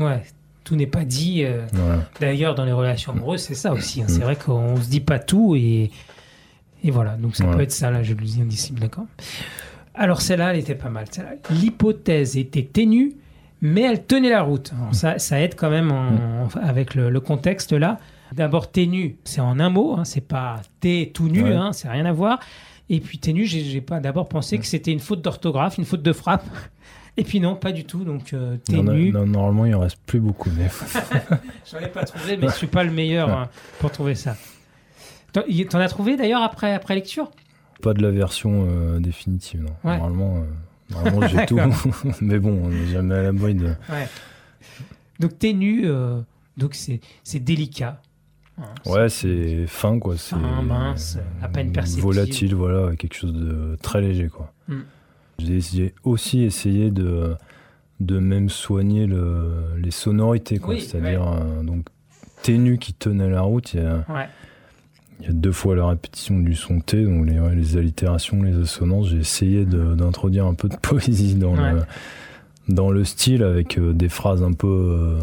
Ouais, 0.00 0.22
tout 0.64 0.74
n'est 0.74 0.86
pas 0.88 1.04
dit. 1.04 1.44
euh. 1.44 1.66
D'ailleurs, 2.18 2.54
dans 2.56 2.64
les 2.64 2.72
relations 2.72 3.12
amoureuses, 3.12 3.42
c'est 3.42 3.54
ça 3.54 3.72
aussi. 3.72 4.00
hein. 4.02 4.06
Mm. 4.06 4.08
C'est 4.08 4.20
vrai 4.22 4.36
qu'on 4.36 4.76
se 4.80 4.88
dit 4.88 5.00
pas 5.00 5.18
tout 5.20 5.54
et, 5.54 5.90
et 6.82 6.90
voilà. 6.90 7.16
Donc 7.18 7.36
ça 7.36 7.44
Ouais. 7.46 7.54
peut 7.56 7.62
être 7.62 7.70
ça, 7.72 7.90
la 7.92 8.02
jalousie 8.02 8.40
indicible, 8.40 8.80
d'accord 8.80 9.06
Alors 9.94 10.22
celle-là, 10.22 10.54
elle 10.54 10.60
était 10.60 10.74
pas 10.74 10.90
mal. 10.90 11.04
L'hypothèse 11.50 12.36
était 12.36 12.64
ténue, 12.64 13.12
mais 13.60 13.82
elle 13.82 14.04
tenait 14.04 14.30
la 14.30 14.42
route. 14.42 14.72
Alors, 14.78 14.94
ça, 14.94 15.18
ça 15.18 15.40
aide 15.40 15.54
quand 15.54 15.70
même 15.70 15.90
en- 15.92 16.48
avec 16.60 16.94
le, 16.94 17.10
le 17.10 17.20
contexte 17.20 17.72
là. 17.72 17.98
D'abord, 18.32 18.70
ténue, 18.72 19.16
c'est 19.24 19.40
en 19.40 19.60
un 19.60 19.68
mot, 19.70 19.94
hein, 19.96 20.04
c'est 20.04 20.20
pas 20.26 20.60
t'es 20.80 21.10
tout 21.14 21.28
nu, 21.28 21.44
Ouais. 21.44 21.52
hein, 21.54 21.72
c'est 21.72 21.88
rien 21.88 22.04
à 22.04 22.12
voir. 22.12 22.40
Et 22.90 23.00
puis 23.00 23.18
ténue, 23.18 23.44
j'ai 23.46 23.60
j'ai 23.64 23.80
pas 23.80 24.00
d'abord 24.00 24.28
pensé 24.28 24.58
que 24.58 24.66
c'était 24.66 24.92
une 24.92 24.98
faute 25.00 25.22
d'orthographe, 25.22 25.78
une 25.78 25.84
faute 25.84 26.02
de 26.02 26.12
frappe. 26.12 26.44
Et 27.16 27.22
puis 27.22 27.38
non, 27.38 27.54
pas 27.54 27.70
du 27.70 27.84
tout. 27.84 28.02
Donc 28.02 28.32
euh, 28.34 28.56
non, 28.72 29.24
normalement, 29.24 29.66
il 29.66 29.74
en 29.76 29.80
reste 29.80 29.98
plus 30.04 30.18
beaucoup. 30.18 30.50
Mais... 30.58 30.68
J'en 31.70 31.78
ai 31.78 31.86
pas 31.86 32.02
trouvé, 32.04 32.36
mais 32.36 32.48
je 32.48 32.54
suis 32.54 32.66
pas 32.66 32.82
le 32.82 32.90
meilleur 32.90 33.30
hein, 33.30 33.48
pour 33.78 33.92
trouver 33.92 34.16
ça. 34.16 34.36
T'en 35.32 35.78
as 35.80 35.88
trouvé 35.88 36.16
d'ailleurs 36.16 36.42
après, 36.42 36.74
après 36.74 36.94
lecture? 36.96 37.30
Pas 37.82 37.94
de 37.94 38.02
la 38.02 38.10
version 38.10 38.66
euh, 38.68 38.98
définitive. 38.98 39.62
Non. 39.62 39.70
Ouais. 39.84 39.96
Normalement, 39.98 40.38
euh, 40.38 40.44
normalement 40.90 41.26
j'ai 41.28 41.46
tout. 41.46 41.58
mais 42.20 42.38
bon, 42.38 42.60
on 42.64 42.68
n'est 42.68 42.86
jamais 42.86 43.14
à 43.14 43.22
l'abri 43.22 43.54
de. 43.54 43.66
Ouais. 43.66 44.08
Donc 45.20 45.38
t'es 45.38 45.52
nu, 45.52 45.82
euh, 45.84 46.20
donc 46.56 46.74
c'est 46.74 47.00
c'est 47.22 47.40
délicat. 47.40 48.00
Hein, 48.58 48.64
Ouais, 48.86 49.08
c'est 49.08 49.66
fin 49.66 49.98
quoi. 49.98 50.16
C'est 50.16 50.36
Fin, 50.36 50.62
mince, 50.62 51.18
à 51.42 51.48
peine 51.48 51.72
perceptible. 51.72 52.02
Volatile, 52.02 52.54
voilà, 52.54 52.94
quelque 52.96 53.14
chose 53.14 53.32
de 53.32 53.76
très 53.82 54.00
léger 54.00 54.28
quoi. 54.28 54.52
Mm. 54.68 54.80
J'ai 55.38 55.94
aussi 56.04 56.42
essayé 56.42 56.90
de 56.90 57.34
de 58.00 58.18
même 58.18 58.48
soigner 58.48 59.06
le, 59.06 59.76
les 59.78 59.90
sonorités 59.90 60.58
quoi. 60.58 60.74
Oui, 60.74 60.80
C'est-à-dire 60.80 61.26
euh, 61.26 61.62
donc 61.62 61.86
ténu 62.42 62.78
qui 62.78 62.92
tenait 62.92 63.30
la 63.30 63.40
route. 63.42 63.74
Il 63.74 63.80
y 63.80 63.84
a, 63.84 64.04
Ouais. 64.08 64.28
Il 65.20 65.26
y 65.26 65.28
a 65.30 65.32
deux 65.32 65.52
fois 65.52 65.74
la 65.76 65.86
répétition 65.86 66.38
du 66.38 66.54
son 66.54 66.80
T, 66.80 67.02
donc 67.04 67.26
les, 67.26 67.38
ouais, 67.38 67.54
les 67.54 67.76
allitérations, 67.76 68.42
les 68.42 68.56
assonances. 68.60 69.08
J'ai 69.08 69.18
essayé 69.18 69.64
d'introduire 69.64 70.44
un 70.46 70.54
peu 70.54 70.68
de 70.68 70.76
poésie 70.82 71.34
dans, 71.36 71.54
Ouais. 71.54 71.72
le, 71.72 71.82
dans 72.74 72.90
le 72.90 73.04
style 73.04 73.42
avec 73.42 73.78
euh, 73.78 73.92
des 73.92 74.08
phrases 74.08 74.42
un 74.42 74.52
peu, 74.52 74.66
euh, 74.66 75.18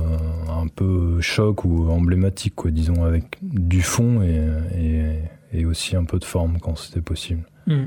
un 0.49 0.67
peu 0.67 1.19
choc 1.21 1.65
ou 1.65 1.89
emblématiques, 1.89 2.55
quoi, 2.55 2.71
disons, 2.71 3.03
avec 3.03 3.37
du 3.41 3.81
fond 3.81 4.21
et, 4.23 4.47
et, 4.79 5.59
et 5.59 5.65
aussi 5.65 5.95
un 5.95 6.05
peu 6.05 6.19
de 6.19 6.25
forme 6.25 6.57
quand 6.59 6.75
c'était 6.77 7.01
possible. 7.01 7.43
Hmm. 7.67 7.85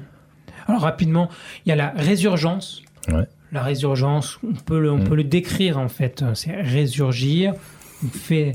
Alors 0.67 0.83
rapidement, 0.83 1.29
il 1.65 1.71
y 1.71 1.73
a 1.73 1.77
la 1.77 1.91
résurgence. 1.97 2.83
Ouais. 3.09 3.27
La 3.53 3.63
résurgence, 3.63 4.39
on 4.43 4.53
peut 4.55 4.81
le, 4.81 4.91
on 4.91 4.99
Mm. 4.99 5.05
peut 5.05 5.15
le 5.15 5.25
décrire 5.25 5.79
en 5.79 5.89
fait. 5.89 6.25
C'est 6.35 6.55
résurgir, 6.61 7.55
fait, 8.13 8.53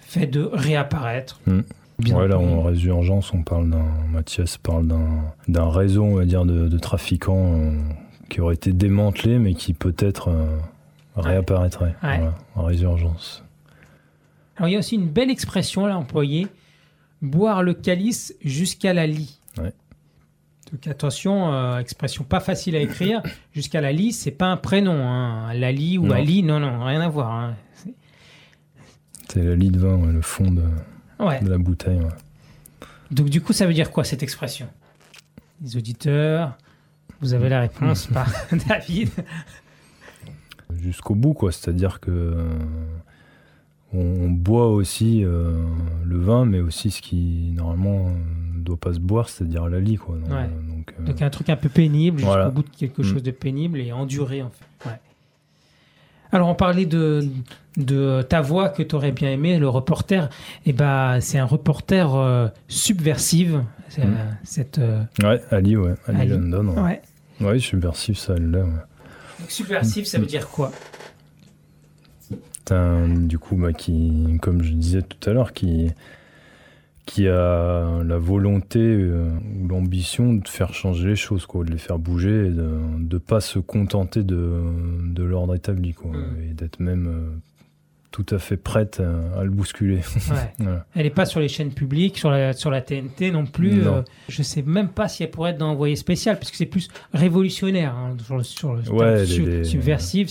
fait 0.00 0.26
de 0.26 0.42
réapparaître. 0.52 1.40
Mm. 1.46 1.60
Bien 1.98 2.16
ouais, 2.18 2.28
là, 2.28 2.36
entendu. 2.38 2.52
en 2.52 2.62
résurgence, 2.62 3.32
on 3.32 3.42
parle 3.42 3.70
d'un. 3.70 3.84
Mathias 4.10 4.58
parle 4.58 4.86
d'un 5.48 5.70
réseau, 5.70 6.04
on 6.04 6.14
va 6.16 6.24
dire, 6.26 6.44
de, 6.44 6.68
de 6.68 6.78
trafiquants 6.78 7.54
euh, 7.54 7.72
qui 8.28 8.40
aurait 8.40 8.54
été 8.54 8.72
démantelé, 8.72 9.38
mais 9.38 9.54
qui 9.54 9.72
peut-être 9.72 10.28
euh, 10.28 10.58
réapparaîtrait. 11.16 11.94
Ouais. 12.02 12.18
Voilà, 12.18 12.34
en 12.54 12.64
résurgence. 12.64 13.42
Alors 14.56 14.68
il 14.68 14.72
y 14.72 14.76
a 14.76 14.78
aussi 14.78 14.94
une 14.96 15.08
belle 15.08 15.30
expression 15.30 15.86
là 15.86 15.96
employée, 15.98 16.46
boire 17.22 17.62
le 17.62 17.72
calice 17.74 18.34
jusqu'à 18.44 18.92
la 18.94 19.06
lie. 19.06 19.38
Ouais. 19.58 19.72
Donc 20.72 20.86
attention, 20.86 21.52
euh, 21.52 21.78
expression 21.78 22.24
pas 22.24 22.40
facile 22.40 22.74
à 22.76 22.80
écrire. 22.80 23.22
jusqu'à 23.52 23.80
la 23.80 23.92
lie, 23.92 24.12
c'est 24.12 24.30
pas 24.32 24.46
un 24.46 24.56
prénom. 24.58 25.06
Hein. 25.08 25.52
Lali 25.54 25.96
ou 25.98 26.06
Non. 26.06 26.14
Ali, 26.14 26.42
non, 26.42 26.58
non, 26.60 26.84
rien 26.84 27.00
à 27.00 27.08
voir. 27.08 27.30
hein. 27.32 27.54
C'est- 29.28 29.42
la 29.42 29.54
lit 29.54 29.70
de 29.70 29.78
vin, 29.78 29.96
ouais, 29.96 30.12
le 30.12 30.22
fond 30.22 30.50
de, 30.50 30.62
Ouais. 31.18 31.40
de 31.42 31.48
la 31.48 31.58
bouteille. 31.58 31.98
ouais. 31.98 32.86
Donc 33.10 33.28
du 33.30 33.40
coup, 33.40 33.52
ça 33.52 33.66
veut 33.66 33.74
dire 33.74 33.90
quoi 33.90 34.04
cette 34.04 34.22
expression? 34.22 34.66
Les 35.62 35.76
auditeurs, 35.76 36.56
vous 37.20 37.32
avez 37.34 37.48
la 37.48 37.60
réponse 37.60 38.06
par 38.12 38.28
David. 38.68 39.10
Jusqu'au 40.74 41.14
bout, 41.14 41.32
quoi. 41.32 41.52
C'est-à-dire 41.52 42.00
que 42.00 42.10
euh, 42.10 42.58
on, 43.94 44.28
boit 44.28 44.68
aussi 44.68 45.24
euh, 45.24 45.64
le 46.04 46.18
vin, 46.18 46.44
mais 46.44 46.60
aussi 46.60 46.90
ce 46.90 47.00
qui 47.00 47.52
normalement 47.54 48.10
ne 48.54 48.60
doit 48.60 48.76
pas 48.76 48.92
se 48.92 48.98
boire, 48.98 49.28
c'est-à-dire 49.28 49.68
la 49.68 49.80
lit, 49.80 49.96
quoi. 49.96 50.16
Donc, 50.16 50.28
Ouais. 50.28 50.34
euh, 50.50 50.68
donc, 50.76 50.94
euh, 51.00 51.04
Donc 51.04 51.22
un 51.22 51.30
truc 51.30 51.48
un 51.48 51.56
peu 51.56 51.68
pénible, 51.68 52.18
jusqu'au 52.18 52.32
Voilà. 52.32 52.50
bout 52.50 52.62
de 52.62 52.68
quelque 52.76 53.02
Mm. 53.02 53.04
chose 53.04 53.22
de 53.22 53.30
pénible 53.30 53.78
et 53.80 53.92
enduré 53.92 54.42
en 54.42 54.50
fait. 54.50 54.88
Ouais. 54.88 55.00
Alors 56.32 56.48
on 56.48 56.54
parlait 56.56 56.86
de, 56.86 57.26
de 57.76 58.22
ta 58.22 58.40
voix 58.40 58.68
que 58.70 58.82
tu 58.82 58.94
aurais 58.94 59.12
bien 59.12 59.30
aimé, 59.30 59.58
le 59.58 59.68
reporter. 59.68 60.28
Et 60.64 60.72
ben 60.72 61.20
c'est 61.20 61.38
un 61.38 61.44
reporter 61.44 62.14
euh, 62.14 62.48
subversive. 62.68 63.62
Mm. 63.98 64.00
euh, 64.00 64.04
cette, 64.44 64.78
euh, 64.78 65.02
Ouais, 65.22 65.40
Ali, 65.50 65.76
ouais. 65.76 65.94
Ali, 66.06 66.20
Ali. 66.22 66.30
London. 66.30 66.82
Ouais, 66.82 67.00
ouais. 67.40 67.58
Ça, 67.60 68.34
elle 68.36 68.50
l'est, 68.50 68.62
ouais. 68.62 68.68
Subversive, 69.48 70.06
ça 70.06 70.18
veut 70.18 70.26
dire 70.26 70.48
quoi? 70.48 70.72
Un, 72.70 73.08
du 73.08 73.38
coup, 73.38 73.54
bah, 73.56 73.72
qui, 73.72 74.38
comme 74.42 74.62
je 74.62 74.72
disais 74.72 75.02
tout 75.02 75.30
à 75.30 75.32
l'heure, 75.32 75.52
qui, 75.52 75.92
qui 77.04 77.28
a 77.28 78.02
la 78.02 78.18
volonté 78.18 78.80
euh, 78.80 79.28
ou 79.60 79.68
l'ambition 79.68 80.32
de 80.34 80.48
faire 80.48 80.74
changer 80.74 81.10
les 81.10 81.16
choses, 81.16 81.46
quoi, 81.46 81.64
de 81.64 81.70
les 81.70 81.78
faire 81.78 82.00
bouger 82.00 82.46
et 82.46 82.50
de 82.50 82.68
ne 82.98 83.18
pas 83.18 83.40
se 83.40 83.60
contenter 83.60 84.24
de, 84.24 84.62
de 85.04 85.22
l'ordre 85.22 85.54
établi, 85.54 85.92
quoi, 85.94 86.10
Mm. 86.10 86.42
et 86.50 86.54
d'être 86.54 86.80
même 86.80 87.40
tout 88.24 88.34
à 88.34 88.38
fait 88.38 88.56
prête 88.56 89.00
à, 89.00 89.40
à 89.40 89.44
le 89.44 89.50
bousculer. 89.50 89.96
Ouais. 90.58 90.66
Elle 90.94 91.02
n'est 91.02 91.10
pas 91.10 91.26
sur 91.26 91.38
les 91.38 91.48
chaînes 91.48 91.74
publiques, 91.74 92.16
sur 92.16 92.30
la, 92.30 92.54
sur 92.54 92.70
la 92.70 92.80
TNT 92.80 93.30
non 93.30 93.44
plus. 93.44 93.74
Non. 93.74 93.96
Euh, 93.96 94.02
je 94.30 94.42
sais 94.42 94.62
même 94.62 94.88
pas 94.88 95.06
si 95.06 95.22
elle 95.22 95.30
pourrait 95.30 95.50
être 95.50 95.58
dans 95.58 95.68
Envoyé 95.72 95.96
spécial, 95.96 96.38
parce 96.38 96.50
que 96.50 96.56
c'est 96.56 96.64
plus 96.64 96.88
révolutionnaire 97.12 97.94
hein, 97.94 98.16
sur 98.24 98.36
le, 98.38 98.42
sur 98.42 98.72
le 98.74 98.80
Ouais, 98.90 98.98
terme 99.04 99.16
les- 99.18 99.26
sub- 99.26 99.46
les- 99.48 99.64
subversif. 99.64 100.30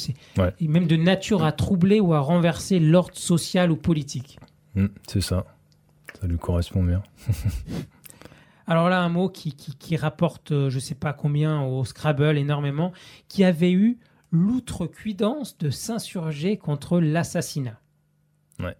Et 0.59 0.67
même 0.67 0.87
de 0.87 0.95
nature 0.95 1.43
à 1.43 1.51
troubler 1.51 1.99
ou 1.99 2.13
à 2.15 2.19
renverser 2.21 2.79
l'ordre 2.79 3.15
social 3.15 3.69
ou 3.69 3.75
politique. 3.75 4.39
Mm, 4.73 4.87
c'est 5.07 5.21
ça. 5.21 5.45
Ça 6.19 6.25
lui 6.25 6.37
correspond 6.37 6.81
bien. 6.83 7.03
Alors 8.67 8.89
là, 8.89 9.01
un 9.01 9.09
mot 9.09 9.29
qui, 9.29 9.51
qui, 9.53 9.75
qui 9.75 9.95
rapporte, 9.95 10.51
euh, 10.51 10.69
je 10.71 10.79
sais 10.79 10.95
pas 10.95 11.13
combien 11.13 11.61
au 11.61 11.85
Scrabble, 11.85 12.35
énormément, 12.37 12.93
qui 13.29 13.43
avait 13.43 13.71
eu 13.71 13.99
l'outrecuidance 14.31 15.57
de 15.57 15.69
s'insurger 15.69 16.57
contre 16.57 16.99
l'assassinat. 16.99 17.79
Ouais. 18.59 18.75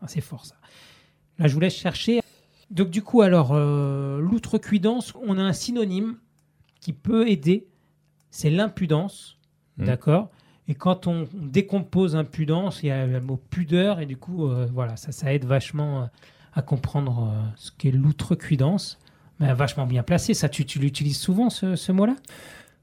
Ah, 0.00 0.06
c'est 0.08 0.20
fort 0.20 0.44
ça. 0.46 0.56
Là, 1.38 1.48
je 1.48 1.54
vous 1.54 1.60
laisse 1.60 1.74
chercher. 1.74 2.20
Donc 2.70 2.90
du 2.90 3.02
coup, 3.02 3.22
alors, 3.22 3.52
euh, 3.52 4.20
l'outrecuidance, 4.20 5.12
on 5.22 5.38
a 5.38 5.42
un 5.42 5.52
synonyme 5.52 6.16
qui 6.80 6.92
peut 6.92 7.28
aider, 7.28 7.66
c'est 8.30 8.50
l'impudence, 8.50 9.38
Mm. 9.76 9.86
d'accord? 9.86 10.30
Et 10.68 10.74
quand 10.74 11.06
on 11.08 11.26
décompose 11.34 12.14
impudence, 12.16 12.82
il 12.82 12.86
y 12.86 12.90
a 12.92 13.06
le 13.06 13.20
mot 13.20 13.36
pudeur, 13.36 13.98
et 14.00 14.06
du 14.06 14.16
coup, 14.16 14.46
euh, 14.46 14.66
voilà, 14.72 14.96
ça, 14.96 15.10
ça 15.10 15.32
aide 15.34 15.44
vachement 15.44 16.02
euh, 16.02 16.06
à 16.54 16.62
comprendre 16.62 17.28
euh, 17.32 17.42
ce 17.56 17.70
qu'est 17.76 17.90
l'outrecuidance. 17.90 18.98
Mais 19.40 19.52
vachement 19.52 19.84
bien 19.86 20.04
placé, 20.04 20.32
ça, 20.32 20.48
tu, 20.48 20.64
tu 20.64 20.78
l'utilises 20.78 21.18
souvent, 21.18 21.50
ce, 21.50 21.74
ce 21.74 21.90
mot-là? 21.90 22.14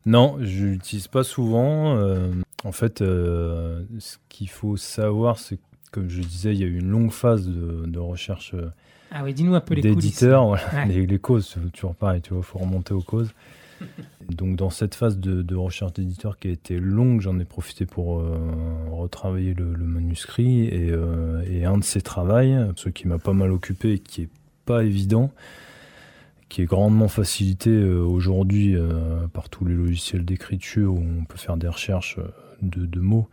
Non, 0.05 0.37
je 0.41 0.65
l'utilise 0.65 1.07
pas 1.07 1.23
souvent. 1.23 1.95
euh, 1.97 2.31
en 2.63 2.71
fait, 2.71 3.01
euh, 3.01 3.81
ce 3.99 4.17
qu'il 4.29 4.49
faut 4.49 4.77
savoir, 4.77 5.37
c'est 5.39 5.57
que, 5.57 5.61
comme 5.91 6.09
je 6.09 6.21
disais, 6.21 6.53
il 6.53 6.59
y 6.59 6.63
a 6.63 6.67
eu 6.67 6.79
une 6.79 6.89
longue 6.89 7.11
phase 7.11 7.47
de, 7.47 7.85
de 7.85 7.99
recherche 7.99 8.53
euh, 8.55 8.69
Ah 9.11 9.23
oui, 9.23 9.33
dis-nous 9.33 9.53
un 9.55 9.59
peu 9.61 9.73
les 9.75 9.81
coulisses. 9.81 9.95
d'éditeurs. 9.95 10.45
Voilà, 10.47 10.63
Ouais. 10.73 10.85
les, 10.87 11.05
les 11.05 11.19
causes, 11.19 11.55
toujours 11.73 11.95
pareil, 11.95 12.21
tu 12.21 12.33
vois, 12.33 12.43
faut 12.43 12.59
remonter 12.59 12.93
aux 12.93 13.01
causes. 13.01 13.31
donc 14.29 14.55
dans 14.57 14.69
cette 14.69 14.93
phase 14.93 15.17
de, 15.17 15.55
recherche 15.55 15.93
d'éditeur 15.93 16.37
qui 16.37 16.49
a 16.49 16.51
été 16.51 16.79
longue, 16.79 17.19
j'en 17.21 17.39
ai 17.39 17.45
profité 17.45 17.87
pour 17.87 18.23
retravailler 18.91 19.55
le, 19.55 19.65
manuscrit 19.65 20.65
et, 20.65 20.91
et, 21.49 21.65
un 21.65 21.79
de 21.79 21.83
ces 21.83 22.01
travaux, 22.01 22.71
ce 22.75 22.89
qui 22.89 23.07
m'a 23.07 23.17
pas 23.17 23.33
mal 23.33 23.51
occupé 23.51 23.93
et 23.93 23.99
qui 23.99 24.21
est 24.23 24.29
pas 24.65 24.83
évident, 24.83 25.31
qui 26.51 26.61
est 26.61 26.65
grandement 26.65 27.07
facilité 27.07 27.81
aujourd'hui 27.81 28.75
par 29.31 29.47
tous 29.47 29.63
les 29.63 29.73
logiciels 29.73 30.25
d'écriture 30.25 30.93
où 30.93 31.01
on 31.21 31.23
peut 31.23 31.37
faire 31.37 31.55
des 31.55 31.69
recherches 31.69 32.17
de, 32.61 32.99
mots. 32.99 33.29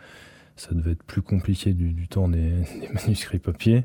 Ça 0.55 0.69
devait 0.73 0.93
être 0.93 1.03
plus 1.03 1.21
compliqué 1.21 1.73
du, 1.73 2.07
temps 2.07 2.29
des 2.29 2.53
manuscrits 2.95 3.41
papier. 3.41 3.83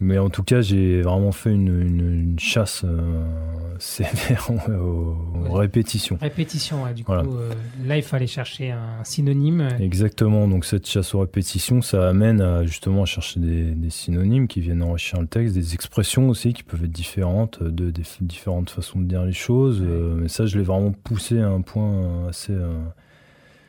Mais 0.00 0.18
en 0.18 0.28
tout 0.28 0.42
cas, 0.42 0.60
j'ai 0.60 1.00
vraiment 1.00 1.32
fait 1.32 1.52
une, 1.52 2.36
chasse 2.38 2.82
euh, 2.84 3.24
sévère 3.78 4.50
aux, 4.50 5.16
répétitions. 5.54 6.18
Répétition, 6.20 6.84
ouais, 6.84 6.92
du 6.92 7.02
coup, 7.02 7.12
euh, 7.12 7.52
là, 7.86 7.96
il 7.96 8.02
fallait 8.02 8.26
chercher 8.26 8.72
un 8.72 9.02
synonyme. 9.04 9.68
Exactement, 9.80 10.48
donc 10.48 10.66
cette 10.66 10.86
chasse 10.86 11.14
aux 11.14 11.20
répétitions, 11.20 11.80
ça 11.80 12.08
amène 12.08 12.42
à 12.42 12.64
justement 12.64 13.02
à 13.02 13.06
chercher 13.06 13.40
des, 13.40 13.90
synonymes 13.90 14.48
qui 14.48 14.60
viennent 14.60 14.82
enrichir 14.82 15.20
le 15.20 15.26
texte, 15.26 15.54
des 15.54 15.74
expressions 15.74 16.28
aussi 16.28 16.52
qui 16.52 16.62
peuvent 16.62 16.84
être 16.84 16.92
différentes, 16.92 17.62
de, 17.62 17.90
des 17.90 18.02
différentes 18.20 18.68
façons 18.68 19.00
de 19.00 19.06
dire 19.06 19.24
les 19.24 19.32
choses. 19.32 19.80
Euh, 19.82 20.16
mais 20.16 20.28
ça, 20.28 20.44
je 20.44 20.58
l'ai 20.58 20.64
vraiment 20.64 20.92
poussé 20.92 21.40
à 21.40 21.48
un 21.48 21.62
point 21.62 22.28
assez 22.28 22.52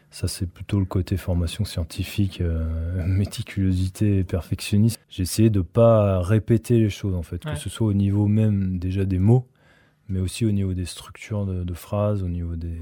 ça, 0.10 0.28
c'est 0.28 0.48
plutôt 0.48 0.80
le 0.80 0.86
côté 0.86 1.18
formation 1.18 1.66
scientifique, 1.66 2.42
euh, 2.42 3.06
méticulosité 3.06 4.20
et 4.20 4.24
perfectionniste. 4.24 5.00
J'ai 5.10 5.24
essayé 5.24 5.50
de 5.50 5.60
ne 5.60 5.64
pas 5.64 6.22
répéter 6.22 6.80
les 6.80 6.90
choses, 6.90 7.16
en 7.16 7.24
fait, 7.24 7.44
que 7.44 7.56
ce 7.56 7.70
soit 7.70 7.88
au 7.88 7.94
niveau 7.94 8.28
même 8.28 8.80
déjà 8.80 9.06
des 9.06 9.20
mots, 9.20 9.48
mais 10.08 10.20
aussi 10.20 10.46
au 10.46 10.52
niveau 10.52 10.74
des 10.74 10.86
structures 10.86 11.46
de, 11.46 11.74
phrases, 11.74 12.24
au 12.24 12.30
niveau 12.30 12.56
des, 12.56 12.80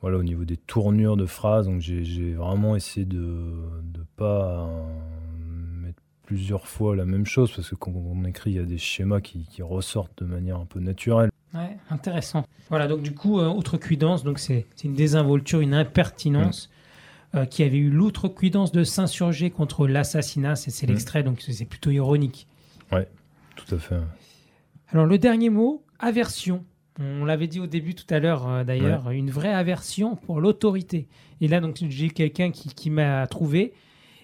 voilà, 0.00 0.18
au 0.18 0.22
niveau 0.22 0.44
des 0.44 0.56
tournures 0.56 1.16
de 1.16 1.26
phrases. 1.26 1.66
Donc, 1.66 1.80
j'ai 1.80 2.32
vraiment 2.32 2.76
essayé 2.76 3.04
de 3.04 3.18
ne 3.18 4.02
pas 4.16 4.70
plusieurs 6.28 6.66
fois 6.66 6.94
la 6.94 7.06
même 7.06 7.24
chose, 7.24 7.50
parce 7.56 7.70
que 7.70 7.74
quand 7.74 7.90
on 7.90 8.22
écrit, 8.24 8.50
il 8.50 8.56
y 8.56 8.60
a 8.60 8.64
des 8.64 8.76
schémas 8.76 9.22
qui 9.22 9.46
ressortent 9.62 10.22
de 10.22 10.28
manière 10.28 10.58
un 10.58 10.66
peu 10.66 10.78
naturelle. 10.78 11.30
Ouais, 11.54 11.78
intéressant. 11.88 12.44
Voilà, 12.68 12.86
donc 12.86 13.00
du 13.00 13.14
coup, 13.14 13.40
euh, 13.40 13.48
outrecuidance, 13.48 14.24
donc 14.24 14.38
c'est 14.38 14.66
une 14.84 14.94
désinvolture, 14.94 15.60
une 15.60 15.74
impertinence. 15.74 16.70
Euh, 17.34 17.44
qui 17.44 17.62
avait 17.62 17.76
eu 17.76 17.90
l'outrecuidance 17.90 18.72
de 18.72 18.84
s'insurger 18.84 19.50
contre 19.50 19.86
l'assassinat, 19.86 20.56
c'est 20.56 20.86
mm. 20.86 20.88
l'extrait, 20.88 21.22
donc 21.22 21.42
c'est 21.42 21.66
plutôt 21.66 21.90
ironique. 21.90 22.46
Ouais, 22.90 23.06
tout 23.54 23.74
à 23.74 23.78
fait. 23.78 23.98
Alors 24.88 25.04
le 25.04 25.18
dernier 25.18 25.50
mot, 25.50 25.84
aversion. 25.98 26.64
On 26.98 27.26
l'avait 27.26 27.46
dit 27.46 27.60
au 27.60 27.66
début 27.66 27.94
tout 27.94 28.06
à 28.08 28.18
l'heure 28.18 28.48
euh, 28.48 28.64
d'ailleurs, 28.64 29.10
une 29.10 29.30
vraie 29.30 29.52
aversion 29.52 30.16
pour 30.16 30.40
l'autorité. 30.40 31.06
Et 31.42 31.48
là, 31.48 31.60
donc 31.60 31.76
j'ai 31.86 32.08
quelqu'un 32.08 32.50
qui, 32.50 32.70
qui 32.70 32.88
m'a 32.88 33.26
trouvé. 33.26 33.74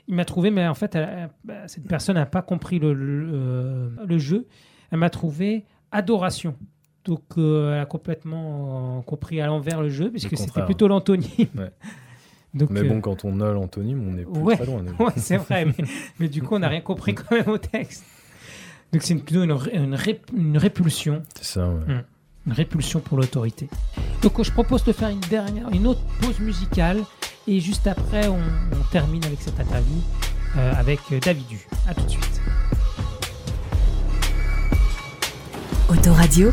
Il 0.06 0.14
m'a 0.14 0.24
trouvé, 0.24 0.50
mais 0.50 0.66
en 0.66 0.74
fait, 0.74 0.98
bah, 1.44 1.66
cette 1.66 1.86
personne 1.88 2.16
n'a 2.16 2.26
pas 2.26 2.42
compris 2.42 2.78
le, 2.78 2.92
le, 2.92 3.92
le 4.04 4.18
jeu. 4.18 4.46
Elle 4.90 4.98
m'a 4.98 5.10
trouvé 5.10 5.64
adoration. 5.90 6.56
Donc, 7.04 7.22
euh, 7.36 7.74
elle 7.74 7.80
a 7.80 7.86
complètement 7.86 8.98
euh, 8.98 9.02
compris 9.02 9.40
à 9.40 9.46
l'envers 9.46 9.82
le 9.82 9.90
jeu, 9.90 10.10
puisque 10.10 10.36
c'était 10.36 10.64
plutôt 10.64 10.88
l'antonyme. 10.88 11.48
Donc, 12.54 12.70
mais 12.70 12.84
bon, 12.84 12.98
euh, 12.98 13.00
quand 13.00 13.24
on 13.24 13.40
a 13.40 13.52
l'antonyme, 13.52 14.08
on 14.08 14.16
est 14.16 14.24
plus 14.24 14.56
très 14.56 14.66
loin. 14.66 14.84
ouais, 15.00 15.12
c'est 15.16 15.36
vrai, 15.36 15.66
mais, 16.20 16.28
du 16.28 16.40
coup, 16.40 16.54
on 16.54 16.60
n'a 16.60 16.68
rien 16.68 16.80
compris 16.80 17.14
quand 17.14 17.34
même 17.34 17.48
au 17.48 17.58
texte. 17.58 18.04
Donc, 18.92 19.02
c'est 19.02 19.16
plutôt 19.16 19.42
une, 19.42 19.58
une, 20.32 20.56
répulsion. 20.56 21.22
C'est 21.34 21.44
ça, 21.44 21.68
ouais. 21.68 21.92
Hum. 21.92 22.02
Une 22.46 22.52
répulsion 22.52 23.00
pour 23.00 23.18
l'autorité. 23.18 23.68
Donc, 24.22 24.40
je 24.42 24.52
propose 24.52 24.84
de 24.84 24.92
faire 24.92 25.08
une 25.08 25.20
dernière, 25.20 25.68
une 25.70 25.86
autre 25.86 26.02
pause 26.20 26.38
musicale, 26.40 27.02
et 27.46 27.60
juste 27.60 27.86
après, 27.86 28.28
on, 28.28 28.40
termine 28.90 29.24
avec 29.24 29.40
cette 29.40 29.58
interview 29.58 29.96
avec 30.54 31.00
David 31.20 31.46
Du. 31.48 31.58
À 31.88 31.94
tout 31.94 32.04
de 32.04 32.10
suite. 32.10 32.40
Autoradio, 35.88 36.52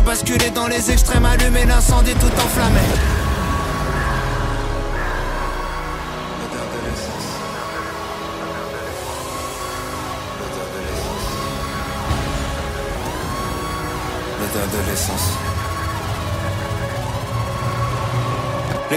basculer 0.01 0.49
dans 0.51 0.67
les 0.67 0.91
extrêmes 0.91 1.25
allumer 1.25 1.65
l'incendie 1.65 2.13
tout 2.13 2.33
enflammé. 2.43 3.30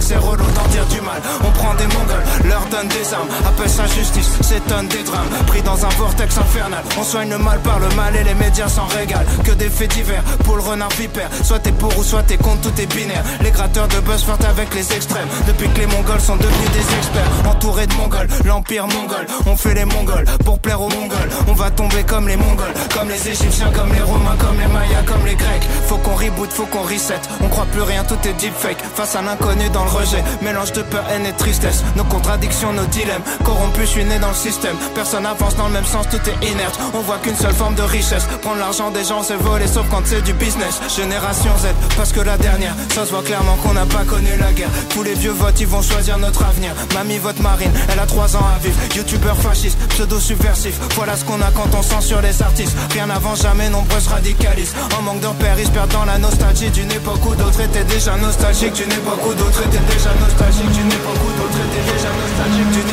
c'est 0.00 0.16
relou 0.16 0.44
d'en 0.54 0.68
dire 0.68 0.86
du 0.86 1.00
mal. 1.00 1.20
On 1.44 1.50
prend 1.50 1.74
des 1.74 1.86
mongols, 1.86 2.24
leur 2.44 2.64
donne 2.66 2.88
des 2.88 3.14
armes. 3.14 3.28
Appelle 3.46 3.70
ça 3.70 3.86
justice, 3.86 4.30
s'étonne 4.40 4.88
des 4.88 5.02
drames. 5.02 5.28
Pris 5.46 5.62
dans 5.62 5.84
un 5.84 5.88
vortex 5.90 6.36
infernal. 6.38 6.82
On 6.98 7.04
soigne 7.04 7.30
le 7.30 7.38
mal 7.38 7.58
par 7.60 7.78
le 7.78 7.88
mal 7.94 8.14
et 8.16 8.24
les 8.24 8.34
médias 8.34 8.68
s'en 8.68 8.86
régalent. 8.86 9.26
Que 9.44 9.52
des 9.52 9.70
faits 9.70 9.92
divers 9.92 10.22
pour 10.44 10.56
le 10.56 10.62
renard 10.62 10.90
vipère. 10.90 11.28
Soit 11.42 11.60
t'es 11.60 11.72
pour 11.72 11.96
ou 11.98 12.02
soit 12.02 12.22
t'es 12.24 12.36
contre, 12.36 12.62
tout 12.62 12.80
est 12.80 12.86
binaire. 12.94 13.24
Les 13.40 13.50
gratteurs 13.50 13.88
de 13.88 14.00
buzz 14.00 14.24
avec 14.48 14.74
les 14.74 14.92
extrêmes. 14.92 15.28
Depuis 15.46 15.68
que 15.68 15.80
les 15.80 15.86
Mongols 15.86 16.20
sont 16.20 16.36
devenus 16.36 16.70
des 16.72 16.96
experts, 16.96 17.30
entourés 17.48 17.86
de 17.86 17.94
Mongols, 17.94 18.28
l'empire 18.44 18.86
mongol. 18.86 19.26
On 19.46 19.56
fait 19.56 19.74
les 19.74 19.84
Mongols 19.84 20.24
pour 20.44 20.58
plaire 20.58 20.80
aux 20.80 20.88
Mongols. 20.88 21.30
On 21.48 21.52
va 21.52 21.70
tomber 21.70 22.02
comme 22.04 22.28
les 22.28 22.36
Mongols, 22.36 22.74
comme 22.94 23.08
les 23.08 23.28
Égyptiens, 23.28 23.70
comme 23.74 23.92
les 23.92 24.02
Romains, 24.02 24.36
comme 24.38 24.58
les 24.58 24.66
Mayas, 24.66 25.02
comme 25.06 25.24
les 25.24 25.34
Grecs. 25.34 25.66
Faut 25.86 25.98
qu'on 25.98 26.14
reboot 26.14 26.50
faut 26.50 26.66
qu'on 26.66 26.82
reset. 26.82 27.20
On 27.40 27.48
croit 27.48 27.66
plus 27.66 27.82
rien, 27.82 28.04
tout 28.04 28.18
est 28.26 28.34
deepfake. 28.34 28.82
Face 28.94 29.16
à 29.16 29.22
l'inconnu 29.22 29.61
dans 29.70 29.84
le 29.84 29.90
rejet, 29.90 30.22
mélange 30.42 30.72
de 30.72 30.82
peur, 30.82 31.04
haine 31.10 31.26
et 31.26 31.32
tristesse. 31.32 31.82
Nos 31.96 32.04
contradictions, 32.04 32.72
nos 32.72 32.86
dilemmes. 32.86 33.22
Corrompus, 33.44 33.84
je 33.84 33.90
suis 33.90 34.04
né 34.04 34.18
dans 34.18 34.28
le 34.28 34.34
système. 34.34 34.76
Personne 34.94 35.26
avance 35.26 35.56
dans 35.56 35.66
le 35.66 35.72
même 35.72 35.84
sens, 35.84 36.06
tout 36.10 36.20
est 36.28 36.46
inerte. 36.46 36.78
On 36.94 37.00
voit 37.00 37.18
qu'une 37.18 37.36
seule 37.36 37.54
forme 37.54 37.74
de 37.74 37.82
richesse. 37.82 38.26
Prendre 38.42 38.58
l'argent 38.58 38.90
des 38.90 39.04
gens, 39.04 39.22
c'est 39.22 39.36
voler, 39.36 39.66
sauf 39.66 39.86
quand 39.90 40.02
c'est 40.04 40.22
du 40.22 40.32
business. 40.34 40.80
Génération 40.96 41.50
Z, 41.58 41.68
parce 41.96 42.12
que 42.12 42.20
la 42.20 42.36
dernière, 42.38 42.74
ça 42.94 43.04
se 43.04 43.10
voit 43.10 43.22
clairement 43.22 43.56
qu'on 43.62 43.74
n'a 43.74 43.86
pas 43.86 44.04
connu 44.04 44.30
la 44.38 44.52
guerre. 44.52 44.70
Tous 44.90 45.02
les 45.02 45.14
vieux 45.14 45.32
votes, 45.32 45.60
ils 45.60 45.66
vont 45.66 45.82
choisir 45.82 46.18
notre 46.18 46.44
avenir. 46.44 46.72
Mamie 46.94 47.18
vote 47.18 47.40
marine, 47.40 47.72
elle 47.92 47.98
a 47.98 48.06
3 48.06 48.36
ans 48.36 48.46
à 48.54 48.58
vivre. 48.58 48.78
Youtubeur 48.96 49.36
fasciste, 49.36 49.78
pseudo 49.88 50.18
subversif. 50.20 50.78
Voilà 50.96 51.16
ce 51.16 51.24
qu'on 51.24 51.40
a 51.40 51.50
quand 51.54 51.74
on 51.76 51.82
sent 51.82 52.00
sur 52.00 52.20
les 52.20 52.42
artistes. 52.42 52.76
Rien 52.92 53.06
n'avance 53.06 53.42
jamais, 53.42 53.68
nombreuses 53.68 54.08
radicalisent. 54.08 54.74
En 54.98 55.02
manque 55.02 55.22
se 55.22 55.70
perdent 55.70 55.92
dans 55.92 56.04
la 56.04 56.18
nostalgie 56.18 56.70
d'une 56.70 56.90
époque 56.90 57.24
où 57.26 57.34
d'autres 57.34 57.60
étaient 57.60 57.84
déjà 57.84 58.16
nostalgiques. 58.16 58.74
D'une 58.74 58.92
époque 58.92 59.20
où 59.26 59.34
d'autres 59.34 59.51
étaient 59.60 59.86
déjà 59.92 60.10
nostalgiques. 60.20 60.72
D'une 60.72 60.92
époque 60.92 61.22
où 61.24 61.30
d'autres 61.36 61.60
étaient 61.60 61.92
déjà 61.92 62.08
nostalgiques. 62.08 62.92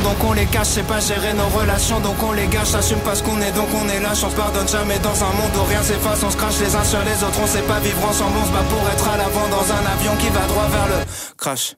donc 0.00 0.22
on 0.24 0.32
les 0.32 0.46
cache. 0.46 0.68
C'est 0.68 0.86
pas 0.86 1.00
gérer 1.00 1.32
nos 1.34 1.48
relations, 1.58 2.00
donc 2.00 2.22
on 2.22 2.32
les 2.32 2.46
gâche. 2.46 2.74
Assume 2.74 3.00
pas 3.00 3.14
ce 3.14 3.22
qu'on 3.22 3.40
est, 3.40 3.52
donc 3.52 3.68
on 3.74 3.88
est 3.88 4.00
lâche. 4.00 4.24
On 4.24 4.30
se 4.30 4.36
pardonne 4.36 4.68
jamais 4.68 4.98
dans 4.98 5.18
un 5.22 5.32
monde 5.38 5.54
où 5.56 5.64
rien 5.64 5.82
s'efface. 5.82 6.22
On 6.22 6.30
se 6.30 6.36
crache 6.36 6.58
les 6.60 6.74
uns 6.74 6.84
sur 6.84 7.02
les 7.02 7.22
autres, 7.24 7.40
on 7.42 7.46
sait 7.46 7.62
pas 7.62 7.80
vivre 7.80 8.04
ensemble. 8.08 8.36
On 8.42 8.46
se 8.46 8.52
bat 8.52 8.64
pour 8.68 8.88
être 8.88 9.08
à 9.08 9.16
l'avant 9.16 9.48
dans 9.48 9.66
un 9.72 9.84
avion 9.94 10.16
qui 10.16 10.28
va 10.28 10.46
droit 10.46 10.68
vers 10.68 10.86
le 10.88 11.04
crash. 11.36 11.74